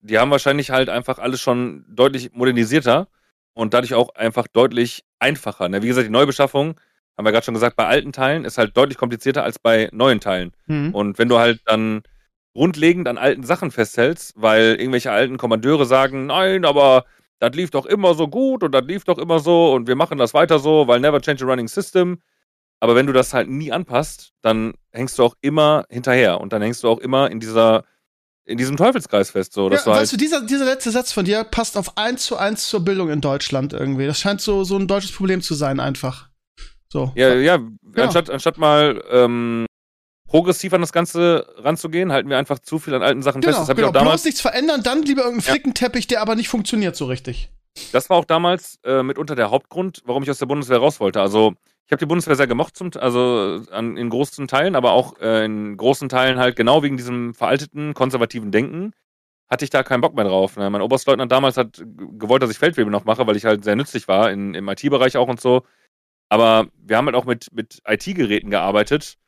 [0.00, 3.08] die haben wahrscheinlich halt einfach alles schon deutlich modernisierter
[3.54, 5.68] und dadurch auch einfach deutlich einfacher.
[5.68, 5.82] Ne?
[5.82, 6.80] Wie gesagt, die Neubeschaffung,
[7.16, 10.20] haben wir gerade schon gesagt, bei alten Teilen ist halt deutlich komplizierter als bei neuen
[10.20, 10.52] Teilen.
[10.66, 10.94] Mhm.
[10.94, 12.02] Und wenn du halt dann
[12.54, 17.04] grundlegend an alten Sachen festhältst, weil irgendwelche alten Kommandeure sagen, nein, aber
[17.38, 20.18] das lief doch immer so gut und das lief doch immer so und wir machen
[20.18, 22.20] das weiter so, weil never change a running system.
[22.80, 26.62] Aber wenn du das halt nie anpasst, dann hängst du auch immer hinterher und dann
[26.62, 27.84] hängst du auch immer in dieser
[28.44, 29.52] in diesem Teufelskreis fest.
[29.52, 31.96] So, dass ja, du weißt halt, du, dieser, dieser letzte Satz von dir passt auf
[31.96, 34.06] eins zu eins zur Bildung in Deutschland irgendwie.
[34.06, 36.28] Das scheint so, so ein deutsches Problem zu sein, einfach.
[36.92, 37.12] So.
[37.14, 37.58] ja, ja,
[37.96, 39.64] anstatt, anstatt mal ähm,
[40.28, 43.62] progressiv an das Ganze ranzugehen, halten wir einfach zu viel an alten Sachen Genau, fest.
[43.62, 43.88] Das habe genau.
[43.88, 44.22] ich auch damals.
[44.22, 45.52] Bloß nichts verändern, dann lieber irgendeinen Ja.
[45.52, 47.50] Flickenteppich, der aber nicht funktioniert so richtig.
[47.92, 51.22] Das war auch damals äh, mitunter der Hauptgrund, warum ich aus der Bundeswehr raus wollte.
[51.22, 51.54] Also
[51.86, 55.44] ich habe die Bundeswehr sehr gemocht, zum, also an, in großen Teilen, aber auch äh,
[55.44, 58.92] in großen Teilen halt genau wegen diesem veralteten, konservativen Denken
[59.52, 60.56] hatte ich da keinen Bock mehr drauf.
[60.56, 60.70] Ne?
[60.70, 61.84] Mein Oberstleutnant damals hat
[62.18, 65.18] gewollt, dass ich Feldwebel noch mache, weil ich halt sehr nützlich war in, im IT-Bereich
[65.18, 65.64] auch und so.
[66.30, 69.18] Aber wir haben halt auch mit, mit IT-Geräten gearbeitet,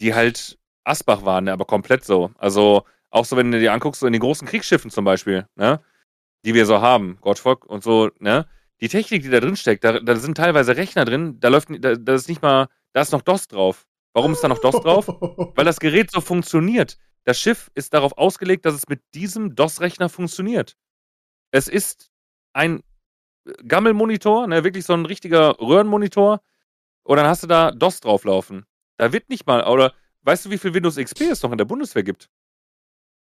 [0.00, 1.52] die halt Asbach waren, ne?
[1.52, 2.30] aber komplett so.
[2.38, 5.80] Also auch so, wenn du dir anguckst, so in den großen Kriegsschiffen zum Beispiel, ne?
[6.46, 8.46] die wir so haben, Gottschalk und so, ne?
[8.84, 11.94] Die Technik, die da drin steckt, da, da sind teilweise Rechner drin, da läuft, da,
[11.94, 13.86] da ist nicht mal, da ist noch DOS drauf.
[14.12, 15.08] Warum ist da noch DOS drauf?
[15.56, 16.98] Weil das Gerät so funktioniert.
[17.24, 20.76] Das Schiff ist darauf ausgelegt, dass es mit diesem DOS-Rechner funktioniert.
[21.50, 22.10] Es ist
[22.52, 22.82] ein
[23.66, 26.42] Gammelmonitor, ne, wirklich so ein richtiger Röhrenmonitor.
[27.04, 28.66] Und dann hast du da DOS drauflaufen.
[28.98, 31.64] Da wird nicht mal, oder weißt du, wie viel Windows XP es noch in der
[31.64, 32.28] Bundeswehr gibt?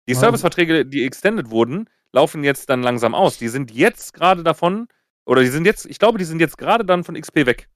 [0.09, 0.15] Die.
[0.15, 3.37] Serviceverträge, die extended wurden, laufen jetzt dann langsam aus.
[3.37, 4.87] Die sind jetzt gerade davon,
[5.31, 7.69] oder die sind jetzt, ich glaube, die sind jetzt gerade dann von XP weg.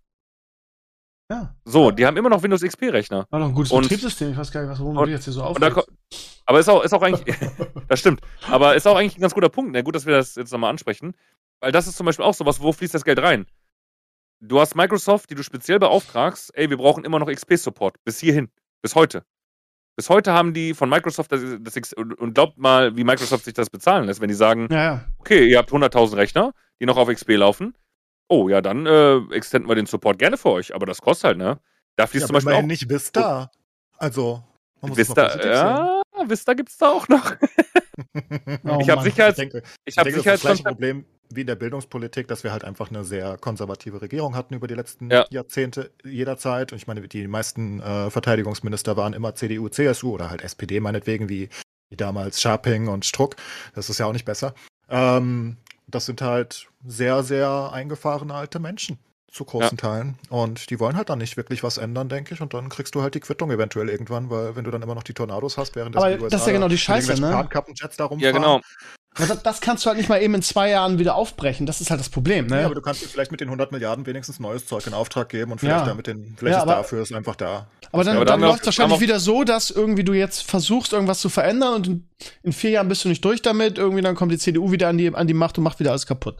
[1.32, 1.56] ja.
[1.66, 3.26] So, die haben immer noch Windows XP-Rechner.
[3.30, 4.32] War doch ein gutes Und- Betriebssystem.
[4.32, 5.88] Ich weiß gar nicht, was, warum und- du jetzt hier so aufregst.
[6.46, 7.24] aber ist auch, ist auch eigentlich,
[7.88, 9.72] das stimmt, aber ist auch eigentlich ein ganz guter Punkt.
[9.72, 9.84] Ne?
[9.84, 11.16] Gut, dass wir das jetzt nochmal ansprechen,
[11.62, 13.48] weil das ist zum Beispiel auch sowas, wo fließt das Geld rein?
[14.42, 18.52] Du hast Microsoft, die du speziell beauftragst, ey, wir brauchen immer noch XP-Support, bis hierhin,
[18.84, 19.26] bis heute.
[19.98, 23.70] Bis heute haben die von Microsoft das, das und glaubt mal, wie Microsoft sich das
[23.70, 25.06] bezahlen lässt, wenn die sagen, Ja, ja.
[25.20, 26.52] okay, ihr habt 100.000 Rechner,
[26.82, 27.76] die noch auf XP laufen.
[28.28, 31.38] Oh, ja, dann äh, extenden wir den Support gerne für euch, aber das kostet halt,
[31.38, 31.60] ne?
[31.96, 33.52] Da fließt Ja, zum Beispiel auch nicht Vista.
[33.98, 34.44] Also,
[34.82, 37.34] man muss es mal Vista, positiv ja, Vista gibt's da auch noch.
[38.66, 39.04] Oh, ich habe.
[39.04, 40.64] Sicherheits, Ich denke, ich ich habe denke, das ist das.
[40.64, 44.68] Problem wie in der Bildungspolitik, dass wir halt einfach eine sehr konservative Regierung hatten über
[44.68, 45.26] die letzten Ja.
[45.30, 46.72] Jahrzehnte jederzeit.
[46.72, 51.30] Und ich meine, die meisten äh, Verteidigungsminister waren immer CDU, CSU oder halt SPD meinetwegen,
[51.30, 51.50] wie,
[51.90, 53.38] wie damals Scharping und Struck.
[53.74, 54.54] Das ist ja auch nicht besser.
[54.90, 55.58] Ähm,
[55.88, 58.98] das sind halt sehr, sehr eingefahrene alte Menschen
[59.32, 60.18] zu großen Teilen.
[60.30, 62.42] Und die wollen halt dann nicht wirklich was ändern, denke ich.
[62.42, 65.04] Und dann kriegst du halt die Quittung eventuell irgendwann, weil wenn du dann immer noch
[65.04, 67.32] die Tornados hast, während Aber das ist ja genau die Scheiße, ne?
[67.32, 68.34] Tarnkappenjets da Ja, rumfahren.
[68.34, 68.62] genau.
[69.18, 71.66] Ja, das, das kannst du halt nicht mal eben in zwei Jahren wieder aufbrechen.
[71.66, 72.60] Das ist halt das Problem, ne?
[72.60, 75.30] Ja, aber du kannst dir vielleicht mit den 100 Milliarden wenigstens neues Zeug in Auftrag
[75.30, 75.86] geben und vielleicht Ja.
[75.86, 77.68] damit den, vielleicht Ja, ist aber- dafür ist einfach da.
[77.92, 80.12] Aber dann, Ja, aber da dann wir läuft es wahrscheinlich wieder so, dass irgendwie du
[80.14, 82.10] jetzt versuchst, irgendwas zu verändern und in,
[82.44, 83.78] in vier Jahren bist du nicht durch damit.
[83.78, 86.06] Irgendwie dann kommt die CDU wieder an die, an die Macht und macht wieder alles
[86.06, 86.38] kaputt.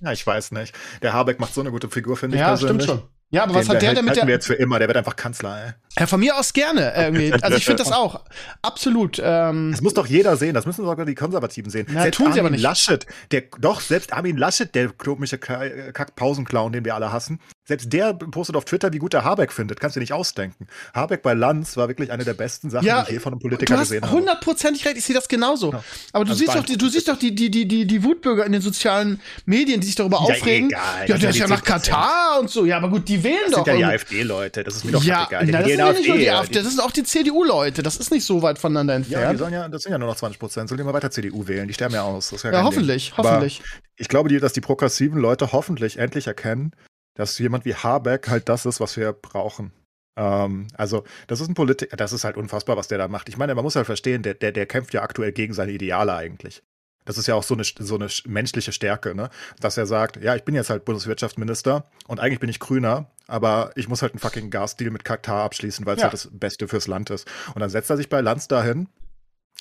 [0.00, 0.72] Ja, ich weiß nicht.
[1.02, 3.02] Der Habeck macht so eine gute Figur, finde ich Ja, stimmt schon.
[3.30, 4.34] Ja, aber was Den hat der behält- denn mit halten wir der.
[4.36, 5.72] jetzt für immer, der wird einfach Kanzler, ey.
[5.98, 6.92] Ja, von mir aus gerne.
[6.96, 7.32] Irgendwie.
[7.42, 8.24] Also ich finde das auch.
[8.62, 9.20] Absolut.
[9.22, 11.86] Ähm, Das muss doch jeder sehen, das müssen sogar die Konservativen sehen.
[11.90, 12.62] Na, selbst tun sie Armin aber nicht.
[12.62, 17.92] Laschet, der, doch, selbst Armin Laschet, der komische Ka- Kack-Pausenclown, den wir alle hassen, selbst
[17.92, 19.80] der postet auf Twitter, wie gut er Habeck findet.
[19.80, 20.66] Kannst du dir nicht ausdenken.
[20.94, 23.40] Habeck bei Lanz war wirklich eine der besten Sachen, Ja, die ich je von einem
[23.40, 24.12] Politiker gesehen habe.
[24.12, 25.72] hundertprozentig recht, ich sehe das genauso.
[25.72, 25.82] Ja.
[26.12, 28.46] Aber du Also siehst doch, die, du siehst doch die, die, die, die, die Wutbürger
[28.46, 30.70] in den sozialen Medien, die sich darüber Ja, aufregen.
[30.70, 31.64] egal, ja, das der ist ja nach 10%.
[31.64, 32.64] Katar und so.
[32.64, 33.64] Ja, aber gut, die wählen Das doch.
[33.64, 33.94] sind ja die.
[33.94, 35.46] AfD-Leute, das ist mir doch ja, egal.
[35.46, 37.82] na, das sind ja nicht nur die AfD, das sind auch die CDU-Leute.
[37.82, 39.38] Das ist nicht so weit voneinander Ja, die entfernt.
[39.40, 40.68] sollen ja, das sind ja nur noch 20 Prozent.
[40.68, 41.66] Sollen die mal weiter CDU wählen?
[41.66, 42.30] Die sterben ja aus.
[42.30, 43.18] Das ja, hoffentlich, Ding.
[43.18, 43.62] Aber hoffentlich.
[43.96, 46.72] Ich glaube, dass die progressiven Leute hoffentlich endlich erkennen,
[47.16, 49.72] dass jemand wie Habeck halt das ist, was wir brauchen.
[50.18, 53.28] Ähm, also, das ist ein Politiker, das ist halt unfassbar, was der da macht.
[53.28, 56.14] Ich meine, man muss halt verstehen, der, der, der kämpft ja aktuell gegen seine Ideale
[56.14, 56.62] eigentlich.
[57.04, 59.30] Das ist ja auch so eine, so eine menschliche Stärke, ne?
[59.60, 63.70] Dass er sagt, ja, ich bin jetzt halt Bundeswirtschaftsminister und eigentlich bin ich Grüner, aber
[63.76, 66.04] ich muss halt einen fucking Gasdeal mit Katar abschließen, weil es Ja.
[66.04, 67.28] halt das Beste fürs Land ist.
[67.54, 68.88] Und dann setzt er sich bei Lanz dahin,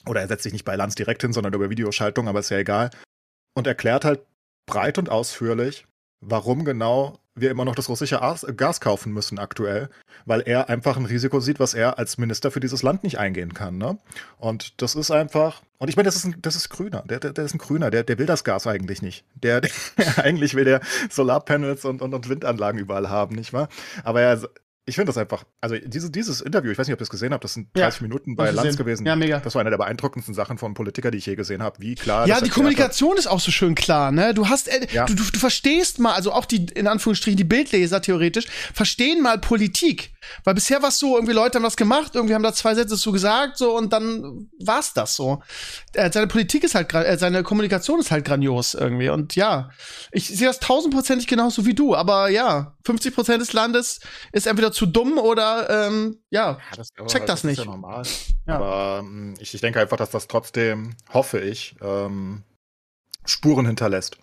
[0.08, 2.58] oder er setzt sich nicht bei Lanz direkt hin, sondern über Videoschaltung, aber ist ja
[2.58, 2.90] egal,
[3.56, 4.22] und erklärt halt
[4.68, 5.86] breit und ausführlich,
[6.22, 9.90] warum genau wir immer noch das russische As- Gas kaufen müssen aktuell,
[10.26, 13.54] weil er einfach ein Risiko sieht, was er als Minister für dieses Land nicht eingehen
[13.54, 13.78] kann.
[13.78, 13.98] Ne?
[14.38, 17.34] Und das ist einfach, und ich meine, das ist ein, das ist Grüner, der, der,
[17.34, 19.26] der ist ein Grüner, der, der will das Gas eigentlich nicht.
[19.36, 19.72] Der, der
[20.18, 23.68] eigentlich will der Solarpanels und, und, und Windanlagen überall haben, nicht wahr?
[24.04, 24.42] Aber er,
[24.88, 27.34] ich finde das einfach, also diese, dieses Interview, ich weiß nicht, ob ihr es gesehen
[27.34, 29.06] habt, das sind Ja, 30 Minuten bei Lanz gewesen.
[29.06, 29.40] Ja, mega.
[29.40, 31.80] Das war eine der beeindruckendsten Sachen von Politiker, die ich je gesehen habe.
[31.80, 34.34] Wie klar Ja, die Kommunikation ist auch so schön klar, ne?
[34.36, 35.06] Du hast, äh, Ja.
[35.06, 39.40] du, du, du verstehst mal, also auch die, in Anführungsstrichen, die Bildleser theoretisch, verstehen mal
[39.40, 40.12] Politik.
[40.44, 42.98] Weil bisher war es so, irgendwie Leute haben was gemacht, irgendwie haben da zwei Sätze
[42.98, 45.42] zu gesagt, so und dann war's das so.
[45.94, 49.10] Äh, seine Politik ist halt, äh, seine Kommunikation ist halt grandios irgendwie.
[49.10, 49.70] Und ja,
[50.12, 54.00] ich sehe das tausendprozentig genauso wie du, aber ja, 50 Prozent des Landes
[54.32, 57.60] ist entweder zu dumm oder ähm, ja, ja das, checkt das, das nicht.
[57.60, 58.04] Ist ja normal.
[58.48, 58.56] Ja.
[58.56, 62.44] Aber ähm, ich, ich denke einfach, dass das trotzdem, hoffe ich, ähm,
[63.26, 64.18] Spuren hinterlässt.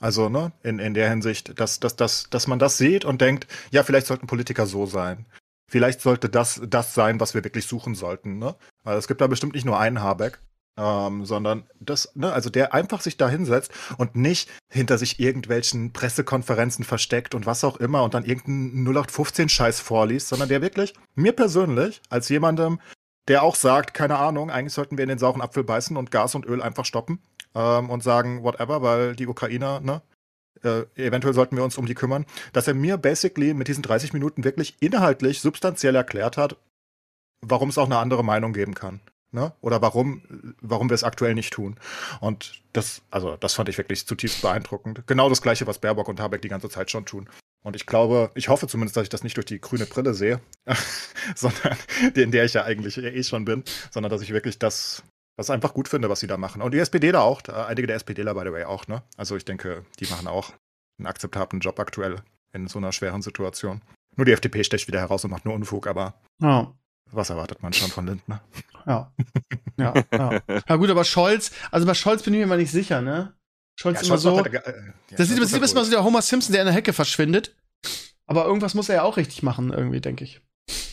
[0.00, 3.46] Also, ne, in, in der Hinsicht, dass, dass, dass, dass man das sieht und denkt,
[3.70, 5.26] ja, vielleicht sollten Politiker so sein.
[5.70, 8.54] Vielleicht sollte das das sein, was wir wirklich suchen sollten, ne?
[8.82, 10.40] Weil es gibt da bestimmt nicht nur einen Habeck,
[10.76, 15.92] ähm, sondern das, ne, also der einfach sich da hinsetzt und nicht hinter sich irgendwelchen
[15.92, 21.32] Pressekonferenzen versteckt und was auch immer und dann irgendeinen 0815-Scheiß vorliest, sondern der wirklich, mir
[21.32, 22.80] persönlich, als jemandem,
[23.28, 26.34] der auch sagt, keine Ahnung, eigentlich sollten wir in den sauren Apfel beißen und Gas
[26.34, 27.20] und Öl einfach stoppen
[27.54, 30.02] ähm, und sagen, whatever, weil die Ukrainer, ne,
[30.62, 34.12] äh, eventuell sollten wir uns um die kümmern, dass er mir basically mit diesen 30
[34.12, 36.56] Minuten wirklich inhaltlich, substanziell erklärt hat,
[37.40, 39.00] warum es auch eine andere Meinung geben kann.
[39.32, 39.52] Ne?
[39.60, 40.22] Oder warum,
[40.60, 41.76] warum wir es aktuell nicht tun.
[42.20, 45.02] Und das, also, das fand ich wirklich zutiefst beeindruckend.
[45.08, 47.28] Genau das Gleiche, was Baerbock und Habeck die ganze Zeit schon tun.
[47.64, 50.40] Und ich glaube, ich hoffe zumindest, dass ich das nicht durch die grüne Brille sehe,
[51.34, 51.76] sondern
[52.14, 55.02] in der ich ja eigentlich eh schon bin, sondern dass ich wirklich das
[55.36, 56.62] was einfach gut finde, was sie da machen.
[56.62, 59.02] Und die SPD da auch, einige der SPDler, by the way, auch, ne?
[59.16, 60.52] Also ich denke, die machen auch
[60.98, 62.22] einen akzeptablen Job aktuell
[62.52, 63.82] in so einer schweren Situation.
[64.16, 66.72] Nur die FDP stecht wieder heraus und macht nur Unfug, aber ja.
[67.10, 68.42] was erwartet man schon von Lindner?
[68.86, 69.12] Ja.
[69.76, 70.40] Ja, ja.
[70.68, 73.34] ja gut, aber Scholz, also bei Scholz bin ich mir immer nicht sicher, ne?
[73.76, 74.36] Scholz ja, immer so.
[74.36, 76.92] Halt, äh, ja, das sieht, das immer so der Homer Simpson, der in der Hecke
[76.92, 77.56] verschwindet.
[78.26, 80.40] Aber irgendwas muss er ja auch richtig machen, irgendwie, denke ich.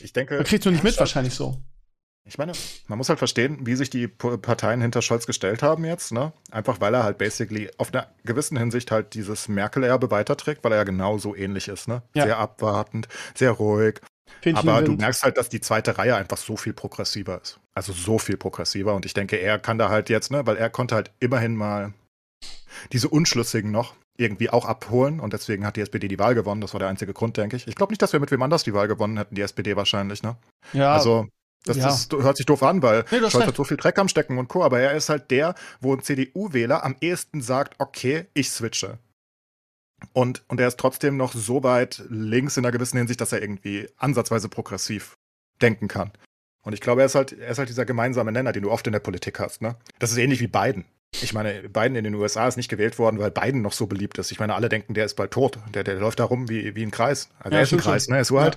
[0.02, 0.38] Ich denke.
[0.38, 1.62] Er kriegt du nicht mit, wahrscheinlich so.
[2.28, 2.52] Ich meine,
[2.88, 6.34] man muss halt verstehen, wie sich die Parteien hinter Scholz gestellt haben jetzt, ne?
[6.52, 10.80] Einfach weil er halt basically auf einer gewissen Hinsicht halt dieses Merkel-Erbe weiterträgt, weil er
[10.80, 12.04] ja genau so ähnlich ist, ne?
[12.14, 12.24] Ja.
[12.24, 14.00] Sehr abwartend, sehr ruhig.
[14.42, 17.60] Findchen Aber du merkst halt, dass die zweite Reihe einfach so viel progressiver ist.
[17.74, 18.94] Also so viel progressiver.
[18.94, 21.94] Und ich denke, er kann da halt jetzt, ne, weil er konnte halt immerhin mal
[22.92, 26.62] diese Unschlüssigen noch irgendwie auch abholen und deswegen hat die SPD die Wahl gewonnen.
[26.62, 27.68] Das war der einzige Grund, denke ich.
[27.68, 30.22] Ich glaube nicht, dass wir mit wem anders die Wahl gewonnen hätten, die SPD wahrscheinlich,
[30.22, 30.36] ne?
[30.74, 30.94] Ja.
[30.94, 31.28] Also
[31.66, 31.86] das, ja.
[31.86, 34.48] das, hört sich doof an, weil nee, Scholz hat so viel Dreck am Stecken und
[34.48, 34.64] Co.
[34.64, 38.98] Aber er ist halt der, wo ein CDU-Wähler am ehesten sagt, okay, ich switche.
[40.14, 43.42] Und, und er ist trotzdem noch so weit links in einer gewissen Hinsicht, dass er
[43.42, 45.18] irgendwie ansatzweise progressiv
[45.62, 46.12] denken kann.
[46.64, 48.86] Und ich glaube, er ist halt, er ist halt dieser gemeinsame Nenner, den du oft
[48.88, 49.62] in der Politik hast.
[49.62, 49.76] Ne?
[50.00, 50.86] Das ist ähnlich wie Biden.
[51.20, 54.18] Ich meine, Biden in den USA ist nicht gewählt worden, weil Biden noch so beliebt
[54.18, 54.32] ist.
[54.32, 55.60] Ich meine, alle denken, der ist bald tot.
[55.74, 57.30] Der, der läuft da rum wie, wie ein Kreis.
[57.40, 58.16] Also ja, er ist ein Kreis, ne?
[58.16, 58.52] Er ist so ja.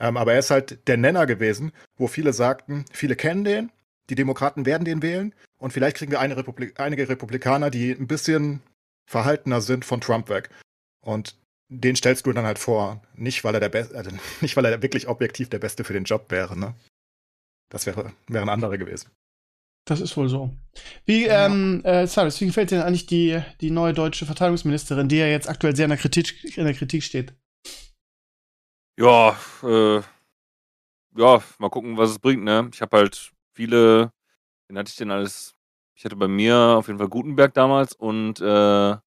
[0.00, 3.72] Ähm, aber er ist halt der Nenner gewesen, wo viele sagten, viele kennen den,
[4.08, 8.06] die Demokraten werden den wählen und vielleicht kriegen wir eine Republik einige Republikaner, die ein
[8.06, 8.62] bisschen
[9.06, 10.50] verhaltener sind von Trump weg.
[11.00, 11.36] Und
[11.68, 14.82] den stellst du dann halt vor, nicht weil er der Beste, also nicht weil er
[14.82, 16.74] wirklich objektiv der Beste für den Job wäre, ne?
[17.68, 19.10] Das wäre, wären andere gewesen.
[19.86, 20.50] Das ist wohl so.
[21.04, 21.46] Wie, ja.
[21.46, 25.26] ähm, äh, Cyrus, wie gefällt dir denn eigentlich die, die neue deutsche Verteidigungsministerin, die ja
[25.26, 27.34] jetzt aktuell sehr in der Kritik, in der Kritik steht?
[28.98, 30.02] Ja, äh,
[31.16, 32.68] ja, mal gucken, was es bringt, ne?
[32.72, 34.12] Ich habe halt viele,
[34.66, 35.54] wen hatte ich denn alles?
[35.94, 38.98] Ich hatte bei mir auf jeden Fall Gutenberg damals und, äh, äh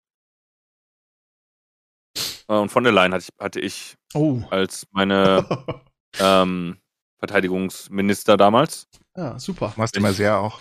[2.48, 4.42] und von der Leyen hatte ich, hatte ich oh.
[4.50, 5.46] als meine
[6.20, 6.78] ähm,
[7.20, 8.88] Verteidigungsminister damals.
[9.16, 9.74] Ja, super.
[9.76, 10.60] Du hast de Maizière auch.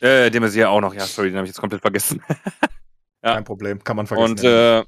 [0.00, 2.22] Äh, de Maizière auch noch, ja, sorry, den habe ich jetzt komplett vergessen.
[3.22, 3.34] ja.
[3.34, 4.30] Kein Problem, kann man vergessen.
[4.30, 4.84] Und äh,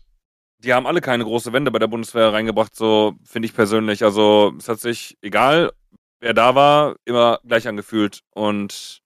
[0.58, 4.04] die haben alle keine große Wende bei der Bundeswehr reingebracht, so finde ich persönlich.
[4.04, 5.72] Also es hat sich, egal
[6.20, 8.20] wer da war, immer gleich angefühlt.
[8.30, 9.01] Und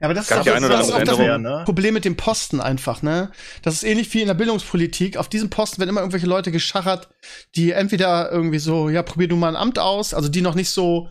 [0.00, 1.62] ja, aber das ist, auch, das, das, ist auch das ne?
[1.64, 3.30] Problem mit dem Posten einfach, ne?
[3.62, 5.16] Das ist ähnlich wie in der Bildungspolitik.
[5.16, 7.08] Auf diesem Posten werden immer irgendwelche Leute geschachert,
[7.54, 10.70] die entweder irgendwie so, ja, probier du mal ein Amt aus, also die noch nicht
[10.70, 11.08] so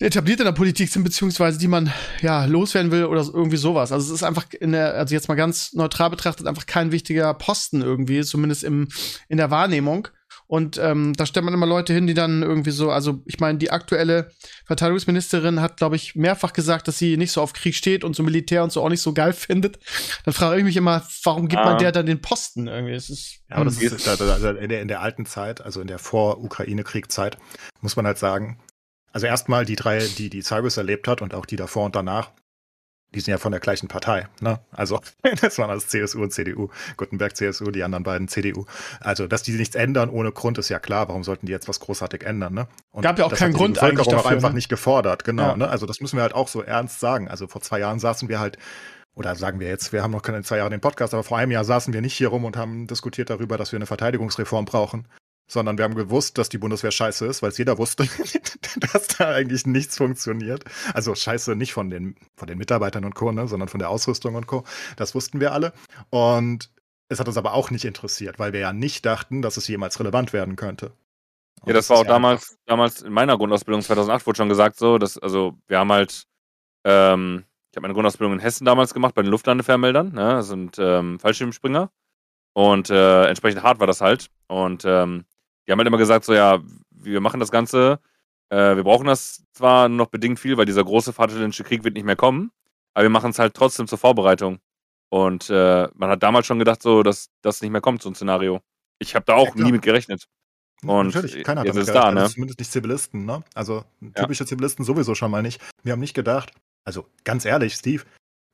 [0.00, 3.90] etabliert in der Politik sind, beziehungsweise die man ja loswerden will oder irgendwie sowas.
[3.90, 7.34] Also es ist einfach in der, also jetzt mal ganz neutral betrachtet, einfach kein wichtiger
[7.34, 8.88] Posten irgendwie, zumindest im,
[9.28, 10.08] in der Wahrnehmung.
[10.48, 13.58] Und ähm, da stellt man immer Leute hin, die dann irgendwie so, also ich meine,
[13.58, 14.30] die aktuelle
[14.64, 18.22] Verteidigungsministerin hat, glaube ich, mehrfach gesagt, dass sie nicht so auf Krieg steht und so
[18.22, 19.78] Militär und so auch nicht so geil findet.
[20.24, 21.66] Dann frage ich mich immer, warum gibt ah.
[21.66, 22.94] man der dann den Posten irgendwie?
[22.94, 25.86] Es ist, ja, aber das ist also in der, in der alten Zeit, also in
[25.86, 27.36] der Vor-Ukraine-Kriegszeit,
[27.82, 28.58] muss man halt sagen,
[29.12, 32.30] also erstmal die drei, die die Cyrus erlebt hat und auch die davor und danach,
[33.14, 34.28] die sind ja von der gleichen Partei.
[34.40, 34.60] Ne?
[34.70, 35.00] Also
[35.40, 36.68] das waren alles CSU und CDU.
[36.96, 38.66] Gutenberg CSU, die anderen beiden CDU.
[39.00, 41.08] Also, dass die nichts ändern ohne Grund ist ja klar.
[41.08, 42.54] Warum sollten die jetzt was großartig ändern?
[42.54, 42.68] Ne?
[42.90, 44.20] Und Gab ja auch keinen Grund eigentlich dafür.
[44.20, 44.56] auch einfach ne?
[44.56, 45.24] nicht gefordert.
[45.24, 45.48] Genau.
[45.48, 45.56] Ja.
[45.56, 45.68] Ne?
[45.68, 47.28] Also das müssen wir halt auch so ernst sagen.
[47.28, 48.58] Also vor zwei Jahren saßen wir halt
[49.14, 51.50] oder sagen wir jetzt, wir haben noch keine zwei Jahre den Podcast, aber vor einem
[51.50, 55.08] Jahr saßen wir nicht hier rum und haben diskutiert darüber, dass wir eine Verteidigungsreform brauchen
[55.48, 58.06] sondern wir haben gewusst, dass die Bundeswehr scheiße ist, weil es jeder wusste,
[58.92, 60.64] dass da eigentlich nichts funktioniert.
[60.94, 64.34] Also scheiße nicht von den, von den Mitarbeitern und Co., ne, sondern von der Ausrüstung
[64.34, 64.64] und Co.
[64.96, 65.72] Das wussten wir alle.
[66.10, 66.70] Und
[67.08, 69.98] es hat uns aber auch nicht interessiert, weil wir ja nicht dachten, dass es jemals
[69.98, 70.92] relevant werden könnte.
[71.62, 74.76] Und ja, das, das war auch damals, damals in meiner Grundausbildung 2008 wurde schon gesagt
[74.76, 76.24] so, dass, also wir haben halt,
[76.84, 80.76] ähm, ich habe meine Grundausbildung in Hessen damals gemacht bei den Luftlandefernmeldern, ne, das sind
[80.78, 81.90] ähm, Fallschirmspringer
[82.52, 85.24] und äh, entsprechend hart war das halt und ähm,
[85.68, 88.00] die haben halt immer gesagt so, ja, wir machen das Ganze,
[88.48, 92.06] äh, wir brauchen das zwar noch bedingt viel, weil dieser große Vaterländische Krieg wird nicht
[92.06, 92.50] mehr kommen,
[92.94, 94.60] aber wir machen es halt trotzdem zur Vorbereitung.
[95.10, 98.14] Und äh, man hat damals schon gedacht, so, dass das nicht mehr kommt, so ein
[98.14, 98.60] Szenario.
[98.98, 100.26] Ich habe da auch ja, nie mit gerechnet.
[100.82, 102.20] Und Natürlich, keiner hat damit da, ne?
[102.20, 103.42] Also zumindest nicht Zivilisten, ne?
[103.54, 104.48] Also typische ja.
[104.48, 105.60] Zivilisten sowieso schon mal nicht.
[105.82, 106.52] Wir haben nicht gedacht,
[106.84, 108.04] also ganz ehrlich, Steve,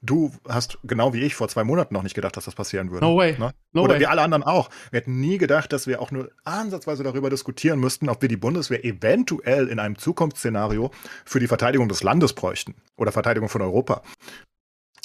[0.04, 3.04] du hast genau wie ich vor zwei Monaten noch nicht gedacht, dass das passieren würde.
[3.04, 3.36] No way.
[3.38, 3.52] Ne?
[3.72, 4.00] No Oder way.
[4.00, 4.70] wir alle anderen auch.
[4.90, 8.36] Wir hätten nie gedacht, dass wir auch nur ansatzweise darüber diskutieren müssten, ob wir die
[8.36, 10.90] Bundeswehr eventuell in einem Zukunftsszenario
[11.24, 12.74] für die Verteidigung des Landes bräuchten.
[12.96, 14.02] Oder Verteidigung von Europa.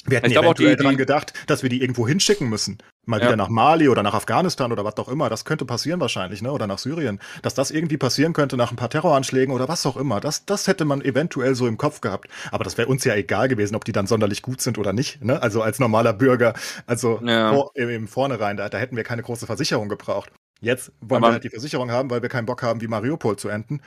[0.06, 2.78] Wir hätten ich eventuell daran gedacht, dass wir die irgendwo hinschicken müssen.
[3.06, 3.26] Mal ja.
[3.26, 5.28] wieder nach Mali oder nach Afghanistan oder was auch immer.
[5.28, 6.52] Das könnte passieren wahrscheinlich, ne?
[6.52, 7.18] Oder nach Syrien.
[7.42, 10.20] Dass das irgendwie passieren könnte nach ein paar Terroranschlägen oder was auch immer.
[10.20, 12.28] Das, das hätte man eventuell so im Kopf gehabt.
[12.50, 15.22] Aber das wäre uns ja egal gewesen, ob die dann sonderlich gut sind oder nicht.
[15.22, 15.42] Ne?
[15.42, 16.54] Also als normaler Bürger.
[16.86, 17.52] Also ja.
[17.52, 20.30] vor, im Vornherein, da, da hätten wir keine große Versicherung gebraucht.
[20.60, 23.36] Jetzt wollen Aber wir halt die Versicherung haben, weil wir keinen Bock haben, wie Mariupol
[23.36, 23.80] zu enden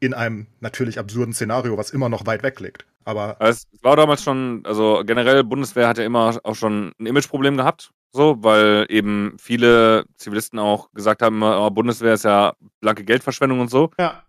[0.00, 2.86] in einem natürlich absurden Szenario, was immer noch weit weg liegt.
[3.04, 7.56] Aber es war damals schon, also generell Bundeswehr hat ja immer auch schon ein Imageproblem
[7.56, 13.60] gehabt, so, weil eben viele Zivilisten auch gesagt haben, oh, Bundeswehr ist ja blanke Geldverschwendung
[13.60, 13.90] und so.
[13.98, 14.24] Ja.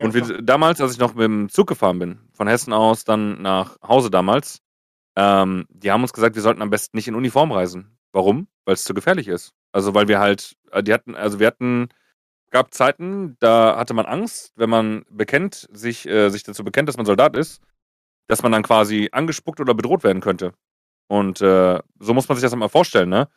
[0.00, 3.42] Und wir, damals, als ich noch mit dem Zug gefahren bin, von Hessen aus dann
[3.42, 4.60] nach Hause damals,
[5.16, 7.98] ähm, die haben uns gesagt, wir sollten am besten nicht in Uniform reisen.
[8.12, 8.48] Warum?
[8.64, 9.52] Weil es zu gefährlich ist.
[9.72, 11.88] Also weil wir halt, äh, die hatten, also wir hatten
[12.50, 16.96] gab Zeiten, da hatte man Angst, wenn man bekennt, sich, äh, sich dazu bekennt, dass
[16.96, 17.62] man Soldat ist,
[18.28, 20.52] dass man dann quasi angespuckt oder bedroht werden könnte.
[21.08, 23.28] Und äh, so muss man sich das mal vorstellen, ne?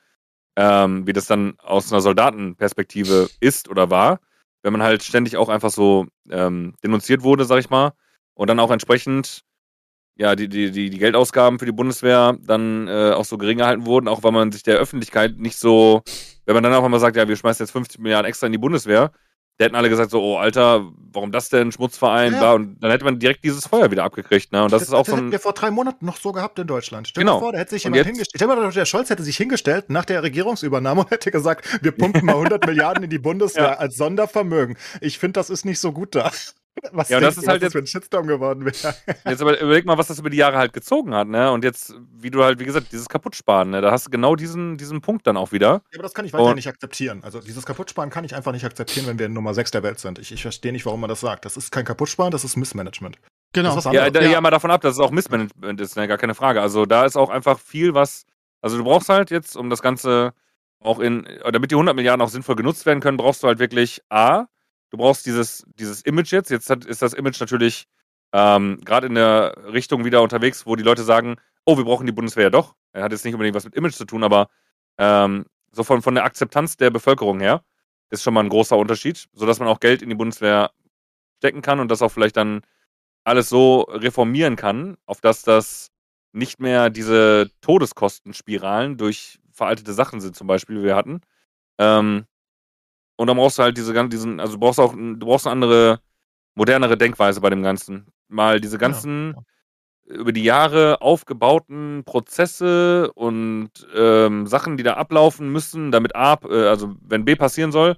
[0.55, 4.19] Ähm, wie das dann aus einer Soldatenperspektive ist oder war,
[4.61, 7.93] wenn man halt ständig auch einfach so ähm, denunziert wurde, sag ich mal,
[8.35, 9.43] und dann auch entsprechend
[10.15, 13.85] ja, die, die, die, die Geldausgaben für die Bundeswehr dann äh, auch so gering gehalten
[13.85, 16.03] wurden, auch weil man sich der Öffentlichkeit nicht so,
[16.45, 18.59] wenn man dann auch einmal sagt, ja, wir schmeißen jetzt 50 Milliarden extra in die
[18.59, 19.11] Bundeswehr,
[19.57, 22.39] da hätten alle gesagt so, oh Alter, warum das denn, Schmutzverein, ja.
[22.39, 24.93] bla, und dann hätte man direkt dieses Feuer wieder abgekriegt, ne, und das, das ist
[24.95, 25.17] auch so ein...
[25.19, 27.07] hätten wir vor drei Monaten noch so gehabt in Deutschland.
[27.07, 27.37] Stell genau.
[27.37, 29.89] dir vor, da hätte sich jemand hingestellt, stell dir mal, der Scholz hätte sich hingestellt
[29.89, 33.73] nach der Regierungsübernahme und hätte gesagt, wir pumpen mal 100 Milliarden in die Bundeswehr ja.
[33.73, 34.75] als Sondervermögen.
[35.01, 36.31] Ich finde, das ist nicht so gut da.
[36.91, 38.95] Was ja, und das ist halt jetzt für ein Shitstorm geworden wäre.
[39.25, 41.51] Jetzt aber überleg mal, was das über die Jahre halt gezogen hat, ne?
[41.51, 43.81] Und jetzt, wie du halt, wie gesagt, dieses Kaputtsparen, ne?
[43.81, 45.67] Da hast du genau diesen, diesen Punkt dann auch wieder.
[45.67, 47.23] Ja, aber das kann ich weiter und nicht akzeptieren.
[47.23, 50.19] Also dieses Kaputtsparen kann ich einfach nicht akzeptieren, wenn wir Nummer 6 der Welt sind.
[50.19, 51.45] Ich, ich verstehe nicht, warum man das sagt.
[51.45, 53.17] Das ist kein Kaputtsparen, das ist Missmanagement.
[53.53, 53.77] Genau.
[53.77, 56.07] Ist ja, da, ja, mal davon ab, dass es auch Missmanagement ist, ne?
[56.07, 56.61] Gar keine Frage.
[56.61, 58.25] Also da ist auch einfach viel, was.
[58.61, 60.33] Also du brauchst halt jetzt, um das Ganze
[60.79, 64.01] auch in, damit die 100 Milliarden auch sinnvoll genutzt werden können, brauchst du halt wirklich
[64.09, 64.45] A,
[64.93, 66.51] du brauchst dieses, dieses Image jetzt.
[66.51, 67.87] Jetzt hat, ist das Image natürlich
[68.31, 72.11] ähm, gerade in der Richtung wieder unterwegs, wo die Leute sagen, oh, wir brauchen die
[72.11, 72.75] Bundeswehr ja doch.
[72.93, 74.49] Er hat jetzt nicht unbedingt was mit Image zu tun, aber
[74.99, 77.63] ähm, so von, von der Akzeptanz der Bevölkerung her
[78.11, 80.69] ist schon mal ein großer Unterschied, sodass man auch Geld in die Bundeswehr
[81.39, 82.61] stecken kann und das auch vielleicht dann
[83.23, 85.89] alles so reformieren kann, auf dass das
[86.33, 91.21] nicht mehr diese Todeskostenspiralen durch veraltete Sachen sind, zum Beispiel, wie wir hatten,
[91.79, 92.25] ähm,
[93.15, 95.99] und dann brauchst du halt diese diesen, also du brauchst auch, du brauchst eine andere,
[96.55, 98.07] modernere Denkweise bei dem Ganzen.
[98.27, 99.35] Mal diese ganzen
[100.05, 100.15] ja.
[100.15, 106.67] über die Jahre aufgebauten Prozesse und ähm, Sachen, die da ablaufen müssen, damit A, äh,
[106.67, 107.97] also wenn B passieren soll,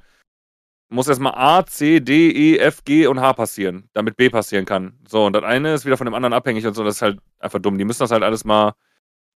[0.89, 4.99] muss erstmal A, C, D, E, F, G und H passieren, damit B passieren kann.
[5.07, 7.20] So, und das eine ist wieder von dem anderen abhängig und so, das ist halt
[7.39, 7.78] einfach dumm.
[7.78, 8.74] Die müssen das halt alles mal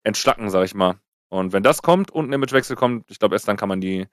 [0.04, 1.00] entschlacken, sag ich mal.
[1.28, 4.06] Und wenn das kommt und ein Imagewechsel kommt, ich glaube, erst dann kann man die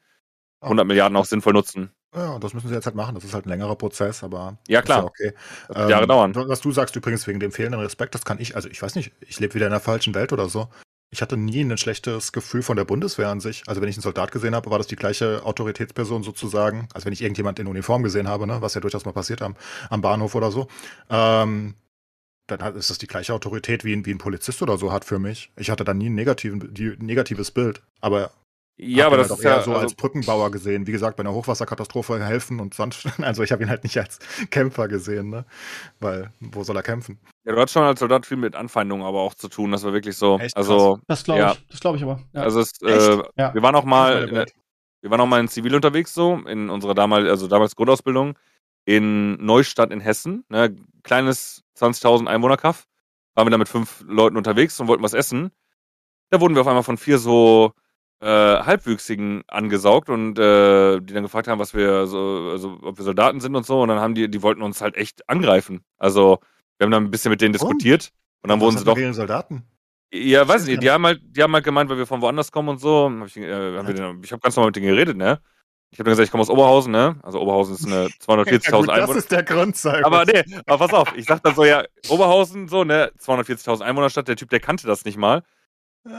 [0.62, 1.92] 100 Milliarden auch sinnvoll nutzen.
[2.16, 3.16] Ja, das müssen sie jetzt halt machen.
[3.16, 5.00] Das ist halt ein längerer Prozess, aber ja klar.
[5.00, 5.34] Ja okay.
[5.74, 6.34] Ähm, Jahre dauern.
[6.36, 8.56] Was du sagst übrigens wegen dem fehlenden Respekt, das kann ich.
[8.56, 9.12] Also ich weiß nicht.
[9.22, 10.70] Ich lebe wieder in der falschen Welt oder so.
[11.10, 13.64] Ich hatte nie ein schlechtes Gefühl von der Bundeswehr an sich.
[13.68, 16.90] Also wenn ich einen Soldat gesehen habe, war das die gleiche Autoritätsperson sozusagen.
[16.94, 19.56] Also wenn ich irgendjemand in Uniform gesehen habe, ne, was ja durchaus mal passiert am,
[19.90, 20.68] am Bahnhof oder so,
[21.10, 21.76] ähm,
[22.48, 25.20] dann ist das die gleiche Autorität wie ein, wie ein Polizist oder so hat für
[25.20, 25.52] mich.
[25.58, 27.82] Ich hatte da nie ein negativen, die, negatives Bild.
[28.02, 28.32] Aber
[28.80, 30.86] ja, aber das halt ist ja so also, als Brückenbauer gesehen.
[30.86, 33.08] Wie gesagt, bei einer Hochwasserkatastrophe helfen und sonst.
[33.28, 34.20] Also ich habe ihn halt nicht als
[34.52, 35.46] Kämpfer gesehen, ne?
[36.00, 37.20] Weil wo soll er kämpfen?
[37.44, 39.72] Ja, du hast schon als Soldat viel mit Anfeindungen aber auch zu tun.
[39.72, 40.38] Das war wirklich so.
[40.38, 41.46] Echt also das glaube ich.
[41.48, 41.56] Ja.
[41.70, 42.22] Das glaube ich aber.
[42.34, 42.44] Ja.
[42.44, 43.54] Also es, äh, ja.
[43.54, 44.46] wir waren auch mal.
[45.02, 48.38] wir waren auch mal in Zivil unterwegs, so, in unserer damals, also damals Grundausbildung,
[48.86, 52.86] in Neustadt in Hessen, ne, kleines 20.000 Einwohnerkaff.
[53.36, 55.52] Waren wir da mit fünf Leuten unterwegs und wollten was essen.
[56.30, 57.74] Da wurden wir auf einmal von vier so
[58.20, 63.04] äh, Halbwüchsigen angesaugt und äh, die dann gefragt haben, was wir so, also ob wir
[63.06, 63.82] Soldaten sind und so.
[63.82, 65.82] Und dann haben die, die wollten uns halt echt angreifen.
[65.98, 66.40] Also
[66.78, 68.12] wir haben dann ein bisschen mit denen diskutiert
[68.42, 68.96] und dann Was wurden sie doch.
[68.96, 69.64] gegen Soldaten?
[70.14, 72.52] Ja, weiß ist nicht, die haben halt, die haben halt gemeint, weil wir von woanders
[72.52, 73.12] kommen und so.
[73.20, 75.40] Hab ich äh, hab den- ich habe ganz normal mit denen geredet, ne?
[75.92, 77.18] Ich habe dann gesagt, ich komme aus Oberhausen, ne?
[77.24, 79.18] Also Oberhausen ist eine 240.000 Ja, gut, das Einwohner.
[79.20, 79.86] ist der Grund.
[79.86, 84.28] Aber nee, aber pass auf, ich sag dann so, ja, Oberhausen, so, ne, 240.000 Einwohnerstadt,
[84.28, 85.44] der Typ, der kannte das nicht mal.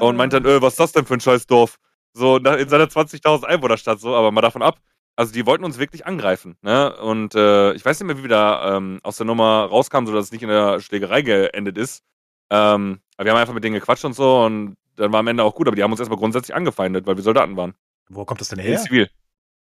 [0.01, 1.79] Und meint dann, äh, was ist das denn für ein scheiß Dorf?
[2.15, 4.79] So, in seiner 20.000 Einwohnerstadt, so, aber mal davon ab.
[5.17, 6.97] Also, die wollten uns wirklich angreifen, ne?
[6.97, 10.27] Und äh, ich weiß nicht mehr, wie wir da ähm, aus der Nummer rauskamen, sodass
[10.27, 12.03] es nicht in der Schlägerei geendet ist.
[12.51, 15.43] Ähm, aber wir haben einfach mit denen gequatscht und so und dann war am Ende
[15.45, 17.75] auch gut, aber die haben uns erstmal grundsätzlich angefeindet, weil wir Soldaten waren.
[18.09, 18.79] Wo kommt das denn In her?
[18.79, 19.11] Zivil.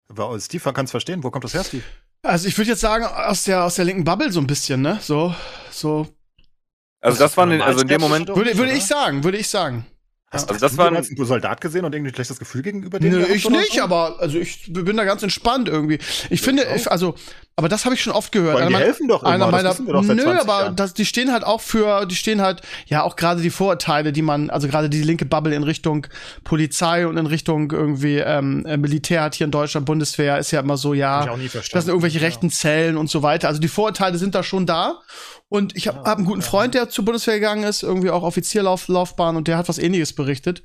[0.08, 1.24] Wa- Steve kann es verstehen.
[1.24, 1.84] Wo kommt das her, Steve?
[2.24, 5.00] Also ich würde jetzt sagen, aus der, aus der linken Bubble so ein bisschen, ne?
[5.02, 5.34] So,
[5.72, 6.08] so.
[7.02, 9.86] Also, das waren, in, also in dem Moment, Würde, würde ich sagen, würde ich sagen.
[10.30, 13.12] Hast, Also hast das jemals einen Soldat gesehen und irgendwie ein schlechtes Gefühl gegenüber dem?
[13.12, 13.82] Nö, gehabt ich nicht, so?
[13.82, 16.00] aber also ich bin da ganz entspannt irgendwie.
[16.30, 16.76] Ich finde, auch.
[16.76, 17.16] ich, also,
[17.60, 18.60] aber das habe ich schon oft gehört.
[18.60, 21.06] Die Einer helfen doch immer, einer das meiner, wir doch nö, 20 aber das, die
[21.06, 24.68] stehen halt auch für, die stehen halt, ja, auch gerade die Vorurteile, die man, also
[24.68, 26.06] gerade die linke Bubble in Richtung
[26.44, 30.60] Polizei und in Richtung irgendwie ähm, äh, Militär hat hier in Deutschland, Bundeswehr, ist ja
[30.60, 32.26] immer so, ja, das sind irgendwelche Ja.
[32.26, 33.48] rechten Zellen und so weiter.
[33.48, 35.00] Also die Vorurteile sind da schon da.
[35.50, 39.36] Und ich habe hab einen guten Freund, der zur Bundeswehr gegangen ist, irgendwie auch Offizierlaufbahn
[39.36, 40.62] und der hat was ähnliches berichtet.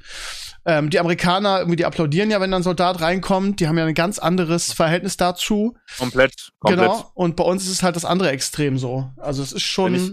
[0.64, 3.58] Ähm, die Amerikaner, irgendwie, die applaudieren ja, wenn dann ein Soldat reinkommt.
[3.60, 5.76] Die haben ja ein ganz anderes Verhältnis dazu.
[5.98, 6.88] komplett, komplett.
[6.88, 7.10] Genau.
[7.14, 9.10] Und bei uns ist es halt das andere Extrem so.
[9.16, 9.94] Also es ist schon.
[9.94, 10.12] Ich,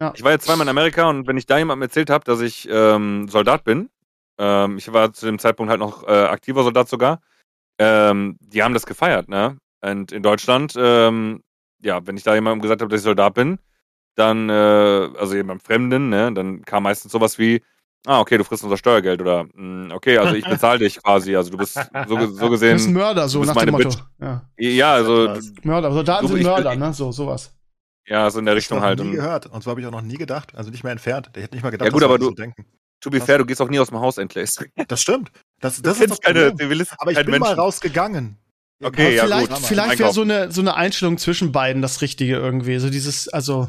[0.00, 0.12] ja.
[0.14, 2.68] ich war jetzt zweimal in Amerika und wenn ich da jemandem erzählt habe, dass ich
[2.70, 3.90] ähm, Soldat bin,
[4.38, 7.20] ähm, ich war zu dem Zeitpunkt halt noch äh, aktiver Soldat sogar,
[7.78, 9.58] ähm, die haben das gefeiert, ne?
[9.80, 11.42] Und in Deutschland, ähm,
[11.82, 13.58] ja, wenn ich da jemandem gesagt habe, dass ich Soldat bin,
[14.16, 17.62] dann, äh, also jemandem Fremden, ne, dann kam meistens sowas wie,
[18.06, 21.50] ah, okay, du frisst unser Steuergeld oder, "Mm, okay, also ich bezahle dich quasi, also
[21.50, 23.90] du bist so, so Du bist ein gesehen, Mörder, so nach dem Motto.
[24.20, 24.42] Ja.
[24.58, 25.34] ja, also.
[25.62, 25.92] Mörder.
[25.92, 26.92] Soldaten So, sind ich Mörder, ne?
[26.94, 27.52] So, sowas.
[28.06, 29.00] ja, so in der Das Richtung habe halt.
[29.00, 29.46] ich nie Und, gehört.
[29.46, 30.54] Und so habe ich auch noch nie gedacht.
[30.54, 31.30] Also nicht mehr entfernt.
[31.34, 32.64] Der hätte nicht mal gedacht, Ja, gut, dass aber du- so denken.
[33.00, 33.26] to be Was?
[33.26, 34.64] fair, du gehst auch nie aus dem Haus entlässt.
[34.88, 35.30] Das stimmt.
[35.60, 36.52] Das, das ist das keine
[36.98, 37.58] Aber ich bin mal Menschen.
[37.60, 38.38] rausgegangen.
[38.82, 39.58] Okay, ja, vielleicht gut.
[39.58, 42.78] vielleicht wäre so eine, so eine Einstellung zwischen beiden das Richtige irgendwie.
[42.78, 43.68] So dieses, also.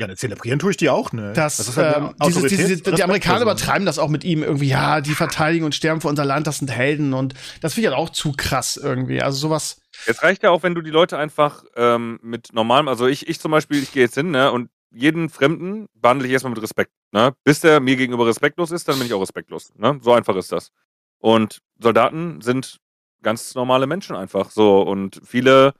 [0.00, 1.34] Ja, ne, zelebrieren tue ich die auch, ne?
[1.34, 3.42] Das, ist halt ähm, dieses, diese, die Amerikaner Respektperson.
[3.42, 6.56] übertreiben das auch mit ihm irgendwie, ja, die verteidigen und sterben für unser Land, das
[6.56, 9.20] sind Helden und das finde ich halt auch zu krass irgendwie.
[9.20, 13.06] Also sowas, Es reicht ja auch, wenn du die Leute einfach ähm, mit normalem, also
[13.06, 16.54] ich, ich zum Beispiel, ich gehe jetzt hin, ne, und jeden Fremden behandle ich erstmal
[16.54, 17.34] mit Respekt, ne?
[17.44, 20.00] Bis der mir gegenüber respektlos ist, dann bin ich auch respektlos, ne?
[20.02, 20.72] So einfach ist das.
[21.18, 22.78] Und Soldaten sind
[23.22, 25.74] ganz normale Menschen einfach so und viele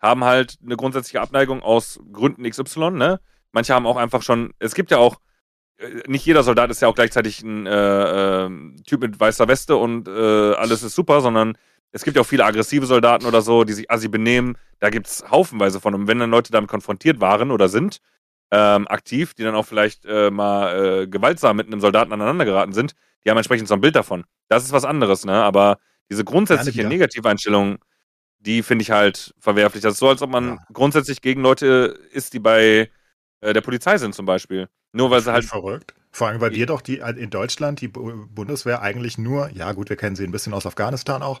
[0.00, 3.20] haben halt eine grundsätzliche Abneigung aus Gründen XY, ne?
[3.52, 5.20] Manche haben auch einfach schon, es gibt ja auch,
[5.78, 9.76] äh, nicht jeder Soldat ist ja auch gleichzeitig ein äh, ähm, Typ mit weißer Weste
[9.76, 11.56] und äh, alles ist super, sondern
[11.92, 14.56] es gibt ja auch viele aggressive Soldaten oder so, die sich assi benehmen.
[14.78, 15.94] Da gibt es haufenweise von.
[15.94, 17.98] Und wenn dann Leute damit konfrontiert waren oder sind,
[18.52, 22.72] ähm, aktiv, die dann auch vielleicht äh, mal äh, gewaltsam mit einem Soldaten aneinander geraten
[22.72, 22.94] sind,
[23.24, 24.24] die haben entsprechend so ein Bild davon.
[24.48, 25.42] Das ist was anderes, ne?
[25.42, 25.78] Aber
[26.10, 26.84] diese grundsätzliche.
[26.86, 27.78] Negativeinstellung,
[28.38, 29.82] die finde ich halt verwerflich.
[29.82, 30.58] Das ist so, als ob man Ja.
[30.72, 32.88] grundsätzlich gegen Leute ist, die bei äh,
[33.42, 34.68] der Polizei sind zum Beispiel.
[34.92, 35.94] Nur weil sie halt verrückt.
[36.12, 39.88] Vor allem, weil wir doch die in Deutschland die Bu- Bundeswehr eigentlich nur, ja gut,
[39.90, 41.40] wir kennen sie ein bisschen aus Afghanistan auch,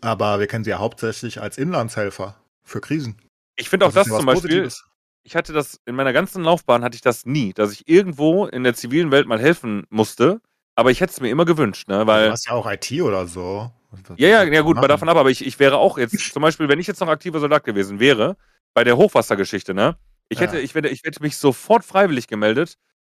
[0.00, 2.34] aber wir kennen sie ja hauptsächlich als Inlandshelfer
[2.64, 3.16] für Krisen.
[3.56, 4.84] Ich finde auch das, ja zum Beispiel, Positives.
[5.22, 8.64] ich hatte das in meiner ganzen Laufbahn hatte ich das nie, dass ich irgendwo in
[8.64, 10.40] der zivilen Welt mal helfen musste,
[10.74, 13.26] aber ich hätte es mir immer gewünscht, ne, du weil hast ja auch IT oder
[13.28, 13.70] so.
[14.16, 16.68] ja, ja, ja gut, mal davon ab, aber ich, ich wäre auch jetzt zum Beispiel,
[16.68, 18.36] wenn ich jetzt noch aktiver Soldat gewesen wäre,
[18.74, 19.96] bei der Hochwassergeschichte, ne,
[20.28, 20.46] ich Ja.
[20.46, 22.74] hätte, ich hätte, ich hätte mich sofort freiwillig gemeldet,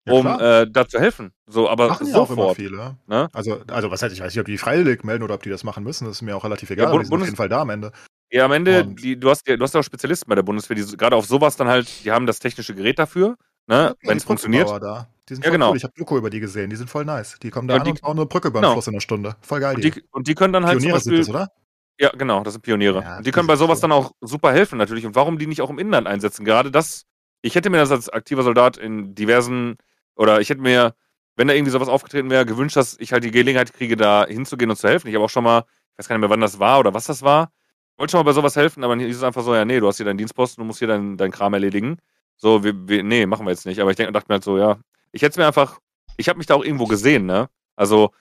[0.05, 0.61] Ja, um klar.
[0.61, 2.95] äh, da zu helfen, so, aber machen ja auch immer sofort, viele.
[3.07, 3.29] ne?
[3.33, 5.63] Also, also was heißt, ich weiß nicht, ob die freiwillig melden oder ob die das
[5.63, 6.85] machen müssen, das ist mir auch relativ egal.
[6.85, 7.91] Ja, aber die sind Bundes- auf jeden Fall da am Ende.
[8.31, 10.43] Ja, am Ende, Und- die, du hast ja, du hast ja auch Spezialisten bei der
[10.43, 13.35] Bundeswehr, die gerade auf sowas dann halt, die haben das technische Gerät dafür,
[13.67, 14.69] ne, Ja, wenn es funktioniert.
[14.69, 15.07] Da.
[15.27, 15.71] Die sind Ja, voll genau.
[15.71, 15.77] cool.
[15.77, 17.37] Ich habe Doku über die gesehen, die sind voll nice.
[17.41, 18.73] Die kommen da Ja, an die- und bauen eine Brücke über den Genau.
[18.73, 19.35] Fluss in einer Stunde.
[19.41, 19.75] Voll geil.
[19.75, 21.51] Und die, und die können dann halt Pioniere zum sind Beispiel, das, oder?
[21.99, 23.01] Ja, genau, das sind Pioniere.
[23.01, 23.81] Ja, die können bei sowas cool.
[23.81, 25.05] dann auch super helfen natürlich.
[25.05, 26.45] Und warum die nicht auch im Inland einsetzen?
[26.45, 27.05] Gerade das,
[27.41, 29.75] ich hätte mir das als aktiver Soldat in diversen,
[30.15, 30.95] oder ich hätte mir,
[31.35, 34.71] wenn da irgendwie sowas aufgetreten wäre, gewünscht, dass ich halt die Gelegenheit kriege, da hinzugehen
[34.71, 35.09] und zu helfen.
[35.09, 37.05] Ich habe auch schon mal, ich weiß gar nicht mehr, wann das war oder was
[37.05, 37.51] das war,
[37.97, 39.87] wollte schon mal bei sowas helfen, aber hier ist es einfach so, ja, nee, du
[39.87, 41.97] hast hier deinen Dienstposten, du musst hier deinen dein Kram erledigen.
[42.37, 43.81] So, wir, wir, nee, machen wir jetzt nicht.
[43.81, 44.79] Aber ich denk, dachte mir halt so, ja,
[45.11, 45.79] ich hätte es mir einfach,
[46.15, 47.49] ich habe mich da auch irgendwo gesehen, ne?
[47.75, 48.11] Also,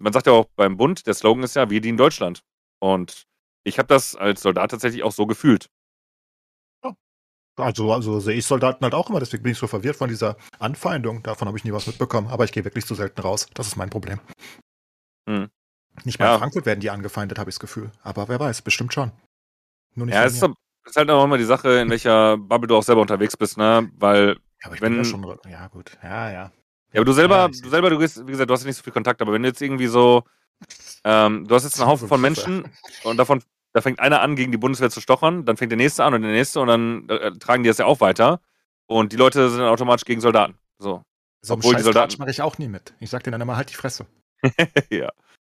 [0.00, 2.42] man sagt ja auch beim Bund, der Slogan ist ja, wir dienen Deutschland.
[2.82, 3.22] Und
[3.64, 5.70] ich habe das als Soldat tatsächlich auch so gefühlt.
[7.56, 10.38] Also, also sehe ich Soldaten halt auch immer, deswegen bin ich so verwirrt von dieser
[10.58, 11.22] Anfeindung.
[11.22, 13.46] Davon habe ich nie was mitbekommen, aber ich gehe wirklich zu selten raus.
[13.52, 14.20] Das ist mein Problem.
[15.28, 15.50] Hm.
[16.04, 16.32] Nicht mal Ja.
[16.34, 17.92] in Frankfurt werden die angefeindet, habe ich das Gefühl.
[18.02, 19.12] Aber wer weiß, bestimmt schon.
[19.94, 22.82] Nur nicht Ja, es ist halt auch immer die Sache, in welcher Bubble du auch
[22.82, 23.90] selber unterwegs bist, ne?
[23.96, 25.38] Weil, Ja, aber ich wenn- bin ja schon.
[25.48, 25.98] Ja, gut.
[26.02, 26.52] Ja, ja.
[26.92, 28.76] Ja, aber du selber, Ja, du selber, du gehst, wie gesagt, du hast ja nicht
[28.76, 30.24] so viel Kontakt, aber wenn du jetzt irgendwie so,
[31.04, 32.64] ähm, du hast jetzt einen Haufen von Menschen
[33.04, 36.04] und davon, da fängt einer an, gegen die Bundeswehr zu stochern, dann fängt der nächste
[36.04, 38.40] an und der nächste und dann äh, tragen die das ja auch weiter.
[38.86, 40.54] Und die Leute sind dann automatisch gegen Soldaten.
[40.78, 41.02] So.
[41.40, 42.94] So Obwohl die Soldaten- mache ich auch nie mit.
[43.00, 44.06] Ich sag denen dann immer halt die Fresse.
[44.90, 45.10] ja.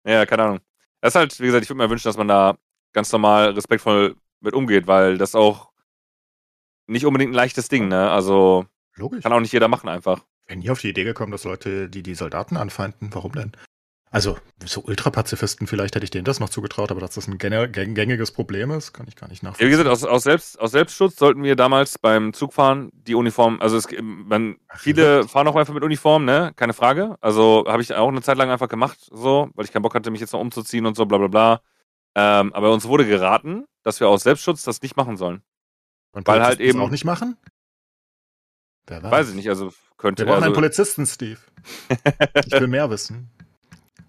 [0.06, 0.60] Ja, keine Ahnung.
[1.00, 2.56] Das ist halt, wie gesagt, ich würde mir wünschen, dass man da
[2.92, 5.72] ganz normal respektvoll mit umgeht, weil das auch
[6.86, 8.10] nicht unbedingt ein leichtes Ding, ne?
[8.10, 8.66] Also
[8.96, 9.22] Logisch.
[9.22, 10.24] kann auch nicht jeder machen einfach.
[10.46, 13.52] Bin nie auf die Idee gekommen, dass Leute, die die Soldaten anfeinden, warum denn?
[14.10, 17.68] Also, so Ultrapazifisten, vielleicht hätte ich denen das noch zugetraut, aber dass das ein gäng-
[17.72, 19.68] gäng- gängiges Problem ist, kann ich gar nicht Ja, nachvollziehen.
[19.68, 23.78] wie gesagt, aus, aus, Selbst, aus Selbstschutz sollten wir damals beim Zugfahren die Uniform, also
[23.78, 26.52] es, man, viele fahren auch einfach mit Uniform, ne?
[26.56, 27.16] Keine Frage.
[27.22, 30.10] Also habe ich auch eine Zeit lang einfach gemacht, so, weil ich keinen Bock hatte,
[30.10, 31.62] mich jetzt noch umzuziehen und so, bla bla bla.
[32.14, 35.40] Ähm, aber uns wurde geraten, dass wir aus Selbstschutz das nicht machen sollen.
[36.12, 37.38] Und weil halt eben- auch nicht machen?
[38.86, 41.38] Wer Weiß ich nicht, also könnte Wir brauchen einen also, Polizisten, Steve.
[42.46, 43.30] Ich will mehr wissen.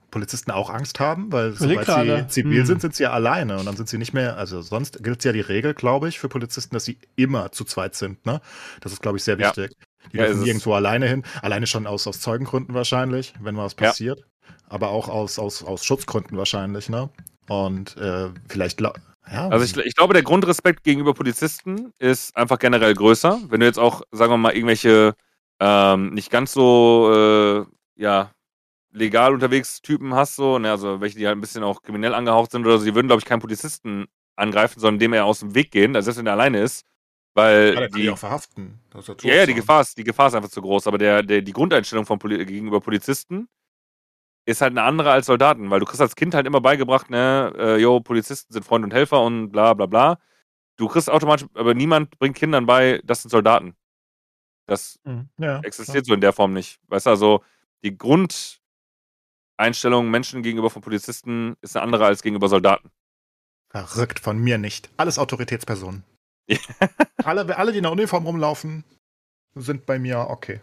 [0.10, 2.66] Polizisten auch Angst haben, weil sobald sie zivil Hm.
[2.68, 5.32] sind, sind sie ja alleine und dann sind sie nicht mehr, also sonst gilt ja
[5.32, 8.40] die Regel, glaube ich, für Polizisten, dass sie immer zu zweit sind, ne?
[8.82, 9.48] Das ist, glaube ich, sehr Ja.
[9.48, 9.76] wichtig.
[10.12, 10.46] Die Ja, dürfen es.
[10.46, 13.88] nirgendwo alleine hin, alleine schon aus, aus Zeugengründen wahrscheinlich, wenn mal was Ja.
[13.88, 14.24] passiert,
[14.68, 17.10] aber auch aus, aus, aus Schutzgründen wahrscheinlich, ne?
[17.48, 18.80] Und äh, vielleicht,
[19.32, 23.40] ja, Also ich, ich glaube, der Grundrespekt gegenüber Polizisten ist einfach generell größer.
[23.50, 25.16] Wenn du jetzt auch, sagen wir mal, irgendwelche
[25.60, 27.66] ähm, nicht ganz so äh,
[28.02, 28.32] ja,
[28.92, 32.52] legal unterwegs Typen hast, so, ne, also welche, die halt ein bisschen auch kriminell angehaucht
[32.52, 34.06] sind oder so, die würden, glaube ich, keinen Polizisten
[34.36, 36.86] angreifen, sondern dem eher aus dem Weg gehen, also selbst wenn er alleine ist.
[37.36, 38.80] Weil ja, die, die auch verhaften.
[39.24, 39.56] Ja ja, die.
[39.56, 42.46] Gefahr ist, die Gefahr ist einfach zu groß, aber der, der, die Grundeinstellung von Poli
[42.46, 43.48] gegenüber Polizisten
[44.46, 47.54] ist halt eine andere als Soldaten, weil du kriegst als Kind halt immer beigebracht, ne,
[47.58, 50.20] äh, yo, Polizisten sind Freund und Helfer und bla bla bla.
[50.78, 53.76] Du kriegst automatisch, aber niemand bringt Kindern bei, das sind Soldaten.
[54.66, 55.30] Das Mhm.
[55.38, 56.80] Ja, existiert so in der Form nicht.
[56.88, 57.44] Weißt du, also
[57.84, 62.90] die Grundeinstellung Menschen gegenüber von Polizisten ist eine andere als gegenüber Soldaten.
[63.70, 64.90] Verrückt von mir nicht.
[64.98, 66.04] Alles Autoritätspersonen.
[67.24, 68.84] Alle, alle, die in der Uniform rumlaufen,
[69.56, 70.60] sind bei mir okay.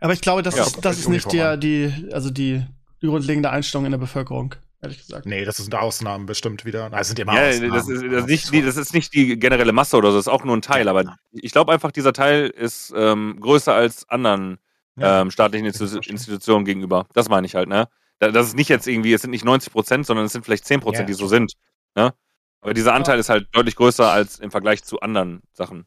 [0.00, 2.64] Aber ich glaube, das Ja, ist, das ist nicht der, die, also die,
[3.02, 5.26] die grundlegende Einstellung in der Bevölkerung, ehrlich gesagt.
[5.26, 6.90] Nee, das sind Ausnahmen bestimmt wieder.
[6.92, 7.72] Es sind immer Ja, Ausnahmen.
[7.72, 10.26] das ist, das, ist nicht, die, das ist nicht die generelle Masse oder so, das
[10.26, 14.08] ist auch nur ein Teil, aber ich glaube einfach, dieser Teil ist ähm, größer als
[14.08, 14.58] anderen
[14.96, 16.02] Ja, ähm, staatlichen vorstellen.
[16.04, 17.06] Institutionen gegenüber.
[17.14, 17.88] Das meine ich halt, ne?
[18.20, 20.64] Da- Das ist nicht jetzt irgendwie, es sind nicht 90 Prozent, sondern es sind vielleicht
[20.66, 21.54] 10 Prozent, Ja, die so sind.
[21.96, 22.14] Ne?
[22.60, 25.86] Aber dieser Anteil ist halt deutlich größer als im Vergleich zu anderen Sachen.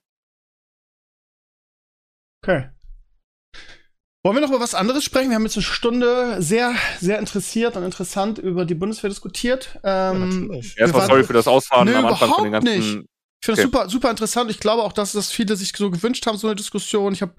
[2.44, 2.70] Okay.
[4.28, 5.30] Wollen wir noch über was anderes sprechen?
[5.30, 9.80] Wir haben jetzt eine Stunde sehr, sehr interessiert und interessant über die Bundeswehr diskutiert.
[9.86, 12.97] Ähm, wir Erstmal sorry für das Ausfahren Nö, am Anfang von den überhaupt ganzen.
[12.97, 13.09] nicht.
[13.39, 13.61] Ich finde das Okay.
[13.61, 14.51] super, super interessant.
[14.51, 17.13] Ich glaube auch, dass das viele sich so gewünscht haben, so eine Diskussion.
[17.13, 17.36] Ich habe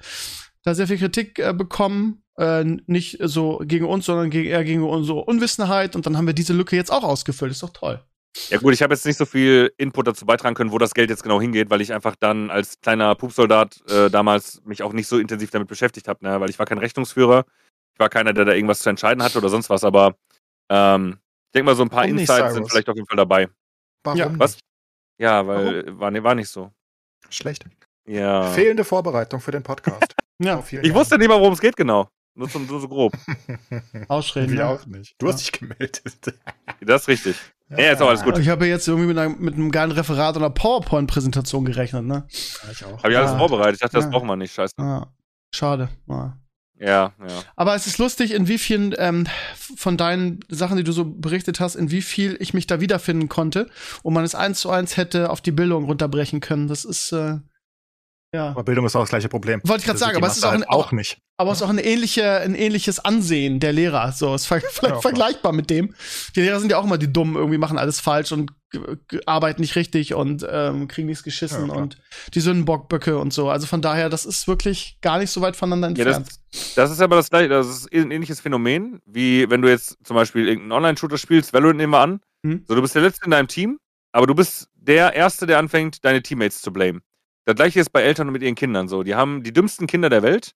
[0.63, 2.23] da sehr viel Kritik äh, bekommen.
[2.39, 5.95] Äh, nicht so gegen uns, sondern gegen, eher gegen unsere Unwissenheit.
[5.95, 7.53] Und dann haben wir diese Lücke jetzt auch ausgefüllt.
[7.53, 8.03] Ist doch toll.
[8.51, 11.11] Ja gut, ich habe jetzt nicht so viel Input dazu beitragen können, wo das Geld
[11.11, 15.09] jetzt genau hingeht, weil ich einfach dann als kleiner Pupsoldat äh, damals mich auch nicht
[15.09, 16.41] so intensiv damit beschäftigt habe, ne?
[16.41, 17.45] weil ich war kein Rechnungsführer,
[17.95, 20.15] ich war keiner, der da irgendwas zu entscheiden hatte oder sonst was, aber
[20.71, 21.19] ähm,
[21.49, 23.49] ich denke mal, so ein paar Warum Insights sind vielleicht auf jeden Fall dabei.
[24.05, 24.53] Warum Ja, was?
[24.53, 24.65] nicht?
[25.19, 26.71] Ja, weil war, nee, war nicht so.
[27.31, 27.65] Schlecht.
[28.07, 28.45] Ja.
[28.51, 30.15] Fehlende Vorbereitung für den Podcast.
[30.41, 32.09] Ja, Ich wusste nicht mal, worum es geht genau.
[32.39, 33.13] Nur, zum, nur so grob.
[34.09, 34.53] Ausreden.
[34.53, 34.69] Wir Ja.
[34.69, 35.15] auch nicht.
[35.19, 36.03] Du hast dich gemeldet.
[36.81, 37.37] Das ist richtig.
[37.71, 38.39] Ja, ist auch alles gut.
[38.39, 42.25] Ich habe jetzt irgendwie mit, einer, mit einem geilen Referat oder PowerPoint-Präsentation gerechnet, ne?
[42.65, 43.03] Ja, ich auch.
[43.03, 43.75] Habe ich alles vorbereitet.
[43.75, 44.11] Ich dachte, das Ja.
[44.11, 44.55] braucht man nicht.
[44.55, 44.73] Scheiße.
[44.79, 45.09] Ah,
[45.53, 45.89] schade.
[46.07, 46.39] Ja,
[46.81, 47.13] ja.
[47.57, 49.27] Aber es ist lustig, in wie vielen ähm,
[49.77, 53.29] von deinen Sachen, die du so berichtet hast, in wie viel ich mich da wiederfinden
[53.29, 53.69] konnte
[54.05, 56.69] und man es eins zu eins hätte auf die Bildung runterbrechen können.
[56.69, 57.39] Das ist, äh,
[58.35, 58.49] ja.
[58.51, 59.61] Aber Bildung ist auch das gleiche Problem.
[59.65, 61.19] Wollte ich gerade Das sieht sagen, aber es ist auch, halt ein, auch nicht.
[61.39, 64.13] aber es ist auch eine ähnliche, ein ähnliches Ansehen der Lehrer.
[64.13, 65.95] So, ist ver vielleicht Ja, vergleichbar mit dem.
[66.37, 68.53] Die Lehrer sind ja auch immer die Dummen, irgendwie machen alles falsch und
[69.25, 71.97] arbeiten nicht richtig und ähm, kriegen nichts geschissen Ja, und
[72.35, 73.49] die Sündenbockböcke und so.
[73.49, 76.29] Also von daher, das ist wirklich gar nicht so weit voneinander Ja, entfernt.
[76.53, 79.97] das, das ist aber das gleiche, das ist ein ähnliches Phänomen, wie wenn du jetzt
[80.05, 82.21] zum Beispiel irgendeinen Online-Shooter spielst, Valorant nehmen wir an.
[82.43, 82.65] Mhm.
[82.69, 83.79] So, du bist der Letzte in deinem Team,
[84.13, 87.01] aber du bist der Erste, der anfängt, deine Teammates zu blamen.
[87.49, 89.03] Das gleiche ist bei Eltern und mit ihren Kindern so.
[89.03, 90.53] Die haben die dümmsten Kinder der Welt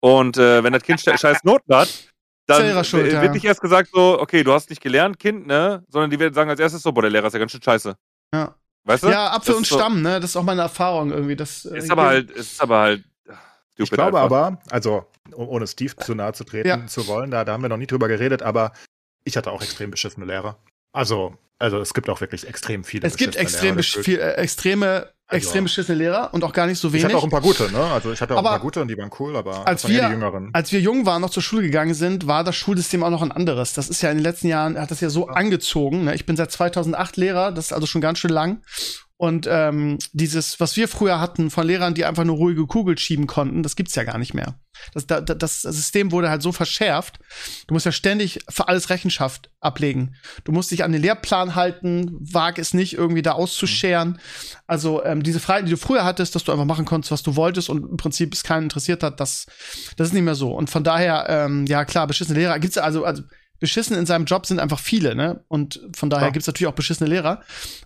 [0.00, 1.88] und äh, wenn das Kind sche- scheiß Noten hat,
[2.46, 3.32] dann Schuld, wird ja.
[3.32, 5.82] nicht erst gesagt so, okay, du hast nicht gelernt, Kind, ne?
[5.88, 7.96] Sondern die werden sagen als erstes so, boah, der Lehrer ist ja ganz schön scheiße.
[8.32, 8.54] Ja.
[8.84, 9.08] Weißt du?
[9.08, 10.20] Ja, Apfel Das und ist so- Stamm, ne?
[10.20, 11.34] Das ist auch meine Erfahrung irgendwie.
[11.34, 13.04] Das, äh, Ist aber halt, es ist aber halt.
[13.78, 14.36] Ich glaube einfach.
[14.36, 16.86] aber, also oh- ohne Steve zu nahe zu treten Ja.
[16.86, 18.72] zu wollen, da, da haben wir noch nie drüber geredet, aber
[19.24, 20.56] ich hatte auch extrem beschissene Lehrer.
[20.92, 23.06] Also, also es gibt auch wirklich extrem viele.
[23.06, 26.88] es gibt extrem Lehrer, viel, äh, extreme, extrem beschissene Lehrer und auch gar nicht so
[26.88, 27.06] Ich wenig.
[27.06, 27.78] hatte auch ein paar gute, ne?
[27.78, 30.06] Also ich hatte auch Aber ein paar gute und die waren cool, aber als wir-
[30.06, 30.50] die Jüngeren.
[30.52, 33.32] Als wir jung waren, noch zur Schule gegangen sind, war das Schulsystem auch noch ein
[33.32, 33.72] anderes.
[33.72, 36.04] Das ist ja in den letzten Jahren, hat das ja so angezogen.
[36.04, 36.14] Ne?
[36.14, 38.62] Ich bin seit 2008 Lehrer, das ist also schon ganz schön lang.
[39.18, 43.26] Und ähm, dieses, was wir früher hatten von Lehrern, die einfach nur ruhige Kugel schieben
[43.26, 44.60] konnten, das gibt's ja gar nicht mehr.
[44.92, 47.18] Das, da, da- das System wurde halt so verschärft.
[47.66, 50.16] Du musst ja ständig für alles Rechenschaft ablegen.
[50.44, 54.18] Du musst dich an den Lehrplan halten, wag es nicht, irgendwie da auszuscheren.
[54.66, 57.36] Also ähm, diese Freiheit, die du früher hattest, dass du einfach machen konntest, was du
[57.36, 59.46] wolltest und im Prinzip es keinen interessiert hat, das,
[59.96, 60.52] das ist nicht mehr so.
[60.52, 63.22] Und von daher, ähm, ja klar, beschissene Lehrer gibt's also, also
[63.58, 65.44] beschissen in seinem Job sind einfach viele, ne?
[65.48, 66.32] Und von daher Ja.
[66.32, 67.42] gibt's natürlich auch beschissene Lehrer.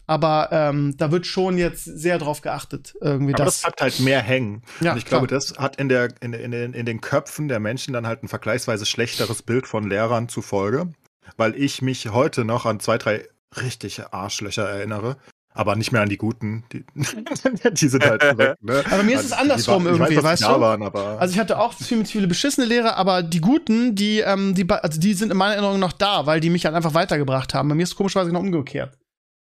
[0.06, 3.62] Aber ähm, da wird schon jetzt sehr drauf geachtet, irgendwie Aber das das.
[3.62, 4.62] bleibt halt mehr hängen.
[4.80, 5.38] Ja, und ich glaube, klar.
[5.40, 8.28] das hat in, der, in, in, den, in den Köpfen der Menschen dann halt ein
[8.28, 10.92] vergleichsweise schlechteres Bild von Lehrern zufolge,
[11.36, 13.26] weil ich mich heute noch an zwei, drei
[13.60, 15.16] richtige Arschlöcher erinnere.
[15.60, 16.64] Aber nicht mehr an die guten.
[16.72, 18.56] Die, die sind halt weg.
[18.62, 18.82] Ne?
[18.90, 20.60] Aber mir ist es Also, andersrum die waren, irgendwie, ich weiß, weißt du?
[20.62, 24.54] Waren, aber Also ich hatte auch ziemlich viele beschissene Lehrer, aber die guten, die, ähm,
[24.54, 27.52] die, also die sind in meiner Erinnerung noch da, weil die mich halt einfach weitergebracht
[27.52, 27.68] haben.
[27.68, 28.96] Bei mir ist es komischerweise genau umgekehrt.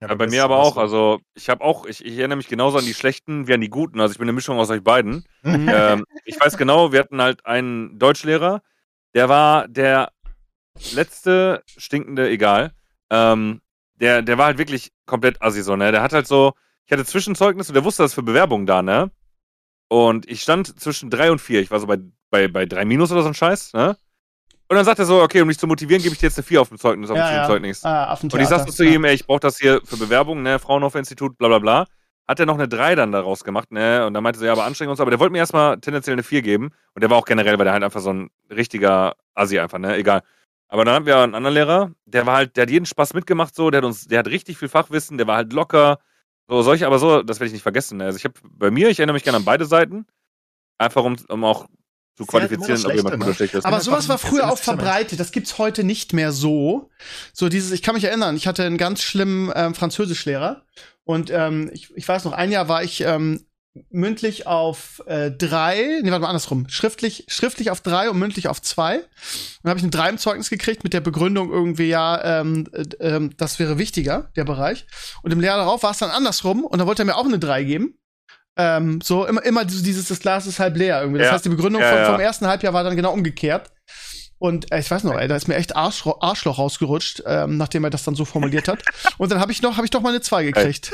[0.03, 0.77] ja, Ja, bei mir aber auch.
[0.77, 3.71] Also, ich habe auch, ich, ich erinnere mich genauso an die schlechten wie an die
[3.71, 3.99] guten.
[3.99, 5.25] Also, ich bin eine Mischung aus euch beiden.
[5.41, 5.67] Mhm.
[5.73, 8.61] ähm, ich weiß genau, wir hatten halt einen Deutschlehrer,
[9.15, 10.11] der war der
[10.93, 12.71] letzte stinkende, egal.
[13.09, 13.61] Ähm,
[13.95, 15.91] der, der war halt wirklich komplett assi so, ne?
[15.91, 16.53] Der hat halt so,
[16.85, 19.11] ich hatte Zwischenzeugnisse und der wusste das für Bewerbungen da, ne?
[19.89, 21.61] Und ich stand zwischen drei und vier.
[21.61, 21.97] Ich war so bei,
[22.29, 23.97] bei, bei drei Minus oder so ein Scheiß, ne?
[24.69, 26.43] Und dann sagt er so, okay, um dich zu motivieren, gebe ich dir jetzt eine
[26.43, 27.83] vier auf dem Zeugnis, auf dem Zwischenzeugnis.
[27.85, 28.43] Ah, Und Affentheater.
[28.43, 31.59] ich sagte zu ihm, ey, ich brauche das hier für Bewerbung, ne, Fraunhofer-Institut, bla bla
[31.59, 31.85] bla.
[32.27, 34.07] Hat er noch eine 3 dann daraus gemacht, ne?
[34.07, 36.13] Und dann meinte sie, ja, aber anstrengend und so, aber der wollte mir erstmal tendenziell
[36.13, 36.71] eine 4 geben.
[36.95, 39.95] Und der war auch generell, weil der halt einfach so ein richtiger Assi einfach, ne?
[39.97, 40.23] Egal.
[40.67, 43.55] Aber dann hatten wir einen anderen Lehrer, der war halt, der hat jeden Spaß mitgemacht,
[43.55, 45.99] so, der hat uns, der hat richtig viel Fachwissen, der war halt locker.
[46.47, 48.01] So, solche, aber so, das werde ich nicht vergessen.
[48.01, 50.05] Also ich habe bei mir, ich erinnere mich gerne an beide Seiten.
[50.77, 51.67] Einfach um, um auch
[52.15, 53.65] zu qualifizieren, ob jemand gut oder schlecht ist.
[53.65, 55.19] Aber sowas war früher auch verbreitet.
[55.19, 56.89] Das gibt's heute nicht mehr so.
[57.33, 60.63] So dieses, ich kann mich erinnern, ich hatte einen ganz schlimmen ähm, Französischlehrer
[61.03, 63.45] und ähm, ich, ich weiß noch, ein Jahr war ich ähm,
[63.89, 68.61] mündlich auf äh, drei, nee, warte mal andersrum, schriftlich, schriftlich auf drei und mündlich auf
[68.61, 68.99] zwei.
[69.63, 72.83] Dann habe ich eine drei im Zeugnis gekriegt mit der Begründung irgendwie, ja, ähm, äh,
[72.99, 74.85] ähm, das wäre wichtiger, der Bereich.
[75.23, 77.39] Und im Jahr darauf war es dann andersrum und dann wollte er mir auch eine
[77.39, 77.97] drei geben.
[78.55, 81.17] Ähm, so immer, immer dieses, dieses, das Glas ist halb leer irgendwie.
[81.19, 81.33] Das Ja.
[81.33, 82.11] heißt, die Begründung Ja, ja.
[82.11, 83.71] vom ersten Halbjahr war dann genau umgekehrt.
[84.43, 87.85] Und äh, ich weiß noch, ey, da ist mir echt Arschloch, Arschloch rausgerutscht, ähm, nachdem
[87.85, 88.83] er das dann so formuliert hat.
[89.17, 90.91] Und dann habe ich noch, habe ich doch mal eine 2 gekriegt.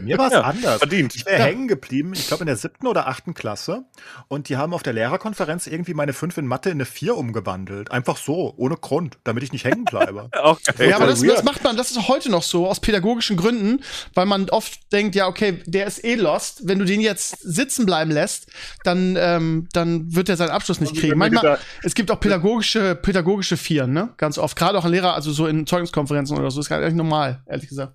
[0.00, 0.78] Mir war es Ja, anders.
[0.78, 1.14] verdient.
[1.14, 1.44] Ich wäre Ja.
[1.44, 3.84] hängen geblieben, ich glaube in der siebten oder achten Klasse.
[4.28, 7.90] Und die haben auf der Lehrerkonferenz irgendwie meine 5 in Mathe in eine 4 umgewandelt.
[7.90, 10.30] Einfach so, ohne Grund, damit ich nicht hängen bleibe.
[10.42, 13.84] Auch ja, aber das, das macht man, das ist heute noch so, aus pädagogischen Gründen,
[14.14, 16.66] weil man oft denkt, ja, okay, der ist eh lost.
[16.66, 18.46] Wenn du den jetzt sitzen bleiben lässt,
[18.82, 21.18] dann, ähm, dann wird er seinen Abschluss nicht kriegen.
[21.18, 24.10] Manchmal, es gibt auch pädagogische, pädagogische Vieren, ne?
[24.16, 24.56] Ganz oft.
[24.56, 27.68] Gerade auch ein Lehrer, also so in Zeugniskonferenzen oder so, ist gar nicht normal, ehrlich
[27.68, 27.94] gesagt.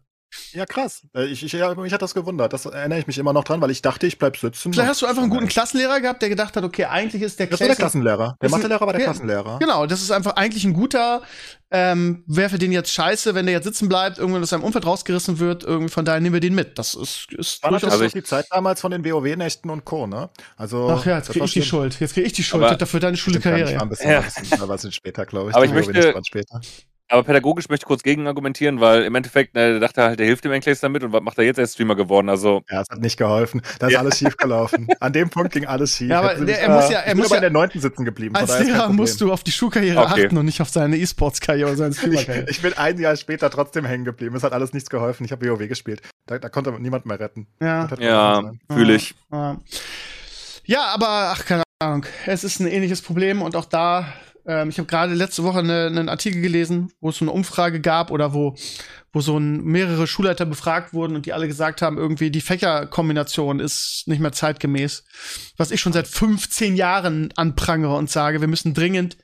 [0.54, 1.02] Ja, krass.
[1.16, 2.54] Äh, Ich, ich, ja, mich hat das gewundert.
[2.54, 4.74] Das erinnere ich mich immer noch dran, weil ich dachte, ich bleib sitzen.
[4.74, 5.48] Vielleicht hast du einfach einen guten.
[5.48, 8.38] Klassenlehrer gehabt, der gedacht hat, okay, eigentlich ist der Das war der Klassenlehrer.
[8.42, 9.60] Der Mathelehrer war der ja, Klassenlehrer.
[9.60, 11.22] Genau, das ist einfach eigentlich ein guter,
[11.72, 14.86] ähm, wäre für den jetzt scheiße, wenn der jetzt sitzen bleibt, irgendwann aus seinem Umfeld
[14.86, 16.78] rausgerissen wird, irgendwie von daher nehmen wir den mit.
[16.80, 17.90] Das ist, ist War durchaus.
[17.92, 20.30] natürlich Also die Zeit damals von den WoW-Nächten und Co., ne?
[20.58, 21.62] Also, Ach ja, jetzt krieg ich die.
[21.64, 22.00] Schuld.
[22.00, 23.74] Jetzt krieg ich die Schuld dafür deine nicht, Schulkarriere.
[23.76, 24.20] war ein bisschen, Ja.
[24.20, 25.56] ein bisschen, war ein bisschen später, glaube ich.
[25.56, 26.14] Aber ich möchte-.
[27.14, 30.26] Aber pädagogisch möchte ich kurz gegen argumentieren, weil im Endeffekt, ne, der dachte halt, der
[30.26, 31.60] hilft dem Enclaves damit und was macht er jetzt?
[31.60, 32.28] Er ist Streamer geworden.
[32.28, 33.62] Also, Ja, es hat nicht geholfen.
[33.78, 34.00] Da ist Ja.
[34.00, 34.88] alles schief gelaufen.
[35.00, 36.10] An dem Punkt ging alles schief.
[36.10, 38.04] Ja, aber der- er muss ja- er ich bin muss ja- in der neunten sitzen
[38.04, 38.36] geblieben.
[38.36, 40.26] Als Lehrer musst du auf die Schulkarriere Okay.
[40.26, 42.50] achten und nicht auf seine E-Sports-Karriere oder seine Ich, Streamer-Karriere.
[42.50, 44.36] ich bin ein Jahr später trotzdem hängen geblieben.
[44.36, 45.24] Es hat alles nichts geholfen.
[45.24, 46.02] Ich habe WoW gespielt.
[46.26, 47.46] Da, da konnte niemand mehr retten.
[47.62, 47.88] Ja.
[48.00, 49.14] Ja, fühle ich.
[49.32, 49.58] Ja.
[50.66, 52.06] ja, aber ach, keine Ahnung.
[52.26, 54.08] Es ist ein ähnliches Problem und auch da,
[54.46, 57.80] ähm, ich habe gerade letzte Woche eine- einen Artikel gelesen, wo es so eine Umfrage
[57.82, 58.56] gab oder wo,
[59.12, 63.60] wo so ein, mehrere Schulleiter befragt wurden und die alle gesagt haben, irgendwie die Fächerkombination
[63.60, 65.04] ist nicht mehr zeitgemäß.
[65.58, 69.18] Was ich schon seit 15 Jahren anprangere und sage, wir müssen dringend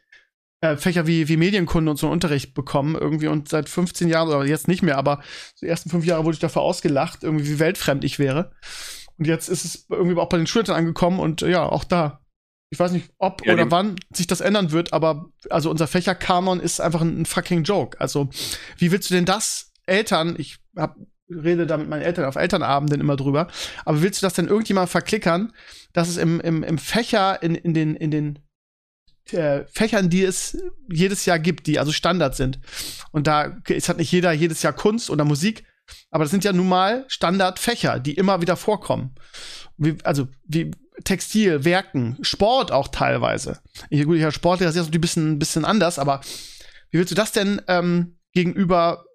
[0.61, 4.28] äh, Fächer wie, wie Medienkunde und so einen Unterricht bekommen irgendwie und seit 15 Jahren,
[4.28, 5.22] oder jetzt nicht mehr, aber
[5.61, 8.51] die ersten fünf Jahre wurde ich dafür ausgelacht, irgendwie wie weltfremd ich wäre.
[9.17, 12.22] Und jetzt ist es irgendwie auch bei den Schulleitern angekommen und ja, auch da
[12.72, 16.59] Ich weiß nicht, ob Ja, oder wann sich das ändern wird, aber also unser Fächerkanon
[16.59, 17.99] ist einfach ein, ein fucking Joke.
[17.99, 18.30] Also,
[18.78, 20.95] wie willst du denn das Eltern, ich hab,
[21.30, 23.47] rede da mit meinen Eltern auf Elternabenden immer drüber,
[23.86, 25.51] aber willst du das denn irgendjemand verklickern,
[25.93, 28.39] dass es im, im, im Fächer, in, in den, in den
[29.32, 30.57] äh, Fächern, die es
[30.91, 32.59] jedes Jahr gibt, die also Standard sind.
[33.11, 35.63] Und da ist halt nicht jeder jedes Jahr Kunst oder Musik,
[36.11, 39.15] aber das sind ja nun mal Standardfächer, die immer wieder vorkommen.
[39.78, 40.72] Wie, also wie
[41.04, 43.60] Textil, Werken, Sport auch teilweise.
[43.89, 46.22] Ich, gut, ja, Sport das ist ein bisschen, ein bisschen anders, aber
[46.91, 49.06] wie willst du das denn ähm, gegenüber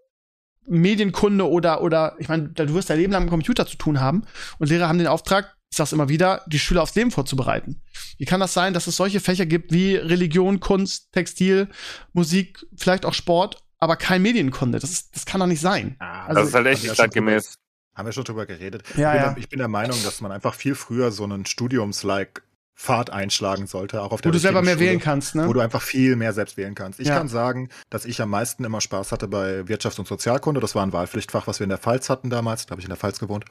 [0.66, 4.24] Medienkunde oder, oder, ich meine, du wirst dein Leben lang mit Computer zu tun haben
[4.59, 7.82] und Lehrer haben den Auftrag, ich sag's immer wieder, die Schüler aufs Leben vorzubereiten.
[8.16, 11.68] Wie kann das sein, dass es solche Fächer gibt wie Religion, Kunst, Textil,
[12.12, 14.78] Musik, vielleicht auch Sport, aber kein Medienkunde?
[14.78, 15.97] Das, ist, das kann doch nicht sein.
[15.99, 17.59] Ah, Also- das ist halt echt nicht zeitgemäß.
[17.95, 18.82] Haben wir schon drüber geredet.
[18.88, 19.14] Ja, ich, bin ja.
[19.14, 22.42] Der, ich bin der Meinung, dass man einfach viel früher so einen Studiums-like
[22.77, 25.47] Pfad einschlagen sollte, auch auf Wo der du selber mehr richtigen wählen Schule, kannst, ne?
[25.47, 26.99] Wo du einfach viel mehr selbst wählen kannst.
[27.01, 27.16] Ich Ja.
[27.16, 30.61] kann sagen, dass ich am meisten immer Spaß hatte bei Wirtschafts- und Sozialkunde.
[30.61, 32.66] Das war ein Wahlpflichtfach, was wir in der Pfalz hatten damals.
[32.66, 33.45] Da habe ich in der Pfalz gewohnt.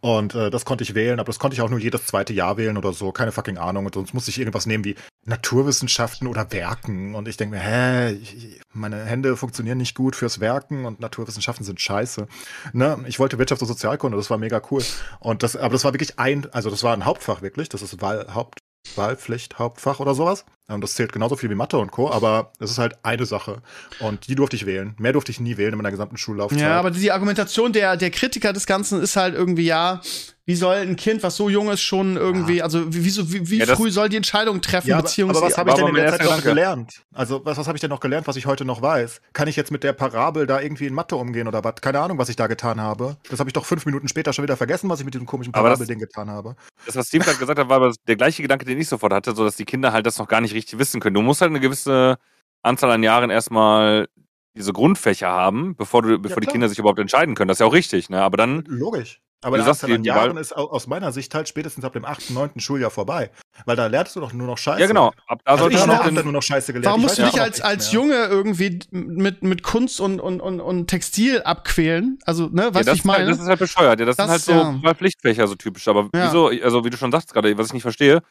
[0.00, 2.56] Und äh, das konnte ich wählen, aber das konnte ich auch nur jedes zweite Jahr
[2.56, 3.10] wählen oder so.
[3.12, 3.86] Keine fucking Ahnung.
[3.86, 4.94] Und sonst musste ich irgendwas nehmen wie
[5.42, 7.14] Naturwissenschaften oder Werken.
[7.14, 11.64] Und ich denke mir, hä, ich, meine Hände funktionieren nicht gut fürs Werken und Naturwissenschaften
[11.64, 12.26] sind scheiße.
[12.72, 12.98] Ne?
[13.06, 14.82] Ich wollte Wirtschafts- und Sozialkunde, das war mega cool.
[15.20, 17.68] Und das, aber das war wirklich ein, also das war ein Hauptfach wirklich.
[17.68, 18.60] Das ist Wahl, Haupt,
[18.96, 20.44] Wahlpflicht, Hauptfach oder sowas.
[20.66, 22.10] Das zählt genauso viel wie Mathe und Co.
[22.10, 23.62] Aber es ist halt eine Sache.
[24.00, 24.94] Und die durfte ich wählen.
[24.98, 26.60] Mehr durfte ich nie wählen in meiner gesamten Schullaufzeit.
[26.60, 30.00] Ja, aber die Argumentation der, der Kritiker des Ganzen ist halt irgendwie, ja,
[30.48, 33.50] wie soll ein Kind, was so jung ist, schon irgendwie, also wie, wie, so- wie,
[33.50, 35.40] wie Ja, früh soll die Entscheidung treffen, Ja, aber, beziehungsweise.
[35.44, 37.02] aber was habe ich denn in der Zeit noch gelernt?
[37.12, 39.20] Also, was, was habe ich denn noch gelernt, was ich heute noch weiß?
[39.34, 41.74] Kann ich jetzt mit der Parabel da irgendwie in Mathe umgehen oder was?
[41.82, 43.18] Keine Ahnung, was ich da getan habe.
[43.28, 45.52] Das habe ich doch fünf Minuten später schon wieder vergessen, was ich mit diesem komischen
[45.52, 46.56] Parabelding getan habe.
[46.86, 49.34] Das, was Steve gerade gesagt hat, war aber der gleiche Gedanke, den ich sofort hatte,
[49.34, 51.12] so dass die Kinder halt das noch gar nicht richtig wissen können.
[51.12, 52.16] Du musst halt eine gewisse
[52.62, 54.08] Anzahl an Jahren erstmal
[54.56, 56.52] diese Grundfächer haben, bevor, du, bevor die klar.
[56.52, 57.48] Kinder sich überhaupt entscheiden können.
[57.48, 58.22] Das ist ja auch richtig, ne?
[58.22, 59.20] Aber dann, Logisch.
[59.44, 61.92] Aber Du die sagst Anzahl an Jahren ist au- aus meiner Sicht halt spätestens ab
[61.92, 62.58] dem 8., 9.
[62.58, 63.30] Schuljahr vorbei.
[63.66, 64.80] Weil da lernst du doch nur noch Scheiße.
[64.80, 66.86] ja genau, ab da Also sollte ich dann den, nur noch Scheiße gelernt.
[66.86, 67.92] Warum musst du dich auch als, als.
[67.92, 72.18] Junge irgendwie mit, mit Kunst und, und, und, und Textil abquälen?
[72.24, 73.30] Also, ne, ja, weißt du, das, ich ist halt, meine?
[73.30, 74.00] das ist halt bescheuert.
[74.00, 74.80] Ja, das, Das, sind halt so ja.
[74.82, 75.86] zwei Pflichtfächer, so typisch.
[75.86, 76.26] Aber Ja.
[76.26, 78.22] wieso, also wie du schon sagst gerade, was ich nicht verstehe,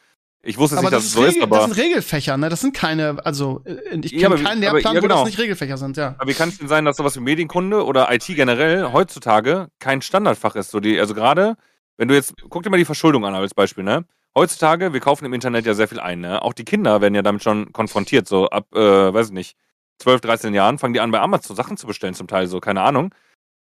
[0.42, 2.48] ich wusste aber nicht, das, dass es so ist, Regel, das aber, sind Regelfächer, ne?
[2.48, 5.06] Das sind keine, also äh, ich Ja, kenne aber wie- keinen aber- Lehrplan, ja, wo
[5.06, 5.14] genau.
[5.20, 6.14] das nicht Regelfächer sind, ja.
[6.18, 10.00] aber wie kann es denn sein, dass sowas wie Medienkunde oder IT generell heutzutage kein
[10.02, 10.70] Standardfach ist?
[10.70, 11.56] So die, also gerade,
[11.96, 14.04] wenn du jetzt, guck dir mal die Verschuldung an als Beispiel, ne?
[14.36, 16.40] Heutzutage, wir kaufen im Internet ja sehr viel ein, ne?
[16.42, 18.78] Auch die Kinder werden ja damit schon konfrontiert, so ab, äh,
[19.12, 19.56] weiß ich nicht,
[20.00, 22.82] 12, 13 Jahren fangen die an, bei Amazon Sachen zu bestellen, zum Teil so, keine
[22.82, 23.12] Ahnung.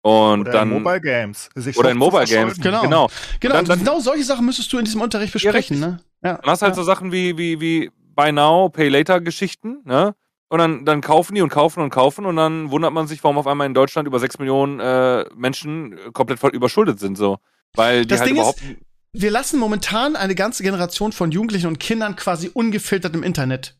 [0.00, 0.70] Und Oder dann.
[0.72, 1.48] in Mobile Games.
[1.54, 2.58] Sich oder in Mobile Games.
[2.60, 2.82] Genau.
[2.82, 3.08] genau.
[3.40, 6.00] Genau, dann- dann- genau solche Sachen müsstest du in diesem Unterricht besprechen, ne?
[6.25, 6.39] Ja.
[6.39, 6.83] Dann hast du halt ja.
[6.83, 10.14] so Sachen wie, wie, wie Buy Now, Pay Later Geschichten, ne?
[10.49, 13.39] Und dann, dann kaufen die und kaufen und kaufen und dann wundert man sich, warum
[13.39, 17.39] auf einmal in Deutschland über 6 Millionen äh, Menschen äh, komplett voll überschuldet sind, so.
[17.75, 18.61] Weil die Das halt Ding überhaupt.
[18.61, 18.77] ist,
[19.12, 23.77] wir lassen momentan eine ganze Generation von Jugendlichen und Kindern quasi ungefiltert im Internet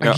[0.00, 0.14] Ja.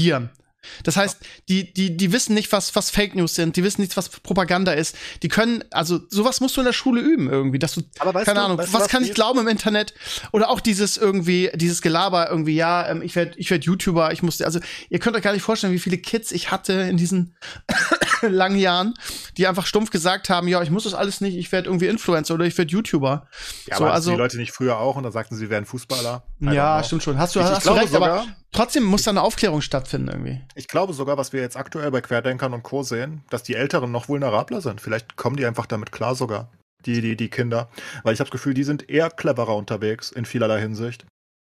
[0.85, 3.97] Das heißt, die, die, die wissen nicht, was, was Fake News sind, die wissen nicht,
[3.97, 4.97] was Propaganda ist.
[5.23, 8.27] Die können, also sowas musst du in der Schule üben irgendwie, dass du, Aber weißt
[8.27, 9.95] keine du, Ahnung, weißt du, was kann ich glauben im Internet?
[10.33, 14.23] Oder auch dieses irgendwie, dieses Gelaber irgendwie, ja, ähm, ich werde ich werd YouTuber, ich
[14.23, 14.61] musste, also
[14.91, 17.35] ihr könnt euch gar nicht vorstellen, wie viele Kids ich hatte in diesen
[18.23, 18.95] langen Jahren,
[19.39, 22.35] die einfach stumpf gesagt haben, ja, ich muss das alles nicht, ich werde irgendwie Influencer
[22.35, 23.27] oder ich werde YouTuber.
[23.67, 25.64] Ja, so, aber also, die Leute nicht früher auch und dann sagten sie, sie wären
[25.64, 26.25] Fußballer.
[26.41, 27.19] Ja, stimmt schon.
[27.19, 29.61] Hast du, Ich, ich hast du glaube recht, aber sogar, trotzdem muss da eine Aufklärung
[29.61, 30.40] stattfinden irgendwie.
[30.54, 32.82] ich glaube sogar, was wir jetzt aktuell bei Querdenkern und Co.
[32.82, 34.80] sehen, dass die Älteren noch vulnerabler sind.
[34.80, 36.50] Vielleicht kommen die einfach damit klar sogar.
[36.84, 37.68] Die, die, die Kinder.
[38.04, 41.07] Weil ich habe das Gefühl, die sind eher cleverer unterwegs in vielerlei Hinsicht.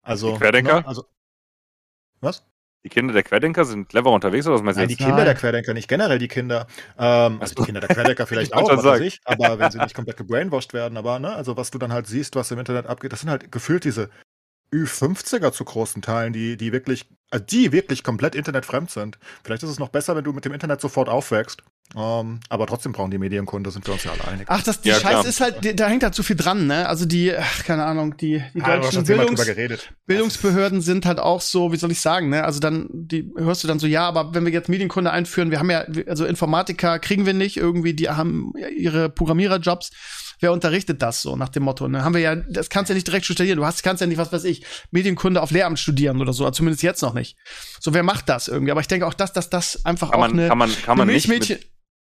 [0.03, 0.33] Also.
[0.33, 0.81] Die Querdenker?
[0.81, 1.05] Ne, also,
[2.21, 2.45] was?
[2.85, 4.97] Die Kinder der Querdenker sind clever unterwegs, oder was meinst du Nein, die?
[4.97, 5.25] Kinder Nein.
[5.25, 6.67] der Querdenker, nicht generell die Kinder.
[6.97, 9.95] Ähm, also die Kinder der Querdenker vielleicht auch, was weiß ich, aber wenn sie nicht
[9.95, 13.13] komplett gebrainwashed werden, aber ne, also was du dann halt siehst, was im Internet abgeht,
[13.13, 14.11] das sind halt gefühlt diese
[14.73, 19.19] Ü50er zu großen Teilen, die, die wirklich, also die wirklich komplett internetfremd sind.
[19.45, 21.63] Vielleicht ist es noch besser, wenn du mit dem Internet sofort aufwächst.
[21.97, 24.47] Ähm, aber trotzdem brauchen die Medienkunde, sind wir uns ja alle einig.
[24.51, 25.25] Ach, das, die Ja, Scheiße klar.
[25.25, 26.87] ist halt, die- da hängt halt zu viel dran, ne?
[26.87, 29.41] Also die, ach, keine Ahnung, die, die Ah, deutschen Bildungs.
[30.07, 32.45] Bildungsbehörden sind halt auch so, wie soll ich sagen, ne?
[32.45, 35.59] Also dann, die hörst du dann so, ja, aber wenn wir jetzt Medienkunde einführen, wir
[35.61, 39.91] haben ja, also Informatiker kriegen wir nicht, irgendwie, die haben ihre Programmiererjobs.
[40.41, 41.89] Wer unterrichtet das so nach dem Motto?
[41.89, 42.05] Ne?
[42.05, 43.57] Haben wir ja, das kannst du ja nicht direkt studieren.
[43.57, 46.57] Du hast, kannst ja nicht, was weiß ich, Medienkunde auf Lehramt studieren oder so, also
[46.57, 47.37] zumindest jetzt noch nicht.
[47.81, 48.71] So, wer macht das irgendwie?
[48.71, 50.99] Aber ich denke auch, dass, dass das einfach Kann auch man, eine, kann man, kann
[50.99, 51.29] man eine nicht.
[51.29, 51.59] Milchmädchen-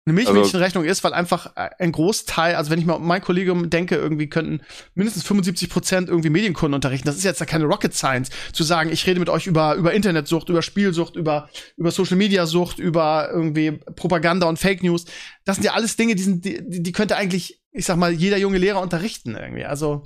[0.08, 3.96] eine Milchmädchenrechnung ist, weil einfach ein Großteil, also wenn ich mal um mein Kollegium denke,
[3.96, 4.60] irgendwie könnten
[4.94, 7.08] mindestens 75 Prozent irgendwie Medienkunden unterrichten.
[7.08, 9.92] Das ist jetzt ja keine Rocket Science, zu sagen, ich rede mit euch über, über
[9.92, 15.06] Internetsucht, über Spielsucht, über, über Social Media Sucht, über irgendwie Propaganda und Fake News.
[15.44, 18.38] Das sind ja alles Dinge, die sind, die, die könnte eigentlich, ich sag mal, jeder
[18.38, 19.64] junge Lehrer unterrichten irgendwie.
[19.64, 20.02] Also,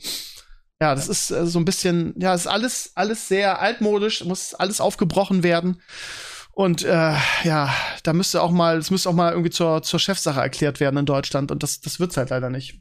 [0.83, 4.55] ja, das ist äh, so ein bisschen, ja, es ist alles, alles sehr altmodisch, muss
[4.55, 5.81] alles aufgebrochen werden.
[6.53, 7.15] Und äh,
[7.45, 7.73] ja,
[8.03, 11.07] da müsste auch mal, es müsste auch mal irgendwie zur, zur Chefsache erklärt werden in
[11.07, 11.53] Deutschland.
[11.53, 12.81] Und das, das wird's halt leider nicht.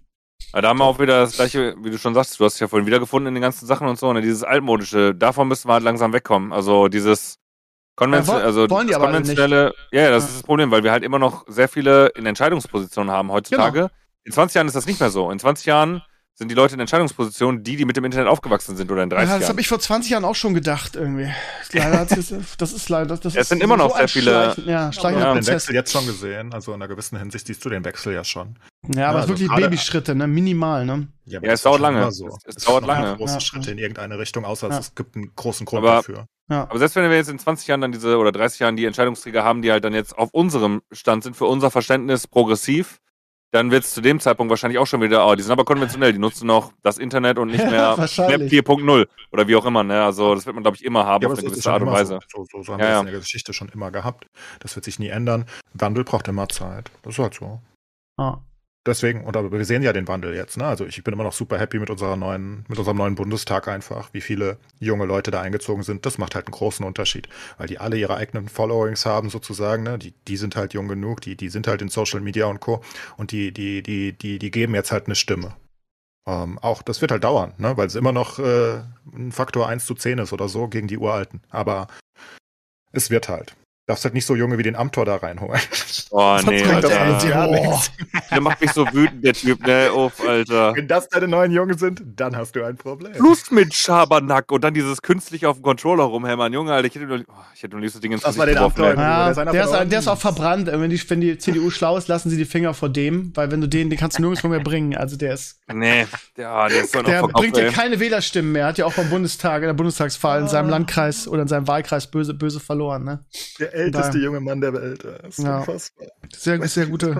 [0.54, 2.60] Ja, da haben wir auch wieder das gleiche, wie du schon sagst, du hast es
[2.60, 4.22] ja vorhin wiedergefunden in den ganzen Sachen und so, ne?
[4.22, 6.52] Dieses altmodische, davon müssen wir halt langsam wegkommen.
[6.52, 7.36] Also dieses
[7.96, 10.30] Konvention, ja, also das konventionelle, ja, ja, das ja.
[10.30, 13.80] ist das Problem, weil wir halt immer noch sehr viele in Entscheidungspositionen haben heutzutage.
[13.80, 13.92] Genau.
[14.26, 15.32] In 20 Jahren ist das nicht mehr so.
[15.32, 16.02] In 20 Jahren
[16.40, 19.20] sind die Leute in Entscheidungspositionen, die, die mit dem Internet aufgewachsen sind oder in 30
[19.20, 19.42] ja, das Jahren.
[19.42, 21.30] Das habe ich vor 20 Jahren auch schon gedacht irgendwie.
[21.74, 25.26] Leider das ist leider das Es sind immer noch so sehr viele Schleichen, ja, schleichende
[25.26, 28.14] ja, den Wechsel jetzt schon gesehen, also in einer gewissen Hinsicht siehst du den Wechsel
[28.14, 28.58] ja schon.
[28.88, 31.10] Ja, aber ja, also wirklich Babyschritte, ne, minimal, ne?
[31.26, 32.10] Ja, ja es dauert lange.
[32.12, 32.30] So.
[32.46, 33.18] Es, es dauert lange.
[33.18, 33.40] Große ja.
[33.42, 36.26] Schritte in irgendeine Richtung, außer es gibt einen großen Grund aber, dafür.
[36.50, 36.64] Ja.
[36.70, 39.44] Aber selbst wenn wir jetzt in 20 Jahren dann diese oder 30 Jahren die Entscheidungsträger
[39.44, 43.00] haben, die halt dann jetzt auf unserem Stand sind, für unser Verständnis progressiv,
[43.52, 46.14] dann wird es zu dem Zeitpunkt wahrscheinlich auch schon wieder, oh, die sind aber konventionell,
[46.14, 49.84] die nutzen noch das Internet und nicht mehr Web 4.0 oder wie auch immer.
[49.84, 50.04] Ne?
[50.04, 52.20] Also das wird man, glaube ich, immer haben ja, auf eine gewisse Art und Weise.
[52.32, 54.28] So, so, so haben ja, wir das in der Geschichte schon immer gehabt.
[54.60, 55.46] Das wird sich nie ändern.
[55.74, 56.92] Wandel braucht immer Zeit.
[57.04, 57.60] Das ist halt so.
[58.18, 58.40] Ah
[58.86, 60.66] deswegen, oder wir sehen ja den Wandel jetzt, ne?
[60.66, 64.14] Also ich bin immer noch super happy mit unserer neuen, mit unserem neuen Bundestag einfach,
[64.14, 66.06] wie viele junge Leute da eingezogen sind.
[66.06, 69.98] Das macht halt einen großen Unterschied, weil die alle ihre eigenen Followings haben sozusagen, ne?
[69.98, 72.82] Die, die sind halt jung genug, die, die sind halt in Social Media und Co.
[73.18, 75.56] Und die, die, die, die, die geben jetzt halt eine Stimme.
[76.28, 77.76] Ähm, auch das wird halt dauern, ne?
[77.78, 78.82] Weil es immer noch äh,
[79.14, 81.42] ein Faktor 1 zu 10 ist oder so gegen die Uralten.
[81.50, 81.88] Aber
[82.92, 83.56] es wird halt.
[83.90, 85.60] Darfst halt nicht so Junge wie den Amtor da reinholen.
[86.12, 86.64] Oh, nee.
[86.64, 87.82] Das Alter.
[88.32, 89.94] Der macht mich so wütend, der Typ, ne?
[89.94, 90.76] Uff, Alter.
[90.76, 93.14] Wenn das deine neuen Jungen sind, dann hast du ein Problem.
[93.18, 96.52] Lust mit Schabernack und dann dieses künstlich auf dem Controller rumhämmern.
[96.52, 98.58] Junge, Alter, ich hätte nur, oh, ich hätte nur liebst Ding ins Das war den
[98.58, 98.96] Amtor.
[98.96, 100.68] Ja, der, der, ist, der ist auch verbrannt.
[100.68, 103.62] Wenn die, wenn die CDU schlau ist, lassen sie die Finger vor dem, weil wenn
[103.62, 104.96] du den, den kannst du nirgendwo mehr bringen.
[104.96, 105.60] Also der ist.
[105.72, 106.08] Nee,
[106.38, 108.66] der, der ist so Der bringt dir keine Wählerstimmen mehr.
[108.66, 112.08] Hat ja auch beim Bundestag, in der Bundestagswahl in seinem Landkreis oder in seinem Wahlkreis
[112.08, 113.26] böse, böse verloren, ne?
[113.60, 114.24] Der älteste Nein.
[114.24, 115.04] junge Mann der Welt.
[115.04, 115.60] Das ist ja.
[115.60, 116.08] unfassbar.
[116.36, 117.18] Sehr, sehr gute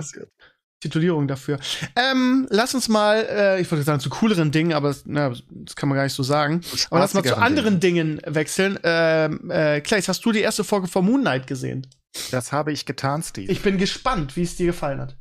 [0.80, 1.58] Titulierung dafür.
[1.94, 5.88] Ähm, lass uns mal, äh, ich wollte sagen, zu cooleren Dingen, aber na, das kann
[5.88, 6.62] man gar nicht so sagen.
[6.90, 8.78] Aber lass mal zu anderen Dingen, Dingen wechseln.
[8.82, 11.86] Ähm, äh, Clays, hast du die erste Folge von Moon Knight gesehen?
[12.30, 13.52] Das habe ich getan, Steve.
[13.52, 15.16] Ich bin gespannt, wie es dir gefallen hat.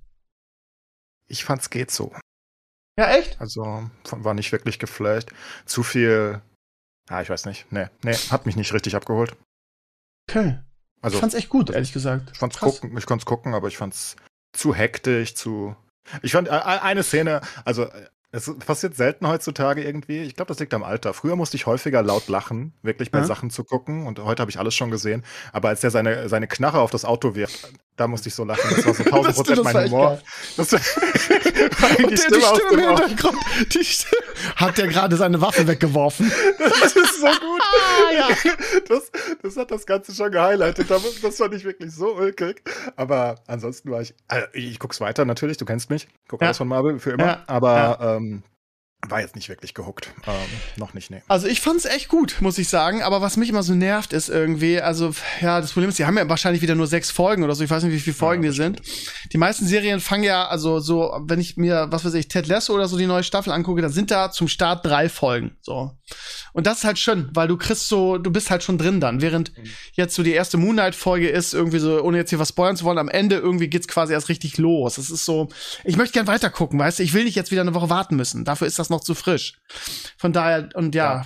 [1.28, 2.14] Ich fand's geht so.
[2.98, 3.40] Ja, echt?
[3.40, 5.30] Also war nicht wirklich geflasht.
[5.66, 6.42] Zu viel.
[7.10, 7.72] Ja, ich weiß nicht.
[7.72, 9.36] Nee, nee, hat mich nicht richtig abgeholt.
[10.30, 10.60] Okay.
[11.02, 12.30] Also, ich fand's echt gut, ehrlich gesagt.
[12.34, 14.16] Ich fand's gucken, ich konnte gucken, aber ich fand's
[14.54, 15.76] zu hektisch, zu.
[16.22, 17.88] Ich fand äh, eine Szene, also
[18.32, 20.20] es passiert selten heutzutage irgendwie.
[20.20, 21.14] Ich glaube, das liegt am Alter.
[21.14, 23.24] Früher musste ich häufiger laut lachen, wirklich bei ja.
[23.26, 24.06] Sachen zu gucken.
[24.06, 25.24] Und heute habe ich alles schon gesehen.
[25.52, 28.62] Aber als der seine, seine Knarre auf das Auto wirft, da musste ich so lachen.
[28.76, 30.22] Das war so 1000 Prozent mein Humor.
[30.56, 30.80] Das war
[31.98, 33.38] die, die Stimme, die Stimme im Hintergrund.
[33.74, 34.22] Die Stimme.
[34.56, 36.32] Hat der gerade seine Waffe weggeworfen?
[36.80, 37.62] Das ist so gut.
[37.62, 38.28] ah, ja.
[38.88, 39.12] das,
[39.42, 40.90] das hat das Ganze schon gehighlightet.
[40.90, 42.62] Das fand ich wirklich so ulkig.
[42.96, 44.14] Aber ansonsten war ich.
[44.28, 45.58] Also ich guck's weiter natürlich.
[45.58, 46.08] Du kennst mich.
[46.28, 46.48] Guck ja.
[46.48, 47.26] alles von Marvel für immer.
[47.26, 47.44] Ja.
[47.48, 48.16] Aber ja.
[48.16, 48.44] Ähm,
[49.08, 50.12] war jetzt nicht wirklich gehuckt.
[50.28, 50.34] Ähm,
[50.76, 51.22] noch nicht, nee.
[51.28, 53.02] Also ich fand's echt gut, muss ich sagen.
[53.02, 56.18] Aber was mich immer so nervt, ist irgendwie, also ja, das Problem ist, die haben
[56.18, 57.64] ja wahrscheinlich wieder nur sechs Folgen oder so.
[57.64, 58.82] Ich weiß nicht, wie viele Folgen ja, die sind.
[59.32, 62.74] Die meisten Serien fangen ja, also so, wenn ich mir, was weiß ich, Ted Lasso
[62.74, 65.58] oder so die neue Staffel angucke, dann sind da zum Start drei Folgen.
[65.62, 65.92] So.
[66.52, 69.22] Und das ist halt schön, weil du kriegst so, du bist halt schon drin dann.
[69.22, 69.64] Während mhm.
[69.94, 72.98] jetzt so die erste Moonlight-Folge ist, irgendwie so, ohne jetzt hier was spoilern zu wollen,
[72.98, 74.98] am Ende irgendwie geht's quasi erst richtig los.
[74.98, 75.50] Es ist so,
[75.86, 78.16] ich möchte gern weiter gucken, weißt du, ich will nicht jetzt wieder eine Woche warten
[78.16, 78.44] müssen.
[78.44, 79.60] Dafür ist das noch zu frisch.
[80.18, 81.26] Von daher, und ja, ja.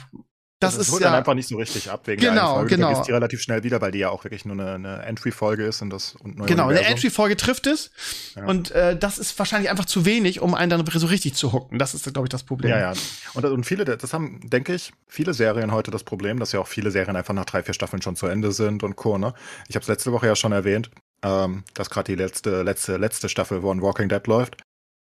[0.63, 2.77] Das, das ist holt ja dann einfach nicht so richtig ab wegen genau, der.
[2.77, 2.93] Genau.
[2.93, 5.81] Du die relativ schnell wieder, weil die ja auch wirklich nur eine, eine Entry-Folge ist
[5.81, 7.91] und das und Genau, eine Entry-Folge trifft es.
[8.35, 8.45] Ja.
[8.45, 11.79] Und äh, das ist wahrscheinlich einfach zu wenig, um einen dann so richtig zu hocken.
[11.79, 12.71] Das ist, glaube ich, das Problem.
[12.71, 12.93] Ja, ja.
[13.33, 16.67] Und, und viele, das haben, denke ich, viele Serien heute das Problem, dass ja auch
[16.67, 19.17] viele Serien einfach nach drei, vier Staffeln schon zu Ende sind und Co.
[19.17, 19.33] Ne?
[19.67, 20.91] Ich habe es letzte Woche ja schon erwähnt,
[21.23, 24.62] ähm, dass gerade die letzte, letzte, letzte Staffel von Walking Dead läuft.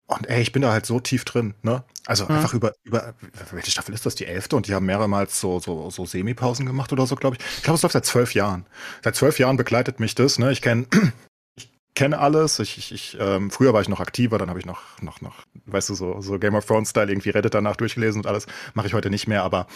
[0.09, 1.85] Und ey, ich bin da halt so tief drin, ne?
[2.07, 2.31] Also ja.
[2.31, 3.15] einfach über, über,
[3.53, 4.15] welche Staffel ist das?
[4.15, 4.57] Die elfte?
[4.57, 7.45] Und die haben mehrmals so, so, so Semipausen gemacht oder so, glaube ich.
[7.59, 8.65] Ich glaube, es läuft seit zwölf Jahren.
[9.05, 10.51] Seit zwölf Jahren begleitet mich das, ne?
[10.51, 10.87] Ich kenne,
[11.57, 12.59] ich kenne alles.
[12.59, 15.45] Ich, ich, ich ähm, früher war ich noch aktiver, dann habe ich noch, noch, noch,
[15.67, 18.47] weißt du, so, so Game of Thrones-Style irgendwie Reddit danach durchgelesen und alles.
[18.73, 19.67] Mache ich heute nicht mehr, aber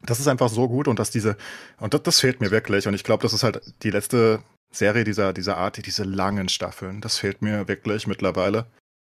[0.00, 1.36] das ist einfach so gut und dass diese,
[1.78, 2.88] und das, das fehlt mir wirklich.
[2.88, 4.42] Und ich glaube, das ist halt die letzte
[4.72, 7.00] Serie dieser, dieser Art, diese langen Staffeln.
[7.00, 8.66] Das fehlt mir wirklich mittlerweile.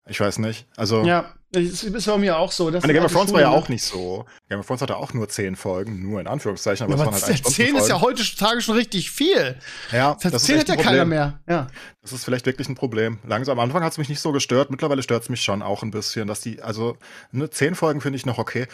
[0.08, 0.66] Ich weiß nicht.
[0.76, 1.04] Also.
[1.04, 2.70] Ja, das ist bei mir auch so.
[2.70, 4.24] Das Game of Thrones war ja auch nicht so.
[4.48, 6.86] Game of Thrones hatte auch nur zehn Folgen, nur in Anführungszeichen.
[6.86, 9.56] Aber, ja, aber halt zehn ist ja heutzutage schon richtig viel.
[9.92, 11.40] Ja, das, das zehn hat ja keiner mehr.
[11.46, 11.66] Ja.
[12.00, 13.18] Das ist vielleicht wirklich ein Problem.
[13.24, 14.70] Langsam am Anfang hat es mich nicht so gestört.
[14.70, 16.96] Mittlerweile stört es mich schon auch ein bisschen, dass die, also,
[17.30, 18.66] ne, zehn Folgen finde ich noch okay.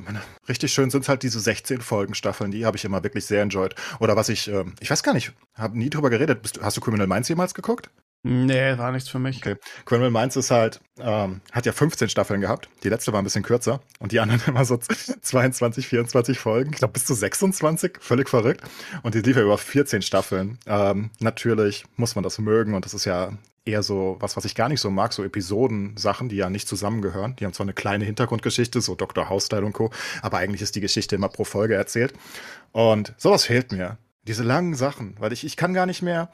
[0.00, 3.26] Meine, richtig schön sind es halt diese 16 Folgen Staffeln, die habe ich immer wirklich
[3.26, 3.74] sehr enjoyed.
[3.98, 6.40] Oder was ich, ähm, ich weiß gar nicht, habe nie drüber geredet.
[6.42, 7.90] Bist, hast du Criminal Minds jemals geguckt?
[8.24, 9.38] Nee, war nichts für mich.
[9.38, 9.56] Okay.
[9.84, 12.68] Criminal Minds ist halt, ähm, hat ja 15 Staffeln gehabt.
[12.84, 14.76] Die letzte war ein bisschen kürzer und die anderen immer so
[15.22, 16.70] 22, 24 Folgen.
[16.72, 17.98] Ich glaube bis zu 26.
[18.00, 18.62] Völlig verrückt.
[19.02, 20.58] Und die lief ja über 14 Staffeln.
[20.66, 23.32] Ähm, natürlich muss man das mögen und das ist ja
[23.64, 27.36] eher so was, was ich gar nicht so mag, so Episoden-Sachen, die ja nicht zusammengehören.
[27.36, 29.28] Die haben zwar eine kleine Hintergrundgeschichte, so Dr.
[29.28, 29.90] House-Style und Co.,
[30.20, 32.12] aber eigentlich ist die Geschichte immer pro Folge erzählt.
[32.72, 33.98] Und sowas fehlt mir.
[34.24, 36.30] Diese langen Sachen, weil ich, ich kann gar nicht mehr,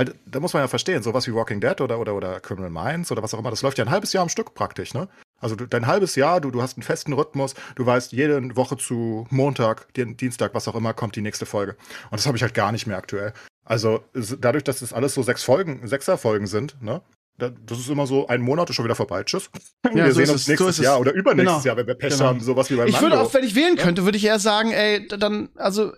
[0.00, 3.12] weil da muss man ja verstehen, sowas wie Walking Dead oder, oder, oder Criminal Minds
[3.12, 5.08] oder was auch immer, das läuft ja ein halbes Jahr am Stück praktisch, ne?
[5.38, 8.78] Also du, dein halbes Jahr, du, du hast einen festen Rhythmus, du weißt, jede Woche
[8.78, 11.76] zu Montag, Dienstag, was auch immer, kommt die nächste Folge.
[12.10, 13.34] Und das habe ich halt gar nicht mehr aktuell.
[13.62, 17.02] Also dadurch, dass das alles so sechs Folgen, sechser Folgen sind, ne?
[17.36, 19.22] Das ist immer so, ein Monat ist schon wieder vorbei.
[19.24, 19.50] Tschüss.
[19.84, 21.66] Ja, wir so sehen uns nächstes so Jahr oder übernächstes genau.
[21.66, 22.26] Jahr, wenn wir Pech genau.
[22.26, 24.72] haben, sowas wie beim Ich würde auch, wenn ich wählen könnte, würde ich eher sagen,
[24.72, 25.92] ey, dann, also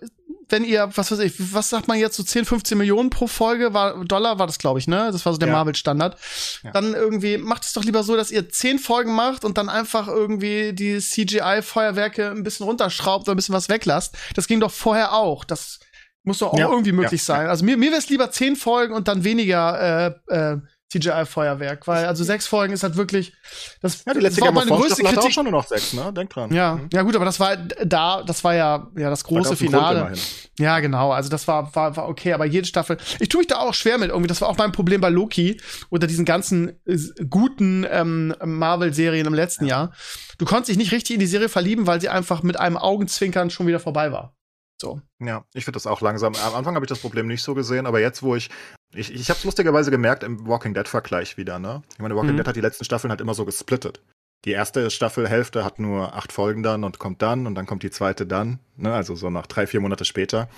[0.49, 3.73] wenn ihr, was weiß ich, was sagt man jetzt, so 10, 15 Millionen pro Folge,
[3.73, 5.09] war, Dollar war das, glaube ich, ne?
[5.11, 5.53] Das war so der ja.
[5.53, 6.17] Marvel-Standard.
[6.63, 6.71] Ja.
[6.71, 10.07] Dann irgendwie, macht es doch lieber so, dass ihr 10 Folgen macht und dann einfach
[10.07, 14.15] irgendwie die CGI-Feuerwerke ein bisschen runterschraubt oder ein bisschen was weglasst.
[14.35, 15.45] Das ging doch vorher auch.
[15.45, 15.79] Das
[16.23, 16.69] muss doch auch ja.
[16.69, 17.47] irgendwie möglich sein.
[17.47, 20.57] Also mir, mir wäre es lieber 10 Folgen und dann weniger äh, äh,
[20.93, 23.33] CGI-Feuerwerk, weil also sechs Folgen ist halt wirklich.
[23.81, 25.19] Das ja, die letzte war meine größte Kritik.
[25.19, 26.13] auch schon nur noch sechs, ne?
[26.13, 26.53] Denk dran.
[26.53, 26.89] Ja, mhm.
[26.93, 30.13] ja gut, aber das war da, das war ja, ja das große Finale.
[30.59, 31.11] Ja, genau.
[31.11, 32.97] Also das war, war, war okay, aber jede Staffel.
[33.19, 34.27] Ich tue mich da auch schwer mit irgendwie.
[34.27, 35.59] Das war auch mein Problem bei Loki
[35.89, 36.97] unter diesen ganzen äh,
[37.29, 39.75] guten ähm, Marvel-Serien im letzten ja.
[39.75, 39.93] Jahr.
[40.37, 43.49] Du konntest dich nicht richtig in die Serie verlieben, weil sie einfach mit einem Augenzwinkern
[43.49, 44.35] schon wieder vorbei war.
[44.79, 45.01] So.
[45.19, 46.35] Ja, ich finde das auch langsam.
[46.35, 48.49] Am Anfang habe ich das Problem nicht so gesehen, aber jetzt, wo ich.
[48.93, 51.81] Ich, ich habe es lustigerweise gemerkt im Walking Dead-Vergleich wieder, ne?
[51.93, 52.37] Ich meine, Walking mhm.
[52.37, 54.01] Dead hat die letzten Staffeln halt immer so gesplittet.
[54.45, 57.91] Die erste Staffelhälfte hat nur acht Folgen dann und kommt dann und dann kommt die
[57.91, 58.93] zweite dann, ne?
[58.93, 60.49] Also so nach drei, vier Monate später.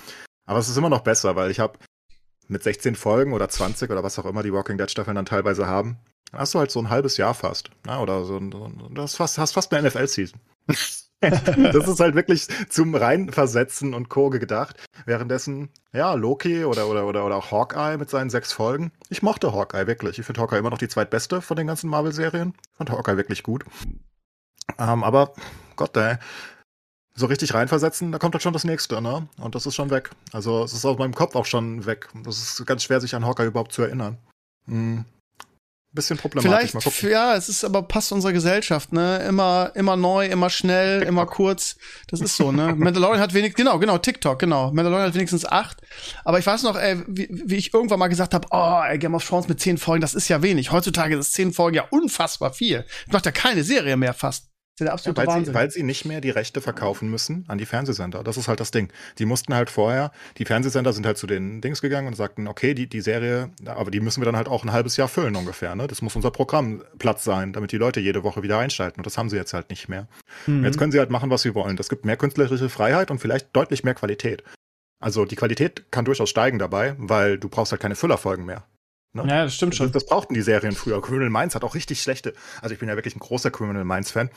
[0.46, 1.78] Aber es ist immer noch besser, weil ich habe
[2.48, 5.98] mit 16 Folgen oder 20 oder was auch immer die Walking Dead-Staffeln dann teilweise haben,
[6.32, 7.70] hast du halt so ein halbes Jahr fast.
[7.84, 7.98] Ne?
[7.98, 10.40] Oder so, so das fast, hast fast eine NFL-Season.
[11.20, 14.28] das ist halt wirklich zum Reinversetzen und Co.
[14.30, 14.76] gedacht.
[15.06, 18.92] Währenddessen, ja, Loki oder, oder, oder, oder auch Hawkeye mit seinen sechs Folgen.
[19.08, 20.18] Ich mochte Hawkeye wirklich.
[20.18, 22.54] Ich finde Hawkeye immer noch die zweitbeste von den ganzen Marvel-Serien.
[22.70, 23.64] Ich fand Hawkeye wirklich gut.
[24.78, 25.32] Ähm, aber,
[25.76, 26.16] Gott, ey.
[27.14, 29.26] So richtig reinversetzen, da kommt halt schon das nächste, ne?
[29.38, 30.10] Und das ist schon weg.
[30.32, 32.10] Also, es ist aus meinem Kopf auch schon weg.
[32.24, 34.18] Das ist ganz schwer, sich an Hawkeye überhaupt zu erinnern.
[34.66, 35.06] Hm
[35.96, 36.70] bisschen problematisch.
[36.70, 39.18] Vielleicht, ja, es ist aber passt unserer Gesellschaft, ne?
[39.26, 41.08] Immer, immer neu, immer schnell, TikTok.
[41.08, 41.76] immer kurz.
[42.06, 42.74] Das ist so, ne?
[42.76, 44.70] Mandalorian hat wenig, genau, genau, TikTok, genau.
[44.72, 45.82] Mandalorian hat wenigstens acht.
[46.24, 49.14] Aber ich weiß noch, ey, wie, wie ich irgendwann mal gesagt habe, oh, ey, Game
[49.14, 50.70] of Thrones mit zehn Folgen, das ist ja wenig.
[50.70, 52.84] Heutzutage ist zehn Folgen ja unfassbar viel.
[53.08, 54.46] Macht ja keine Serie mehr fast.
[54.78, 55.54] Ist der absolute ja, weil, Wahnsinn.
[55.54, 58.22] Sie, weil sie nicht mehr die Rechte verkaufen müssen an die Fernsehsender.
[58.22, 58.92] Das ist halt das Ding.
[59.18, 62.74] Die mussten halt vorher, die Fernsehsender sind halt zu den Dings gegangen und sagten, okay,
[62.74, 65.74] die, die Serie, aber die müssen wir dann halt auch ein halbes Jahr füllen ungefähr.
[65.76, 65.86] Ne?
[65.86, 69.00] Das muss unser Programmplatz sein, damit die Leute jede Woche wieder einschalten.
[69.00, 70.08] Und das haben sie jetzt halt nicht mehr.
[70.46, 70.66] Mhm.
[70.66, 71.78] Jetzt können sie halt machen, was sie wollen.
[71.78, 74.42] Das gibt mehr künstlerische Freiheit und vielleicht deutlich mehr Qualität.
[75.00, 78.66] Also die Qualität kann durchaus steigen dabei, weil du brauchst halt keine Füllerfolgen mehr.
[79.14, 79.24] Ne?
[79.26, 79.86] Ja, das stimmt schon.
[79.86, 81.00] Das, das, brauchten die Serien früher.
[81.00, 82.34] Criminal Minds hat auch richtig schlechte.
[82.60, 84.28] Also ich bin ja wirklich ein großer Criminal Minds Fan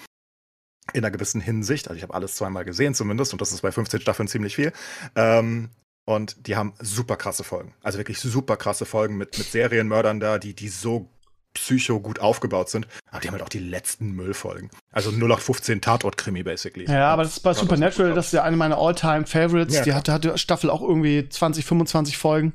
[0.94, 1.88] in einer gewissen Hinsicht.
[1.88, 4.72] Also ich habe alles zweimal gesehen zumindest und das ist bei 15 Staffeln ziemlich viel.
[5.16, 5.70] Ähm,
[6.06, 7.76] und die haben super krasse Folgen.
[7.84, 11.08] Also wirklich super krasse Folgen mit, mit Serienmördern da, die, die so
[11.54, 12.88] psycho gut aufgebaut sind.
[13.12, 14.70] Aber die haben halt auch die letzten Müllfolgen.
[14.92, 16.86] Also 0815 Tatort-Krimi, basically.
[16.86, 19.76] Ja, aber das ist bei Supernatural, das ist ja eine meiner All-Time-Favorites.
[19.76, 22.54] Ja, die hatte, hatte Staffel auch irgendwie 20, 25 Folgen.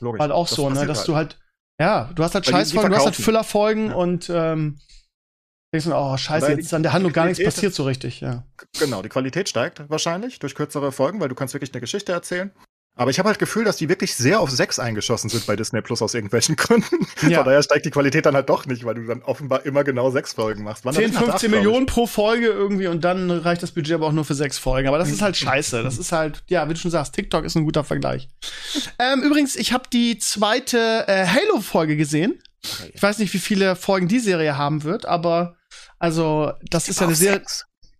[0.00, 0.20] Logisch.
[0.20, 1.08] Halt auch so, ne, dass halt.
[1.08, 1.38] du halt,
[1.78, 3.94] ja, du hast halt Scheißfolgen, du hast halt Füllerfolgen ja.
[3.94, 4.78] und ähm,
[5.72, 8.44] Denkst du, oh, scheiße, jetzt ist an der Handlung gar nichts passiert so richtig, ja.
[8.78, 12.50] Genau, die Qualität steigt wahrscheinlich durch kürzere Folgen, weil du kannst wirklich eine Geschichte erzählen.
[12.96, 15.80] Aber ich habe halt Gefühl, dass die wirklich sehr auf sechs eingeschossen sind bei Disney
[15.80, 17.06] Plus aus irgendwelchen Gründen.
[17.22, 17.38] Ja.
[17.38, 20.10] Von daher steigt die Qualität dann halt doch nicht, weil du dann offenbar immer genau
[20.10, 20.84] sechs Folgen machst.
[20.84, 24.24] Wann 10, 15 Millionen pro Folge irgendwie und dann reicht das Budget aber auch nur
[24.24, 24.88] für sechs Folgen.
[24.88, 25.82] Aber das ist halt scheiße.
[25.82, 28.28] Das ist halt, ja, wie du schon sagst, TikTok ist ein guter Vergleich.
[28.98, 32.42] ähm, übrigens, ich habe die zweite äh, Halo-Folge gesehen.
[32.92, 35.56] Ich weiß nicht, wie viele Folgen die Serie haben wird, aber
[36.00, 37.42] also, das ist ja eine sehr.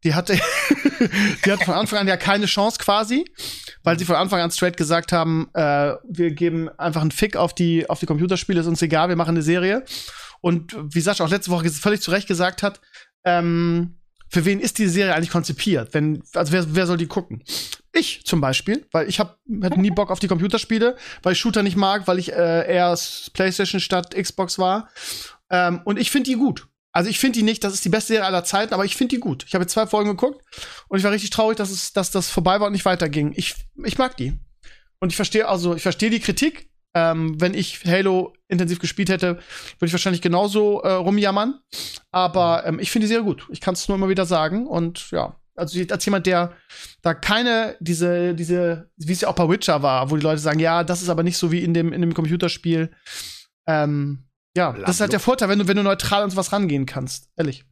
[0.02, 0.32] Die hatte,
[1.44, 3.26] die hatte von Anfang an ja keine Chance quasi,
[3.82, 7.54] weil sie von Anfang an straight gesagt haben, äh, wir geben einfach einen Fick auf
[7.54, 9.84] die, auf die Computerspiele, ist uns egal, wir machen eine Serie.
[10.40, 12.80] Und wie Sascha auch letzte Woche völlig zu Recht gesagt hat,
[13.24, 13.98] ähm,
[14.30, 15.92] für wen ist die Serie eigentlich konzipiert?
[15.92, 17.42] Wenn, also wer, wer soll die gucken?
[17.92, 21.62] Ich zum Beispiel, weil ich hab, hatte nie Bock auf die Computerspiele, weil ich Shooter
[21.62, 22.96] nicht mag, weil ich äh, eher
[23.34, 24.88] PlayStation statt Xbox war.
[25.50, 26.69] Ähm, und ich finde die gut.
[26.92, 29.14] Also ich finde die nicht, das ist die beste Serie aller Zeiten, aber ich finde
[29.14, 29.44] die gut.
[29.46, 30.42] Ich habe jetzt zwei Folgen geguckt
[30.88, 33.32] und ich war richtig traurig, dass es, dass das vorbei war und nicht weiterging.
[33.36, 33.54] Ich,
[33.84, 34.38] ich mag die.
[34.98, 36.68] Und ich verstehe also, ich verstehe die Kritik.
[36.92, 41.60] Ähm, wenn ich Halo intensiv gespielt hätte, würde ich wahrscheinlich genauso äh, rumjammern.
[42.10, 43.46] Aber ähm, ich finde die Serie gut.
[43.50, 44.66] Ich kann es nur immer wieder sagen.
[44.66, 46.52] Und ja, also als jemand, der
[47.02, 50.58] da keine, diese, diese, wie es ja auch bei Witcher war, wo die Leute sagen,
[50.58, 52.90] ja, das ist aber nicht so wie in dem, in dem Computerspiel.
[53.68, 54.24] Ähm,
[54.56, 57.28] ja, das ist halt der Vorteil, wenn du, wenn du neutral an sowas rangehen kannst.
[57.36, 57.64] Ehrlich.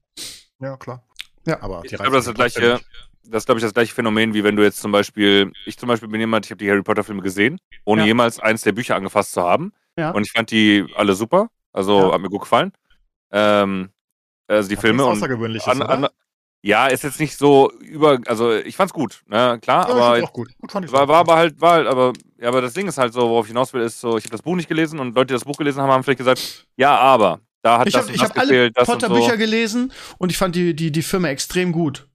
[0.60, 1.05] Ja, klar.
[1.46, 1.60] Ja.
[1.62, 2.80] Aber ich glaube, das ist das gleiche,
[3.24, 5.88] das ist, glaube ich, das gleiche Phänomen, wie wenn du jetzt zum Beispiel, ich zum
[5.88, 8.06] Beispiel bin jemand, ich habe die Harry Potter-Filme gesehen, ohne Ja.
[8.09, 9.72] jemals eins der Bücher angefasst zu haben.
[9.96, 10.10] Ja.
[10.10, 11.50] Und ich fand die alle super.
[11.72, 12.12] Also Ja.
[12.14, 12.72] hat mir gut gefallen.
[13.30, 13.90] Ähm,
[14.46, 16.09] also die Filme nichts und Außergewöhnliches, an, an,
[16.62, 20.32] ja, ist jetzt nicht so über, also ich fand's gut, ne, klar, Ja, aber auch
[20.32, 20.48] gut.
[20.60, 23.12] Gut fand war, war aber halt, war halt, aber, ja, aber das Ding ist halt
[23.12, 25.28] so, worauf ich hinaus will, ist so, ich habe das Buch nicht gelesen und Leute,
[25.28, 28.09] die das Buch gelesen haben, haben vielleicht gesagt, ja, aber da hat Ich das habe
[28.09, 29.36] und ich das hab alle Potter-Bücher so.
[29.39, 32.09] gelesen und ich fand die, die, die Filme extrem gut.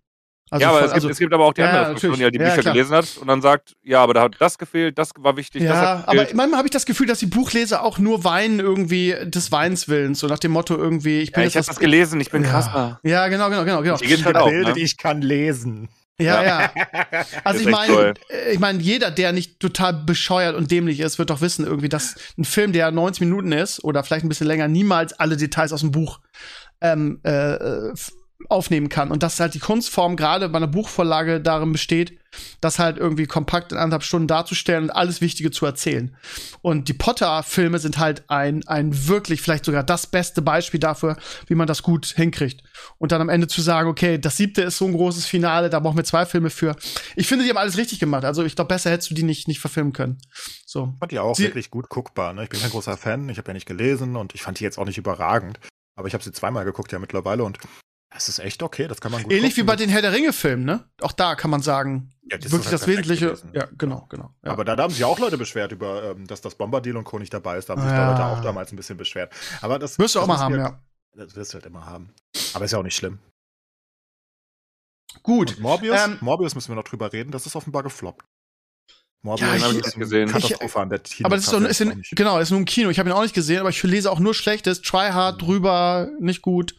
[0.53, 1.89] Also ja, aber voll- es, gibt, also, es gibt aber auch die Ja, andere ja,
[1.89, 2.73] Fraktion, die halt die Ja, Bücher klar.
[2.75, 5.71] gelesen hat und dann sagt, ja, aber da hat das gefehlt, das war wichtig, das
[5.71, 9.15] ja, hat aber manchmal habe ich das Gefühl, dass die Buchleser auch nur weinen irgendwie
[9.25, 12.21] des Weins willens, so nach dem Motto irgendwie, ich bin Ja, ich habe das gelesen,
[12.21, 12.49] ich bin Ja.
[12.51, 12.99] krasser.
[13.01, 13.97] Ja, genau, genau, genau, genau.
[13.97, 14.81] Die geht halt auch, Gebildet, ne?
[14.83, 15.89] ich kann lesen.
[16.19, 16.71] Ja, ja.
[17.43, 21.31] Also ich meine, äh, ich meine, jeder, der nicht total bescheuert und dämlich ist, wird
[21.31, 24.67] doch wissen irgendwie, dass ein Film, der 90 Minuten ist oder vielleicht ein bisschen länger,
[24.67, 26.19] niemals alle Details aus dem Buch
[26.81, 27.93] ähm, äh, äh,
[28.49, 29.11] aufnehmen kann.
[29.11, 32.17] Und dass halt die Kunstform gerade bei einer Buchvorlage darin besteht,
[32.61, 36.15] das halt irgendwie kompakt in anderthalb Stunden darzustellen und alles Wichtige zu erzählen.
[36.63, 41.53] Und die Potter-Filme sind halt ein, ein wirklich, vielleicht sogar das beste Beispiel dafür, wie
[41.53, 42.63] man das gut hinkriegt.
[42.97, 45.79] Und dann am Ende zu sagen, okay, das siebte ist so ein großes Finale, da
[45.79, 46.75] brauchen wir zwei Filme für.
[47.15, 48.25] Ich finde, die haben alles richtig gemacht.
[48.25, 50.17] Also ich glaube, besser hättest du die nicht, nicht verfilmen können.
[50.65, 50.91] So.
[50.99, 52.33] Fand die auch Sie- wirklich gut guckbar.
[52.33, 52.43] Ne?
[52.45, 54.79] Ich bin kein großer Fan, ich habe ja nicht gelesen und ich fand die jetzt
[54.79, 55.59] auch nicht überragend.
[55.95, 57.59] Aber ich habe sie zweimal geguckt ja mittlerweile und
[58.15, 59.65] es ist echt okay, das kann man gut Ähnlich wie gucken.
[59.67, 60.89] bei den Herr der Ringe-Filmen, ne?
[61.01, 63.25] Auch da kann man sagen, Ja, das ist wirklich halt das Wesentliche.
[63.27, 63.51] gewesen.
[63.53, 64.33] Ja, genau, genau.
[64.43, 64.51] Ja.
[64.51, 67.19] Aber da, da haben sich auch Leute beschwert über, ähm, dass das Bombardeal und Co.
[67.19, 67.69] nicht dabei ist.
[67.69, 67.97] Da haben sich Ja.
[68.05, 69.33] da Leute auch damals ein bisschen beschwert.
[69.61, 70.79] Aber das Wirst du auch das mal haben, wir- ja.
[71.15, 72.13] Das wirst du halt immer haben.
[72.53, 73.19] Aber ist ja auch nicht schlimm.
[75.21, 75.51] Gut.
[75.51, 78.23] Und Morbius, Ähm, Morbius müssen wir noch drüber reden, das ist offenbar gefloppt.
[79.21, 80.29] Morbius Ja, ich- ist hab ich nicht gesehen.
[80.29, 82.89] Katastrophe an der Kino Aber das ist doch ist in, genau, ist nur im Kino.
[82.89, 84.81] Ich habe ihn auch nicht gesehen, aber ich lese auch nur Schlechtes.
[84.81, 86.75] Try hard, drüber, nicht gut.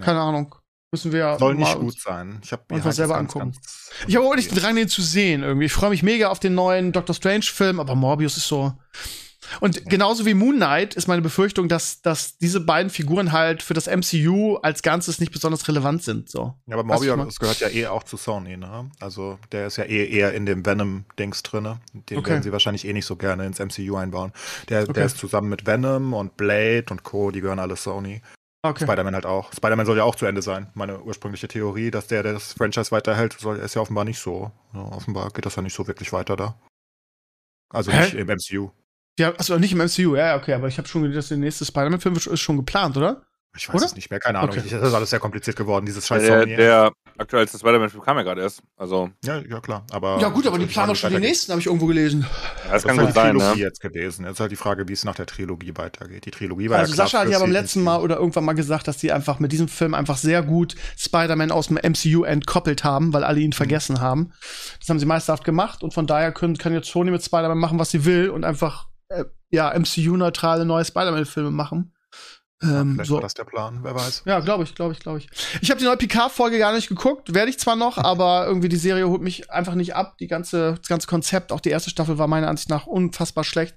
[0.00, 0.54] Keine Ahnung.
[0.92, 2.40] Müssen wir Soll mal nicht gut sein.
[2.44, 3.52] Ich habe uns mal selber angucken.
[4.06, 5.66] Ich habe auch nicht den Drang, den zu sehen irgendwie.
[5.66, 8.72] Ich freue mich mega auf den neuen Doctor Strange-Film, aber Morbius ist so.
[9.60, 13.74] Und genauso wie Moon Knight ist meine Befürchtung, dass, dass diese beiden Figuren halt für
[13.74, 16.28] das MCU als Ganzes nicht besonders relevant sind.
[16.28, 16.54] So.
[16.66, 18.90] Ja, aber Morbius gehört ja eh auch zu Sony, ne?
[18.98, 21.78] Also der ist ja eh eher in dem Venom-Dings drinne.
[21.92, 22.30] Den Okay.
[22.30, 24.32] werden sie wahrscheinlich eh nicht so gerne ins MCU einbauen.
[24.68, 24.94] Der, Okay.
[24.94, 28.22] der ist zusammen mit Venom und Blade und Co., die gehören alle Sony.
[28.70, 28.84] Okay.
[28.84, 29.52] Spider-Man halt auch.
[29.52, 30.68] Spider-Man soll ja auch zu Ende sein.
[30.74, 34.50] Meine ursprüngliche Theorie, dass der das Franchise weiterhält, soll, ist ja offenbar nicht so.
[34.74, 36.58] Ja, offenbar geht das ja nicht so wirklich weiter da.
[37.70, 38.02] Also Hä?
[38.04, 38.70] nicht im MCU.
[39.18, 41.64] Ja, also nicht im MCU, ja, okay, aber ich habe schon gedacht, dass der nächste
[41.64, 43.22] Spider-Man-Film ist schon geplant, oder?
[43.56, 43.86] Ich weiß Oder?
[43.86, 44.50] es nicht mehr, keine Ahnung.
[44.50, 44.62] Okay.
[44.64, 48.22] Ich, das ist alles sehr kompliziert geworden, dieses scheiß Der, der aktuellste Spider-Man-Film kam ja
[48.22, 48.62] gerade erst.
[48.76, 49.84] Also, ja, ja, klar.
[49.90, 51.28] Aber ja, gut, aber die planen doch schon weitergeht.
[51.28, 52.22] nächsten, habe ich irgendwo gelesen.
[52.22, 53.66] ja, das Das kann ist halt gut die sein, Trilogie ne?
[53.66, 54.24] jetzt gewesen.
[54.24, 56.26] Jetzt ist halt die Frage, wie es nach der Trilogie weitergeht.
[56.26, 58.88] Die Trilogie war Also ja Sascha hat ja beim letzten Mal oder irgendwann mal gesagt,
[58.88, 63.12] dass die einfach mit diesem Film einfach sehr gut Spider-Man aus dem MCU entkoppelt haben,
[63.12, 64.32] weil alle ihn vergessen haben.
[64.78, 67.78] Das haben sie meisterhaft gemacht und von daher können, kann jetzt Sony mit Spider-Man machen,
[67.78, 71.92] was sie will und einfach äh, ja MCU-neutrale neue Spider-Man-Filme machen.
[72.62, 73.14] Ähm, Vielleicht so.
[73.16, 74.22] war das der Plan, wer weiß.
[74.24, 75.28] Ja, glaube ich, glaube ich, glaube ich.
[75.60, 78.76] Ich habe die neue Picard-Folge gar nicht geguckt, werde ich zwar noch, aber irgendwie die
[78.76, 80.16] Serie holt mich einfach nicht ab.
[80.18, 83.76] Die ganze, das ganze Konzept, auch die erste Staffel war meiner Ansicht nach unfassbar schlecht.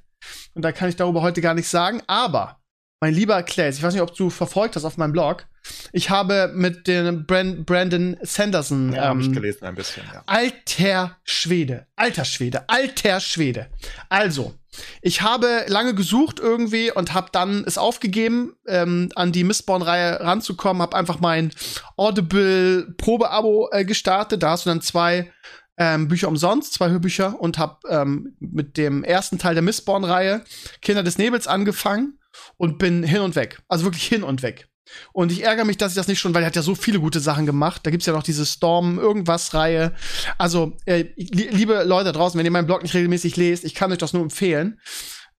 [0.54, 2.02] Und da kann ich darüber heute gar nicht sagen.
[2.08, 2.59] Aber,
[3.00, 5.46] mein lieber Claes, ich weiß nicht, ob du verfolgt hast auf meinem Blog.
[5.94, 10.24] Ich habe mit dem Brand Brandon Sanderson Ja, habe ich ähm, gelesen ein bisschen, ja.
[10.26, 13.68] Alter Schwede, alter Schwede, alter Schwede.
[14.10, 14.54] Also,
[15.02, 20.82] ich habe lange gesucht irgendwie und habe dann es aufgegeben, ähm, an die Mistborn-Reihe ranzukommen,
[20.82, 21.52] habe einfach mein
[21.98, 24.44] Audible-Probe-Abo äh, gestartet.
[24.44, 25.32] Da hast du dann zwei
[25.78, 30.44] ähm, Bücher umsonst, zwei Hörbücher und habe ähm, mit dem ersten Teil der Mistborn-Reihe
[30.82, 32.20] Kinder des Nebels angefangen
[32.58, 33.62] und bin hin und weg.
[33.68, 34.68] Also wirklich hin und weg.
[35.14, 37.00] Und ich ärgere mich, dass ich das nicht schon, weil er hat ja so viele
[37.00, 37.82] gute Sachen gemacht.
[37.86, 39.94] Da gibt's ja noch diese Storm-Irgendwas-Reihe.
[40.40, 44.00] Also, äh, liebe Leute draußen, wenn ihr meinen Blog nicht regelmäßig lest, ich kann euch
[44.00, 44.80] das nur empfehlen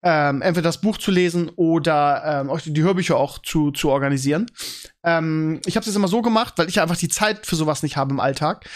[0.03, 4.47] ähm, entweder das Buch zu lesen oder ähm, euch die Hörbücher auch zu, zu organisieren.
[5.03, 7.83] Ähm, ich habe es jetzt immer so gemacht, weil ich einfach die Zeit für sowas
[7.83, 8.69] nicht habe im Alltag,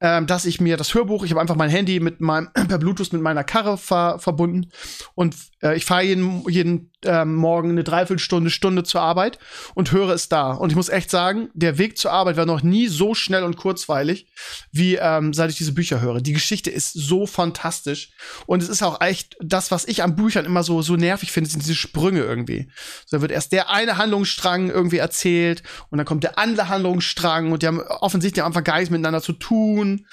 [0.00, 3.12] ähm, dass ich mir das Hörbuch, ich habe einfach mein Handy mit meinem per Bluetooth
[3.12, 4.70] mit meiner Karre ver verbunden
[5.14, 9.38] und äh, ich fahre jeden, jeden ähm, Morgen eine Dreiviertelstunde, Stunde zur Arbeit
[9.74, 10.52] und höre es da.
[10.52, 13.56] Und ich muss echt sagen, der Weg zur Arbeit war noch nie so schnell und
[13.56, 14.26] kurzweilig,
[14.70, 16.20] wie ähm, seit ich diese Bücher höre.
[16.20, 18.12] Die Geschichte ist so fantastisch.
[18.46, 21.50] Und es ist auch echt das, was ich an Büchern immer so, so nervig finde,
[21.50, 22.70] sind diese Sprünge irgendwie.
[23.06, 27.52] So, da wird erst der eine Handlungsstrang irgendwie erzählt und dann kommt der andere Handlungsstrang
[27.52, 30.06] und die haben offensichtlich einfach gar nichts miteinander zu tun.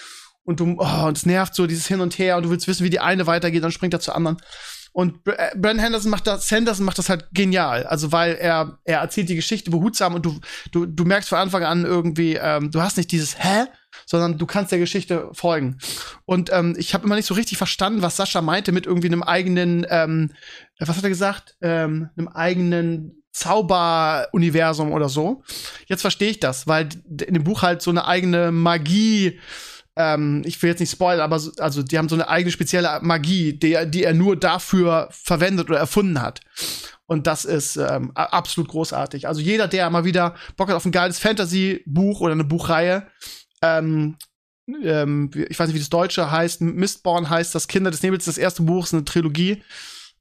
[0.44, 2.84] Und du, oh, und es nervt so dieses Hin und Her und du willst wissen,
[2.84, 4.38] wie die eine weitergeht, dann springt er zur anderen.
[4.92, 7.86] Und äh, Brandon Henderson macht das, Sanderson macht das halt genial.
[7.86, 10.40] Also weil er, er erzählt die Geschichte behutsam und du,
[10.72, 13.66] du, du merkst von Anfang an irgendwie, ähm, du hast nicht dieses Hä?
[14.06, 15.78] sondern du kannst der Geschichte folgen.
[16.26, 19.24] Und ähm, ich habe immer nicht so richtig verstanden, was Sascha meinte mit irgendwie einem
[19.24, 20.32] eigenen, ähm,
[20.80, 25.44] was hat er gesagt, ähm, einem eigenen Zauberuniversum oder so.
[25.88, 29.40] Jetzt verstehe ich das, weil in dem Buch halt so eine eigene Magie
[30.00, 33.00] ähm, ich will jetzt nicht spoilern, aber so, also die haben so eine eigene spezielle
[33.02, 36.40] Magie, die, die er nur dafür verwendet oder erfunden hat.
[37.06, 39.28] Und das ist ähm, absolut großartig.
[39.28, 43.08] Also jeder, der mal wieder Bock hat auf ein geiles Fantasy-Buch oder eine Buchreihe,
[43.62, 44.16] ähm,
[44.84, 48.38] ähm, ich weiß nicht, wie das Deutsche heißt, Mistborn heißt das Kinder des Nebels, das
[48.38, 49.64] erste Buch ist eine Trilogie,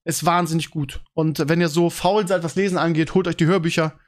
[0.08, 1.02] ist wahnsinnig gut.
[1.12, 3.98] Und wenn ihr so faul seid, was Lesen angeht, holt euch die Hörbücher.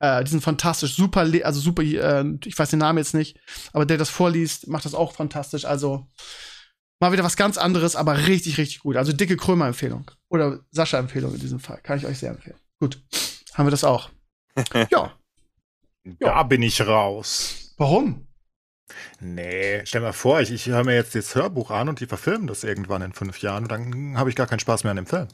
[0.00, 3.38] Äh, die sind fantastisch, super, also super, äh, ich weiß den Namen jetzt nicht,
[3.72, 5.64] aber der das vorliest, macht das auch fantastisch.
[5.64, 6.08] Also
[6.98, 8.96] mal wieder was ganz anderes, aber richtig, richtig gut.
[8.96, 10.10] Also dicke Krömer-Empfehlung.
[10.28, 11.78] Oder Sascha-Empfehlung in diesem Fall.
[11.84, 12.58] Kann ich euch sehr empfehlen.
[12.80, 13.00] Gut,
[13.54, 14.10] haben wir das auch.
[14.90, 15.16] ja.
[16.18, 17.74] Da bin ich raus.
[17.76, 18.26] Warum?
[19.20, 22.46] Nee, stell mal vor, ich, ich höre mir jetzt das Hörbuch an und die verfilmen
[22.46, 25.06] das irgendwann in fünf Jahren und dann habe ich gar keinen Spaß mehr an dem
[25.06, 25.28] Film.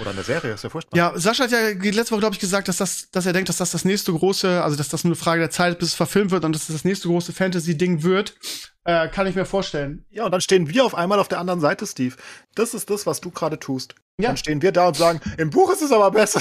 [0.00, 0.96] Oder eine Serie, ist ja furchtbar.
[0.96, 3.56] Ja, Sascha hat ja letzte Woche, glaube ich, gesagt, dass, das, dass er denkt, dass
[3.56, 6.30] das das nächste große, also dass das nur eine Frage der Zeit, bis es verfilmt
[6.30, 8.34] wird und dass das das nächste große Fantasy-Ding wird.
[8.84, 10.04] Äh, kann ich mir vorstellen.
[10.10, 12.14] Ja, und dann stehen wir auf einmal auf der anderen Seite, Steve.
[12.54, 13.94] Das ist das, was du gerade tust.
[14.18, 14.28] Ja.
[14.28, 16.40] Dann stehen wir da und sagen, im Buch ist es aber besser.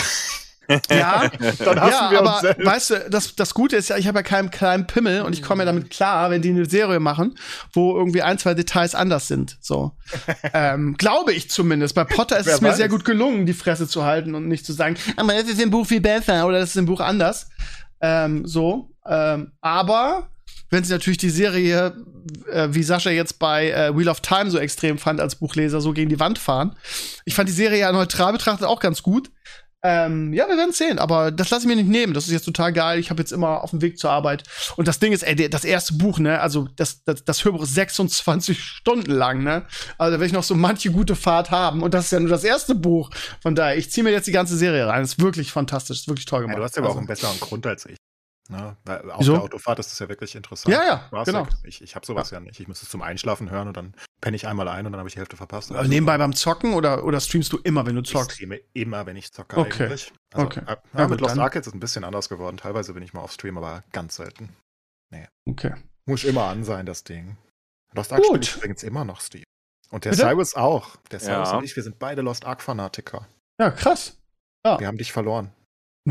[0.89, 1.29] Ja,
[1.59, 2.65] dann hassen ja, wir aber uns selbst.
[2.65, 5.41] weißt du, das, das Gute ist ja, ich habe ja keinen kleinen Pimmel und ich
[5.41, 7.35] komme ja damit klar, wenn die eine Serie machen,
[7.73, 9.57] wo irgendwie ein, zwei Details anders sind.
[9.61, 9.93] So.
[10.53, 11.95] ähm, glaube ich zumindest.
[11.95, 14.73] Bei Potter ist es mir sehr gut gelungen, die Fresse zu halten und nicht zu
[14.73, 17.49] sagen, aber das ist im Buch viel besser oder das ist im Buch anders.
[18.01, 18.91] Ähm, so.
[19.05, 20.29] Ähm, aber
[20.69, 21.95] wenn sie natürlich die Serie,
[22.51, 25.93] äh, wie Sascha jetzt bei äh, Wheel of Time so extrem fand als Buchleser, so
[25.93, 26.75] gegen die Wand fahren.
[27.25, 29.31] Ich fand die Serie ja neutral betrachtet auch ganz gut.
[29.81, 32.13] Ähm, ja, wir werden sehen, aber das lasse ich mir nicht nehmen.
[32.13, 32.99] Das ist jetzt total geil.
[32.99, 34.43] Ich habe jetzt immer auf dem Weg zur Arbeit.
[34.75, 37.75] Und das Ding ist, ey, das erste Buch, ne, also das, das, das Hörbuch ist
[37.75, 39.65] 26 Stunden lang, ne?
[39.97, 41.81] Also da werde ich noch so manche gute Fahrt haben.
[41.81, 43.09] Und das ist ja nur das erste Buch.
[43.41, 45.01] Von daher, ich ziehe mir jetzt die ganze Serie rein.
[45.01, 46.55] Das ist wirklich fantastisch, das ist wirklich toll gemacht.
[46.55, 47.95] Ja, du hast ja also, auch einen besseren Grund als ich.
[48.49, 48.75] Ne?
[48.83, 49.33] Weil auf so?
[49.33, 50.73] der Autofahrt ist das ja wirklich interessant.
[50.73, 51.47] Ja, ja, genau.
[51.63, 52.39] Ich, ich habe sowas ja.
[52.39, 52.43] ja.
[52.43, 52.59] nicht.
[52.59, 55.07] Ich muss es zum Einschlafen hören und dann penne ich einmal ein und dann habe
[55.07, 55.71] ich die Hälfte verpasst.
[55.71, 58.31] Aber nebenbei beim Zocken oder, oder streamst du immer, wenn du zockst?
[58.31, 59.83] Ich streame immer, wenn ich zocke okay.
[59.83, 60.11] eigentlich.
[60.33, 60.61] Also, okay.
[60.65, 62.57] Äh, ja, mit Lost Ark ist es ein bisschen anders geworden.
[62.57, 64.49] Teilweise bin ich mal auf Stream, aber ganz selten.
[65.11, 65.27] Nee.
[65.45, 65.75] Okay.
[66.05, 67.37] Muss immer an sein, das Ding.
[67.93, 69.43] Lost Ark ich übrigens immer noch, Steve.
[69.91, 70.23] Und der Bitte?
[70.23, 70.95] Cyrus auch.
[71.11, 71.57] Der Cyrus ja.
[71.57, 73.27] und ich, wir sind beide Lost Ark-Fanatiker.
[73.59, 74.17] Ja, krass.
[74.65, 74.79] Ja.
[74.79, 75.51] Wir haben dich verloren.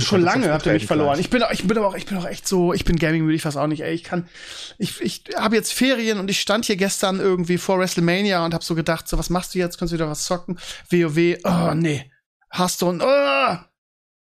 [0.01, 1.19] Schon lange habt ihr mich verloren.
[1.19, 3.37] Ich bin, ich bin aber auch, ich bin auch echt so, ich bin Gaming müde,
[3.37, 4.29] ich weiß auch nicht, ey, ich kann,
[4.79, 8.65] ich, ich habe jetzt Ferien und ich stand hier gestern irgendwie vor WrestleMania und habe
[8.65, 9.79] so gedacht, so, was machst du jetzt?
[9.79, 10.59] Kannst du wieder was zocken?
[10.91, 12.11] WoW, oh, nee.
[12.51, 13.57] Hearthstone, oh!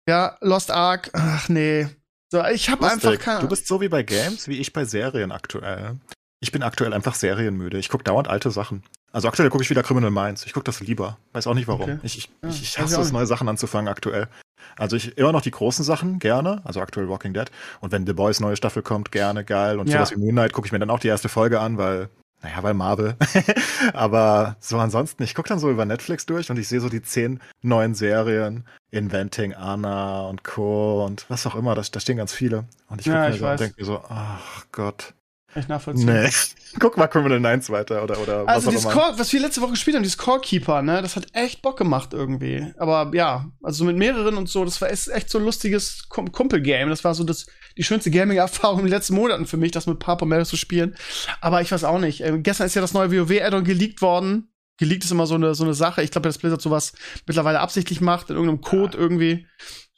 [0.07, 1.87] Ja, Lost Ark, ach, nee.
[2.31, 5.31] So, ich habe einfach keine Du bist so wie bei Games, wie ich bei Serien
[5.31, 5.99] aktuell.
[6.39, 7.77] Ich bin aktuell einfach serienmüde.
[7.77, 8.83] Ich gucke dauernd alte Sachen.
[9.13, 10.45] Also aktuell gucke ich wieder Criminal Minds.
[10.45, 11.17] Ich gucke das lieber.
[11.33, 11.83] Weiß auch nicht warum.
[11.83, 11.99] Okay.
[12.01, 14.27] Ich, ich, ja, ich hasse es, neue Sachen anzufangen aktuell.
[14.75, 17.45] Also ich immer noch die großen Sachen gerne, also aktuell Walking Dead.
[17.79, 19.77] Und wenn The Boys neue Staffel kommt, gerne, geil.
[19.77, 19.97] Und ja.
[19.97, 22.09] sowas wie Moon Knight gucke ich mir dann auch die erste Folge an, weil,
[22.41, 23.15] naja, weil Marvel.
[23.93, 27.03] Aber so ansonsten, ich gucke dann so über Netflix durch und ich sehe so die
[27.03, 31.05] zehn neuen Serien, Inventing Anna und Co.
[31.05, 32.65] und was auch immer, da, da stehen ganz viele.
[32.89, 35.13] Und ich gucke ja, mir so und denke mir so, ach Gott.
[35.55, 36.05] Echt nachvollziehen.
[36.05, 36.29] Nee.
[36.79, 39.71] Guck mal Criminal Minds weiter oder, oder also was dieses Core, was wir letzte Woche
[39.71, 42.73] gespielt haben, dieses Core-Keeper, ne, das hat echt Bock gemacht irgendwie.
[42.77, 46.89] Aber ja, also mit mehreren und so, das war echt so ein lustiges Kumpel-Game.
[46.89, 47.45] Das war so das,
[47.77, 50.95] die schönste Gaming-Erfahrung in den letzten Monaten für mich, das mit Papa Mel zu spielen.
[51.41, 52.21] Aber ich weiß auch nicht.
[52.21, 54.49] Äh, gestern ist ja das neue WoW-Addon geleakt worden.
[54.77, 56.01] Geleakt ist immer so eine, so eine Sache.
[56.01, 56.93] Ich glaube, dass Blizzard sowas
[57.27, 59.03] mittlerweile absichtlich macht, in irgendeinem Code ja.
[59.03, 59.45] irgendwie.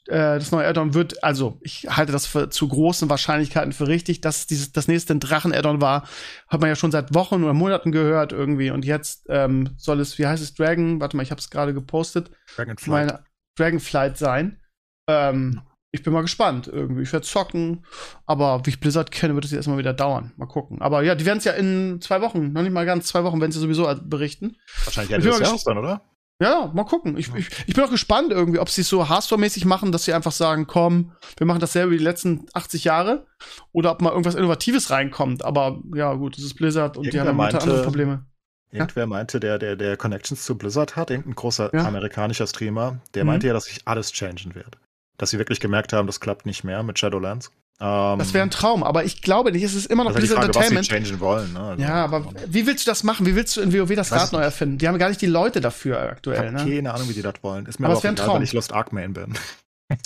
[0.07, 4.21] Äh, das neue Addon wird, also ich halte das für zu großen Wahrscheinlichkeiten für richtig,
[4.21, 6.07] dass dieses das nächste Drachen-Addon war,
[6.47, 10.17] hat man ja schon seit Wochen oder Monaten gehört irgendwie und jetzt ähm, soll es,
[10.19, 12.87] wie heißt es, Dragon, warte mal, ich habe es gerade gepostet, Dragonflight.
[13.07, 13.23] meine
[13.57, 14.59] Dragonflight sein.
[15.07, 15.61] Ähm,
[15.91, 17.03] ich bin mal gespannt irgendwie.
[17.03, 17.85] Ich werde zocken,
[18.25, 20.33] aber wie ich Blizzard kenne, wird es jetzt erstmal wieder dauern.
[20.35, 20.81] Mal gucken.
[20.81, 23.39] Aber ja, die werden es ja in zwei Wochen, noch nicht mal ganz zwei Wochen,
[23.39, 24.57] wenn sie sowieso berichten.
[24.83, 26.01] Wahrscheinlich Ich Ende des Jahres dann, oder?
[26.41, 27.17] Ja, mal gucken.
[27.17, 30.13] Ich, ich, ich bin auch gespannt irgendwie, ob sie es so Hearthstone-mäßig machen, dass sie
[30.13, 33.25] einfach sagen, komm, wir machen dasselbe wie die letzten 80 Jahre.
[33.71, 35.45] Oder ob mal irgendwas Innovatives reinkommt.
[35.45, 38.25] Aber ja, gut, das ist Blizzard und die Irgendwer haben momentan meinte- andere Probleme.
[38.71, 41.85] Irgendwer meinte, der, der, der Connections zu Blizzard hat, irgendein großer Ja.
[41.87, 43.27] amerikanischer Streamer, der Mhm.
[43.29, 44.77] meinte ja, dass sich alles changen wird.
[45.17, 47.51] Dass sie wirklich gemerkt haben, das klappt nicht mehr mit Shadowlands.
[47.81, 50.29] Ähm, Das wäre ein Traum, aber ich glaube nicht, es ist immer noch das ist
[50.29, 51.05] Blizzard Frage, was Entertainment.
[51.07, 51.53] sie changen wollen.
[51.53, 51.59] Ne?
[51.59, 53.25] Also, Ja, aber wie willst du das machen?
[53.25, 54.77] Wie willst du in WoW das Rad ich neu erfinden?
[54.77, 56.75] Die haben gar nicht die Leute dafür ich aktuell, habe ne?
[56.75, 57.65] keine Ahnung, wie die das wollen.
[57.65, 58.35] Ist mir Aber aber es ein egal, Traum.
[58.37, 59.33] weil ich Lost Ark Main bin.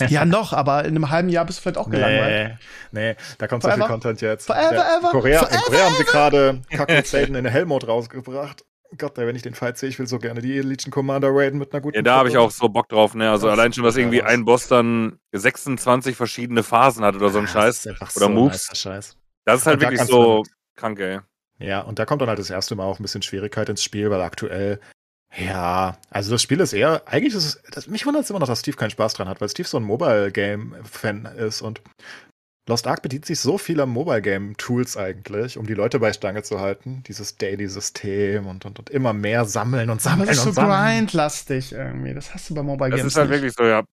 [0.10, 2.58] Ja, noch, aber in einem halben Jahr bist du vielleicht auch gelangweilt.
[2.92, 3.86] Nee, nee, da kommt so Forever?
[3.86, 4.46] viel Content jetzt.
[4.48, 8.66] Forever, Der- ever, Korea, in forever, Korea haben sie gerade Kaku Satan in Hellmode rausgebracht.
[8.98, 11.72] Gott, wenn ich den Fight sehe, ich will so gerne die Legion Commander raiden mit
[11.74, 13.30] einer guten Ja, da habe ich auch so Bock drauf, ne?
[13.30, 17.40] Also Das allein schon, dass irgendwie ein Boss dann 26 verschiedene Phasen hat oder so
[17.40, 17.88] ein Ah, Scheiß.
[17.88, 18.70] Oder so Moves.
[18.74, 19.16] Scheiß.
[19.46, 20.44] Das ist halt wirklich so
[20.76, 21.20] krank, ey.
[21.60, 24.10] Ja, und da kommt dann halt das erste Mal auch ein bisschen Schwierigkeit ins Spiel,
[24.10, 24.80] weil aktuell,
[25.38, 28.48] ja, also das Spiel ist eher, eigentlich ist es, das, mich wundert es immer noch,
[28.48, 31.82] dass Steve keinen Spaß dran hat, weil Steve so ein Mobile-Game-Fan ist und
[32.70, 37.04] Lost Ark bedient sich so vieler Mobile-Game-Tools eigentlich, um die Leute bei Stange zu halten.
[37.08, 40.54] Dieses Daily-System und, und, und immer mehr sammeln und Aber sammeln das ist so und
[40.54, 40.98] sammeln.
[40.98, 42.14] grindlastig irgendwie.
[42.14, 43.32] Das hast du bei Mobile Das Games ist halt nicht.
[43.32, 43.84] wirklich so, ja.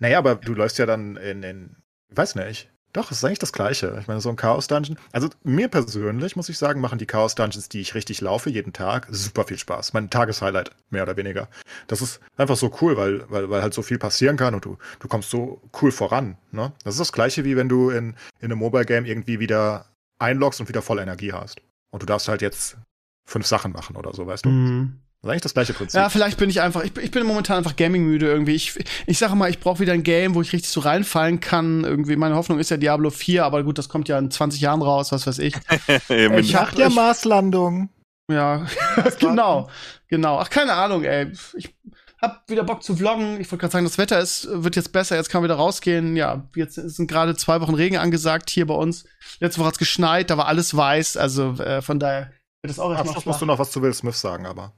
[0.00, 1.76] Naja, aber du läufst ja dann in, in
[2.10, 2.70] ich weiß nicht.
[2.96, 3.94] Doch, es ist eigentlich das Gleiche.
[4.00, 4.98] Ich meine, so ein Chaos-Dungeon.
[5.12, 9.06] Also mir persönlich, muss ich sagen, machen die Chaos-Dungeons, die ich richtig laufe, jeden Tag,
[9.10, 9.92] super viel Spaß.
[9.92, 11.48] Mein Tageshighlight, mehr oder weniger.
[11.88, 14.78] Das ist einfach so cool, weil, weil, weil halt so viel passieren kann und du,
[14.98, 16.38] du kommst so cool voran.
[16.52, 16.72] Ne?
[16.84, 19.84] Das ist das Gleiche, wie wenn du in, in einem Mobile-Game irgendwie wieder
[20.18, 21.60] einloggst und wieder voll Energie hast.
[21.90, 22.78] Und du darfst halt jetzt
[23.26, 24.48] fünf Sachen machen oder so, weißt du?
[24.48, 25.00] Mhm.
[25.26, 25.98] Das ist eigentlich das gleiche Prinzip.
[26.00, 28.54] Ja, vielleicht bin ich einfach, ich, bin- ich bin momentan einfach Gaming-müde irgendwie.
[28.54, 28.74] Ich,
[29.06, 31.84] ich sage mal, ich brauche wieder ein Game, wo ich richtig so reinfallen kann.
[31.84, 34.82] Irgendwie, meine Hoffnung ist ja Diablo 4, aber gut, das kommt ja in 20 Jahren
[34.82, 35.54] raus, was weiß ich.
[36.08, 37.90] Ich hab- Nach der Marslandung.
[38.30, 38.66] Ja,
[39.20, 39.68] genau,
[40.08, 40.38] genau.
[40.38, 41.30] Ach, keine Ahnung, ey.
[41.56, 41.72] Ich
[42.20, 43.40] hab wieder Bock zu vloggen.
[43.40, 46.16] Ich wollte gerade sagen, das Wetter ist, wird jetzt besser, jetzt kann man wieder rausgehen.
[46.16, 49.04] Ja, jetzt sind gerade zwei Wochen Regen angesagt hier bei uns.
[49.38, 52.32] Letzte Woche hat's geschneit, da war alles weiß, also äh, von daher
[52.62, 54.72] wird das auch erstmal Schluss musst du noch was zu Will Smith sagen, aber.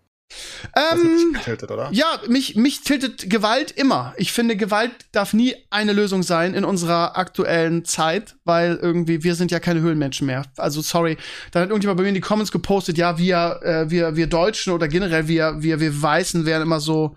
[0.76, 1.36] Ähm,
[1.70, 1.88] oder?
[1.92, 4.14] Ja, mich, mich tiltet Gewalt immer.
[4.16, 9.34] Ich finde, Gewalt darf nie eine Lösung sein in unserer aktuellen Zeit, weil irgendwie wir
[9.34, 10.44] sind ja keine Höhlenmenschen mehr.
[10.56, 11.16] Also sorry,
[11.50, 14.72] da hat irgendjemand bei mir in die Comments gepostet, ja, wir, äh, wir, wir Deutschen
[14.72, 17.16] oder generell wir, wir, wir Weißen wären immer so,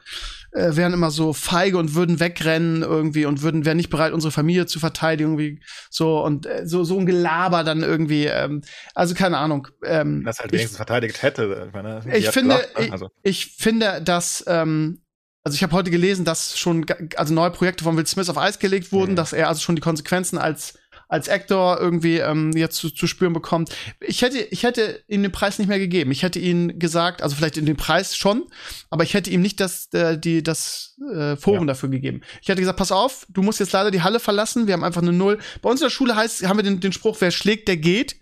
[0.52, 4.32] äh, wären immer so feige und würden wegrennen irgendwie und würden wären nicht bereit, unsere
[4.32, 8.26] Familie zu verteidigen irgendwie so und äh, so so ein Gelaber dann irgendwie.
[8.26, 8.62] Ähm,
[8.94, 9.68] also keine Ahnung.
[9.86, 11.66] Ähm, das halt ich- wenigstens verteidigt hätte.
[11.68, 12.86] Ich, meine, ich finde, gesagt, ne?
[12.86, 15.02] ich, also, ich finde, dass, ähm,
[15.44, 18.60] also ich habe heute gelesen, dass schon also neue Projekte von Will Smith auf Eis
[18.60, 19.16] gelegt wurden, Mhm.
[19.16, 20.76] dass er also schon die Konsequenzen als
[21.12, 23.76] als Actor irgendwie ähm, jetzt zu, zu spüren bekommt.
[24.00, 26.10] Ich hätte, ich hätte ihm den Preis nicht mehr gegeben.
[26.12, 28.46] Ich hätte ihm gesagt, also vielleicht in den Preis schon,
[28.90, 31.74] aber ich hätte ihm nicht das, äh, die, das äh, Forum Ja.
[31.74, 32.22] dafür gegeben.
[32.42, 34.68] Ich hätte gesagt, pass auf, du musst jetzt leider die Halle verlassen.
[34.68, 35.38] Wir haben einfach eine Null.
[35.62, 38.16] Bei uns in der Schule heißt, haben wir den, den Spruch, wer schlägt, der geht.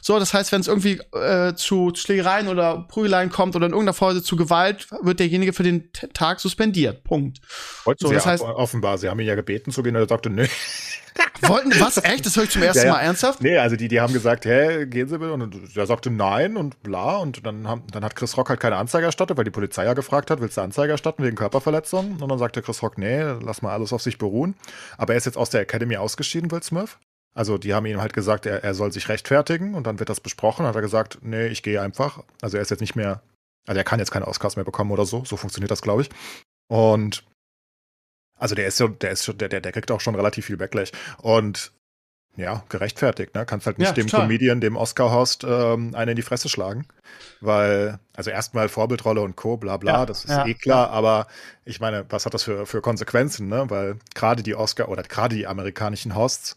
[0.00, 3.94] So, das heißt, wenn es irgendwie äh, zu Schlägereien oder Prügeleien kommt oder in irgendeiner
[3.94, 7.04] Phase zu Gewalt, wird derjenige für den T Tag suspendiert.
[7.04, 7.38] Punkt.
[7.84, 10.30] wollten so, das heißt- offenbar, sie haben ihn ja gebeten zu gehen und er sagte,
[10.30, 10.46] nö.
[11.42, 11.96] Wollten, was?
[12.02, 12.26] Echt?
[12.26, 12.92] Das höre ich zum ersten Ja, ja.
[12.92, 13.42] Mal ernsthaft?
[13.42, 15.32] Nee, also die, die haben gesagt, hä, gehen Sie bitte?
[15.32, 17.18] Und er sagte nein und bla.
[17.18, 19.94] Und dann, haben, dann hat Chris Rock halt keine Anzeige erstattet, weil die Polizei ja
[19.94, 22.18] gefragt hat, willst du Anzeige erstatten wegen Körperverletzung?
[22.20, 24.54] Und dann sagte Chris Rock, nee, lass mal alles auf sich beruhen.
[24.96, 26.98] Aber er ist jetzt aus der Academy ausgeschieden, Will Smith.
[27.34, 30.20] Also die haben ihm halt gesagt, er, er soll sich rechtfertigen und dann wird das
[30.20, 30.66] besprochen.
[30.66, 32.24] Hat er gesagt, nee, ich gehe einfach.
[32.42, 33.22] Also er ist jetzt nicht mehr,
[33.66, 35.24] also er kann jetzt keine Oscars mehr bekommen oder so.
[35.24, 36.10] So funktioniert das, glaube ich.
[36.68, 37.24] Und
[38.38, 40.56] also der ist so, der ist schon, der, der, der kriegt auch schon relativ viel
[40.56, 40.90] Backlash.
[41.18, 41.72] Und
[42.36, 43.44] ja, gerechtfertigt, ne?
[43.44, 44.26] Kannst halt nicht Ja, dem total.
[44.26, 46.86] Comedian, dem Oscar-Host, ähm, einen in die Fresse schlagen.
[47.40, 51.26] Weil, also erstmal Vorbildrolle und Co., bla bla, Ja, das ist ja, eh klar, aber
[51.64, 53.64] ich meine, was hat das für, für Konsequenzen, ne?
[53.68, 56.56] Weil gerade die Oscar oder gerade die amerikanischen Hosts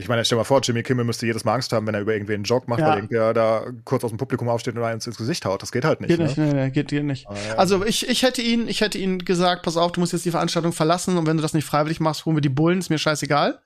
[0.00, 2.00] Ich meine, stell dir mal vor, Jimmy Kimmel müsste jedes Mal Angst haben, wenn er
[2.00, 2.88] über irgendwen einen Joke macht, Ja.
[2.90, 5.60] weil irgendwer da kurz aus dem Publikum aufsteht und eins ins Gesicht haut.
[5.60, 6.08] Das geht halt nicht.
[6.08, 6.26] Geht ne?
[6.26, 7.26] nicht, nee, nee, geht, geht nicht.
[7.28, 7.54] Ah, ja.
[7.56, 10.30] Also ich, ich hätte ihn, ich hätte ihn gesagt, pass auf, du musst jetzt die
[10.30, 12.98] Veranstaltung verlassen und wenn du das nicht freiwillig machst, holen wir die Bullen, ist mir
[12.98, 13.58] scheißegal.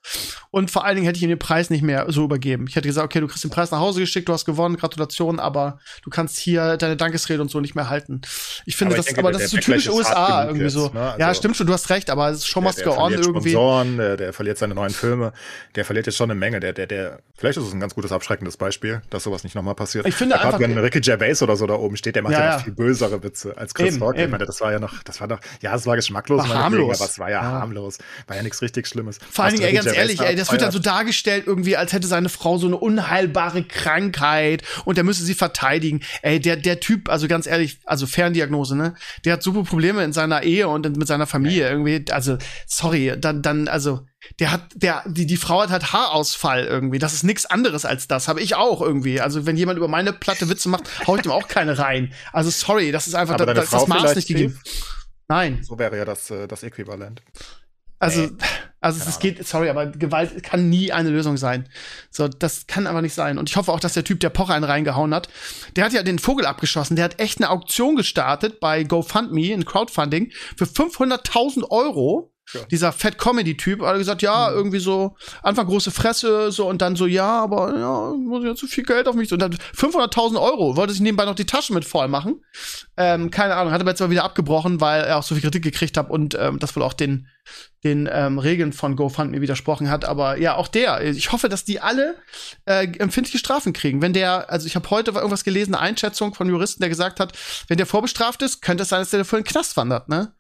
[0.51, 2.67] Und vor allen Dingen hätte ich ihm den Preis nicht mehr so übergeben.
[2.67, 5.39] Ich hätte gesagt, okay, du kriegst den Preis nach Hause geschickt, du hast gewonnen, Gratulation,
[5.39, 8.23] aber du kannst hier deine Dankesrede und so nicht mehr halten.
[8.65, 10.45] Ich finde Aber ich das, denke, aber der- das ist so der typisch ist USA
[10.45, 10.89] irgendwie jetzt, so.
[10.95, 11.15] ne?
[11.19, 13.27] ja, Also- stimmt schon, du hast recht, aber es ist schon Der, der on verliert
[13.27, 13.51] irgendwie.
[13.51, 15.33] Sponsoren, der, der verliert seine neuen Filme,
[15.75, 16.61] der verliert jetzt schon eine Menge.
[16.61, 19.75] Der, der, der, vielleicht ist es ein ganz gutes abschreckendes Beispiel, dass sowas nicht nochmal
[19.75, 20.07] passiert.
[20.07, 22.41] Ich finde Gerade einfach- wenn Ricky Gervais oder so da oben steht, der macht Ja,
[22.41, 22.57] ja, ja.
[22.57, 24.17] noch viel bösere Witze als Chris Eben, Rock.
[24.19, 27.01] Ich meine, das war ja noch, das war doch, ja, es war geschmacklos, War harmlos.
[27.01, 27.51] aber es war ja, Ja.
[27.53, 27.99] harmlos.
[28.27, 29.19] War ja nichts richtig Schlimmes.
[29.31, 31.93] Vor allen Dingen, ey, ganz Gervais ehrlich, ey, das wird dann so dargestellt irgendwie, als
[31.93, 36.01] hätte seine Frau so eine unheilbare Krankheit und er müsse sie verteidigen.
[36.23, 38.95] Ey, der, der Typ, also ganz ehrlich, also Ferndiagnose, ne?
[39.25, 42.05] Der hat super Probleme in seiner Ehe und mit seiner Familie irgendwie.
[42.11, 44.01] Also, sorry, dann, dann, also,
[44.39, 46.99] der hat, der, die, die Frau hat halt Haarausfall irgendwie.
[46.99, 48.29] Das ist nichts anderes als das.
[48.29, 49.21] Habe ich auch irgendwie.
[49.21, 52.13] Also, wenn jemand über meine Platte Witze macht, hau ich dem auch keine rein.
[52.33, 54.61] Also, sorry, das ist einfach, da, das Frau Maß nicht gegeben.
[55.29, 55.63] Nein.
[55.63, 57.23] So wäre ja das, äh, das Äquivalent.
[57.99, 58.31] Also, Nee.
[58.81, 61.69] also Keine es geht, sorry, aber Gewalt kann nie eine Lösung sein.
[62.11, 63.39] So, das kann aber nicht sein.
[63.39, 65.29] Und ich hoffe auch, dass der Typ, der Pocher einen reingehauen hat,
[65.77, 66.97] der hat ja den Vogel abgeschossen.
[66.97, 72.32] Der hat echt eine Auktion gestartet bei GoFundMe, ein Crowdfunding, für 500.000 Euro.
[72.53, 72.61] Ja.
[72.71, 77.07] Dieser Fat Comedy-Typ hat gesagt, ja, irgendwie so, Anfang große Fresse, so, und dann so,
[77.07, 79.33] ja, aber, ja, muss ja zu viel Geld auf mich.
[79.33, 82.43] Und dann 500.000 Euro, wollte sich nebenbei noch die Taschen mit voll machen.
[82.97, 85.63] Ähm, keine Ahnung, hat aber jetzt mal wieder abgebrochen, weil er auch so viel Kritik
[85.63, 87.27] gekriegt hat und ähm, das wohl auch den,
[87.85, 90.05] den ähm, Regeln von GoFundMe widersprochen hat.
[90.05, 91.03] Aber ja, auch der.
[91.03, 92.17] Ich hoffe, dass die alle
[92.67, 94.03] äh, empfindliche Strafen kriegen.
[94.03, 97.33] Wenn der, also ich habe heute irgendwas gelesen, eine Einschätzung von Juristen, der gesagt hat,
[97.69, 100.35] wenn der vorbestraft ist, könnte es sein, dass der voll in den Knast wandert, ne?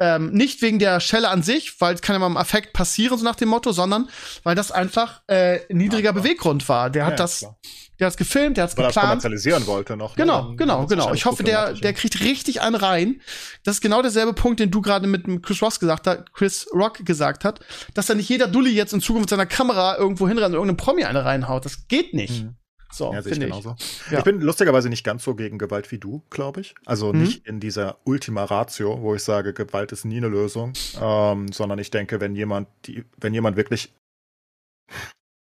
[0.00, 3.18] Ähm, nicht wegen der Schelle an sich, weil es kann ja mal im Affekt passieren,
[3.18, 4.08] so nach dem Motto, sondern
[4.44, 6.12] weil das einfach äh, ein niedriger Ja.
[6.12, 6.88] Beweggrund war.
[6.88, 7.56] Der hat Ja, das, klar.
[7.98, 9.08] der hat's gefilmt, der hat's Weil er das geplant.
[9.22, 10.16] kommerzialisieren wollte noch.
[10.16, 10.22] ne?
[10.22, 10.98] Genau, Dann genau, genau.
[11.00, 13.20] wahrscheinlich Ich hoffe, der, der kriegt richtig einen rein.
[13.64, 17.04] Das ist genau derselbe Punkt, den du gerade mit Chris Rock gesagt hat, Chris Rock
[17.04, 17.58] gesagt hat,
[17.94, 20.76] dass da nicht jeder Dulli jetzt in Zukunft mit seiner Kamera irgendwo hinrennt und irgendeinem
[20.76, 21.64] Promi eine reinhaut.
[21.64, 22.44] Das geht nicht.
[22.44, 22.54] Mhm.
[22.90, 23.52] So, Ja, sehe ich finde ich.
[23.52, 23.76] genauso.
[24.10, 24.18] Ja.
[24.18, 26.74] Ich bin lustigerweise nicht ganz so gegen Gewalt wie du, glaube ich.
[26.86, 27.20] Also Mhm.
[27.20, 31.78] nicht in dieser Ultima Ratio, wo ich sage, Gewalt ist nie eine Lösung, ähm, sondern
[31.78, 33.92] ich denke, wenn jemand, die, wenn jemand wirklich,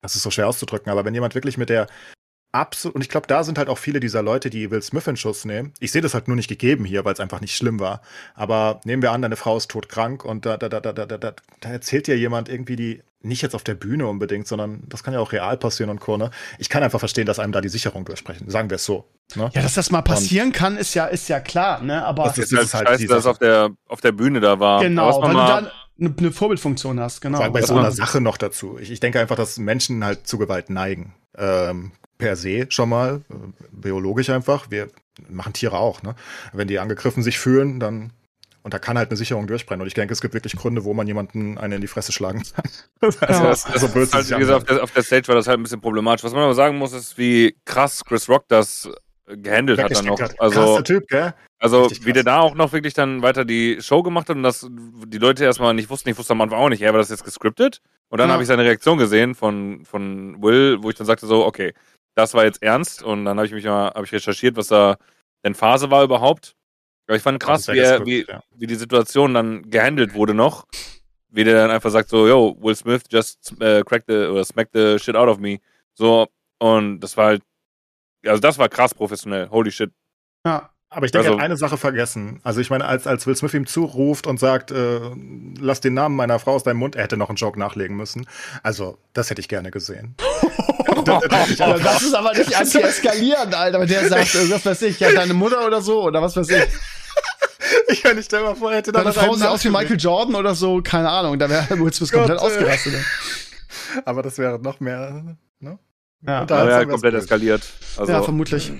[0.03, 1.87] das ist so schwer auszudrücken, aber wenn jemand wirklich mit der
[2.53, 5.17] absolut, und ich glaube, da sind halt auch viele dieser Leute, die Will Smith in
[5.17, 5.73] Schuss nehmen.
[5.79, 8.01] Ich sehe das halt nur nicht gegeben hier, weil es einfach nicht schlimm war.
[8.35, 11.33] Aber nehmen wir an, deine Frau ist todkrank und da, da, da, da, da, da,
[11.59, 15.13] da erzählt dir jemand irgendwie die, nicht jetzt auf der Bühne unbedingt, sondern das kann
[15.13, 16.17] ja auch real passieren und Co.
[16.17, 16.29] Ne?
[16.59, 18.49] Ich kann einfach verstehen, dass einem da die Sicherung durchsprechen.
[18.49, 19.05] Sagen wir es so.
[19.35, 19.49] Ne?
[19.53, 22.05] Ja, dass das mal passieren kann, ist ja, ist ja klar, ne?
[22.05, 24.59] Aber Das Das ist ist halt halt scheiße, dass auf der, auf der Bühne da
[24.59, 24.81] war.
[24.81, 27.37] Genau, weil mal- du da eine ne Vorbildfunktion hast, genau.
[27.37, 28.77] Sagen bei so einer Sache noch dazu.
[28.79, 31.13] Ich, ich denke einfach, dass Menschen halt zu Gewalt neigen.
[31.37, 33.33] Ähm, per se schon mal, äh,
[33.71, 34.69] biologisch einfach.
[34.71, 34.87] Wir
[35.29, 36.15] machen Tiere auch, ne?
[36.53, 38.11] Wenn die angegriffen sich fühlen, dann.
[38.63, 39.81] Und da kann halt eine Sicherung durchbrennen.
[39.81, 42.43] Und ich denke, es gibt wirklich Gründe, wo man jemanden einen in die Fresse schlagen
[42.55, 42.63] kann.
[43.19, 43.49] also, Ja.
[43.49, 45.59] das, also blöd ist sich wie gesagt, auf der, auf der Stage war das halt
[45.59, 46.23] ein bisschen problematisch.
[46.23, 48.89] Was man aber sagen muss, ist, wie krass Chris Rock das
[49.27, 50.17] äh, gehandelt hat dann noch.
[50.21, 50.39] Hat.
[50.39, 51.33] Also, Typ, gell?
[51.59, 52.33] also wie der krass.
[52.35, 54.65] da auch noch wirklich dann weiter die Show gemacht hat und dass
[55.07, 57.25] die Leute erstmal nicht wussten, ich wusste am Anfang auch nicht, ja, war das jetzt
[57.25, 57.81] gescriptet?
[58.07, 58.33] Und dann Ja.
[58.33, 61.73] habe ich seine Reaktion gesehen von, von Will, wo ich dann sagte so, okay,
[62.15, 64.97] das war jetzt ernst und dann habe ich mich mal, habe ich recherchiert, was da
[65.43, 66.55] denn Phase war überhaupt.
[67.07, 68.41] Aber ich fand krass, wie, er, wie, ja.
[68.55, 70.65] wie die Situation dann gehandelt wurde noch.
[71.29, 74.73] Wie der dann einfach sagt so, yo, Will Smith just äh, cracked the, oder smacked
[74.73, 75.59] the shit out of me.
[75.95, 76.27] So,
[76.59, 77.43] und das war halt,
[78.25, 79.49] also das war krass professionell.
[79.49, 79.91] Holy shit.
[80.45, 80.72] ja.
[80.93, 82.39] Aber ich denke, Also- er hat eine Sache vergessen.
[82.43, 84.99] Also ich meine, als, als Will Smith ihm zuruft und sagt, äh,
[85.59, 88.27] lass den Namen meiner Frau aus deinem Mund, er hätte noch einen Joke nachlegen müssen.
[88.61, 90.15] Also, das hätte ich gerne gesehen.
[91.05, 91.19] Ja,
[91.77, 93.79] das ist aber nicht anti-eskalieren, Alter.
[93.79, 96.49] Wenn der sagt, äh, was weiß ich, ja, deine Mutter oder so, oder was weiß
[96.49, 96.63] ich.
[97.89, 99.69] ich kann nicht stell mal vor, er hätte da Deine Frau sieht aus wie.
[99.69, 101.39] Michael Jordan oder so, keine Ahnung.
[101.39, 102.41] Da wäre Will Smith komplett äh.
[102.41, 102.93] ausgerastet.
[104.05, 105.79] Aber das wäre noch mehr, ne?
[106.25, 106.45] Ja.
[106.45, 107.63] Dann komplett eskaliert.
[107.97, 108.71] Also, ja, vermutlich.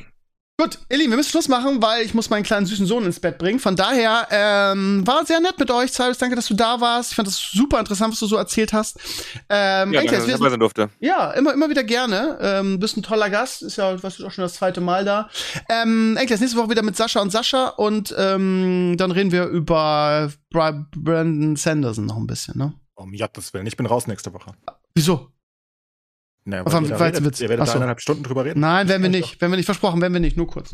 [0.61, 3.39] Gut, Elli, wir müssen Schluss machen, weil ich muss meinen kleinen süßen Sohn ins Bett
[3.39, 3.57] bringen.
[3.59, 6.19] Von daher ähm, war sehr nett mit euch, Cyrus.
[6.19, 7.09] Danke, dass du da warst.
[7.09, 8.99] Ich fand das super interessant, was du so erzählt hast.
[9.49, 10.89] Ähm, ja, danke, dass ich wir dabei sein durfte.
[10.99, 12.38] Ja, immer, immer wieder gerne.
[12.39, 13.63] Ähm, bist ein toller Gast.
[13.63, 15.27] Ist ja, was ist auch schon das zweite Mal da.
[15.69, 20.31] Ähm, Enkles, nächste Woche wieder mit Sascha und Sascha und ähm, dann reden wir über
[20.51, 22.73] Bra Brandon Sanderson noch ein bisschen, ne?
[22.93, 24.53] Um Gottes Willen, ich bin raus nächste Woche.
[24.93, 25.31] Wieso?
[26.45, 27.40] Na, Auf weiteren redet, Witz.
[27.40, 27.76] ihr werdet Ach so.
[27.76, 28.60] eineinhalb Stunden drüber reden.
[28.60, 29.40] Nein, werden wir Ja, nicht.
[29.40, 29.65] Werden wir nicht.
[29.65, 30.36] Versprochen, werden wir nicht.
[30.36, 30.72] Nur kurz.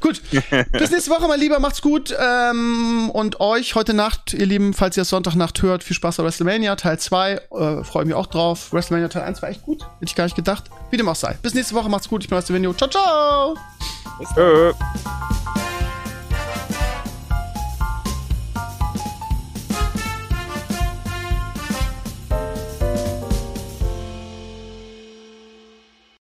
[0.00, 0.22] gut.
[0.72, 1.58] Bis nächste Woche, mein Lieber.
[1.60, 2.16] Macht's gut.
[2.18, 6.24] Ähm, und euch heute Nacht, ihr Lieben, falls ihr es Sonntagnacht hört, viel Spaß bei
[6.24, 7.32] WrestleMania Teil 2.
[7.32, 8.72] Äh, Freue mich auch drauf.
[8.72, 9.82] WrestleMania Teil 1 war echt gut.
[9.82, 10.64] Hätte ich gar nicht gedacht.
[10.90, 11.36] Wie dem auch sei.
[11.42, 11.90] Bis nächste Woche.
[11.90, 12.22] Macht's gut.
[12.24, 12.72] Ich bin aus der Video.
[12.72, 13.56] Ciao, ciao.
[14.34, 14.72] Tschö.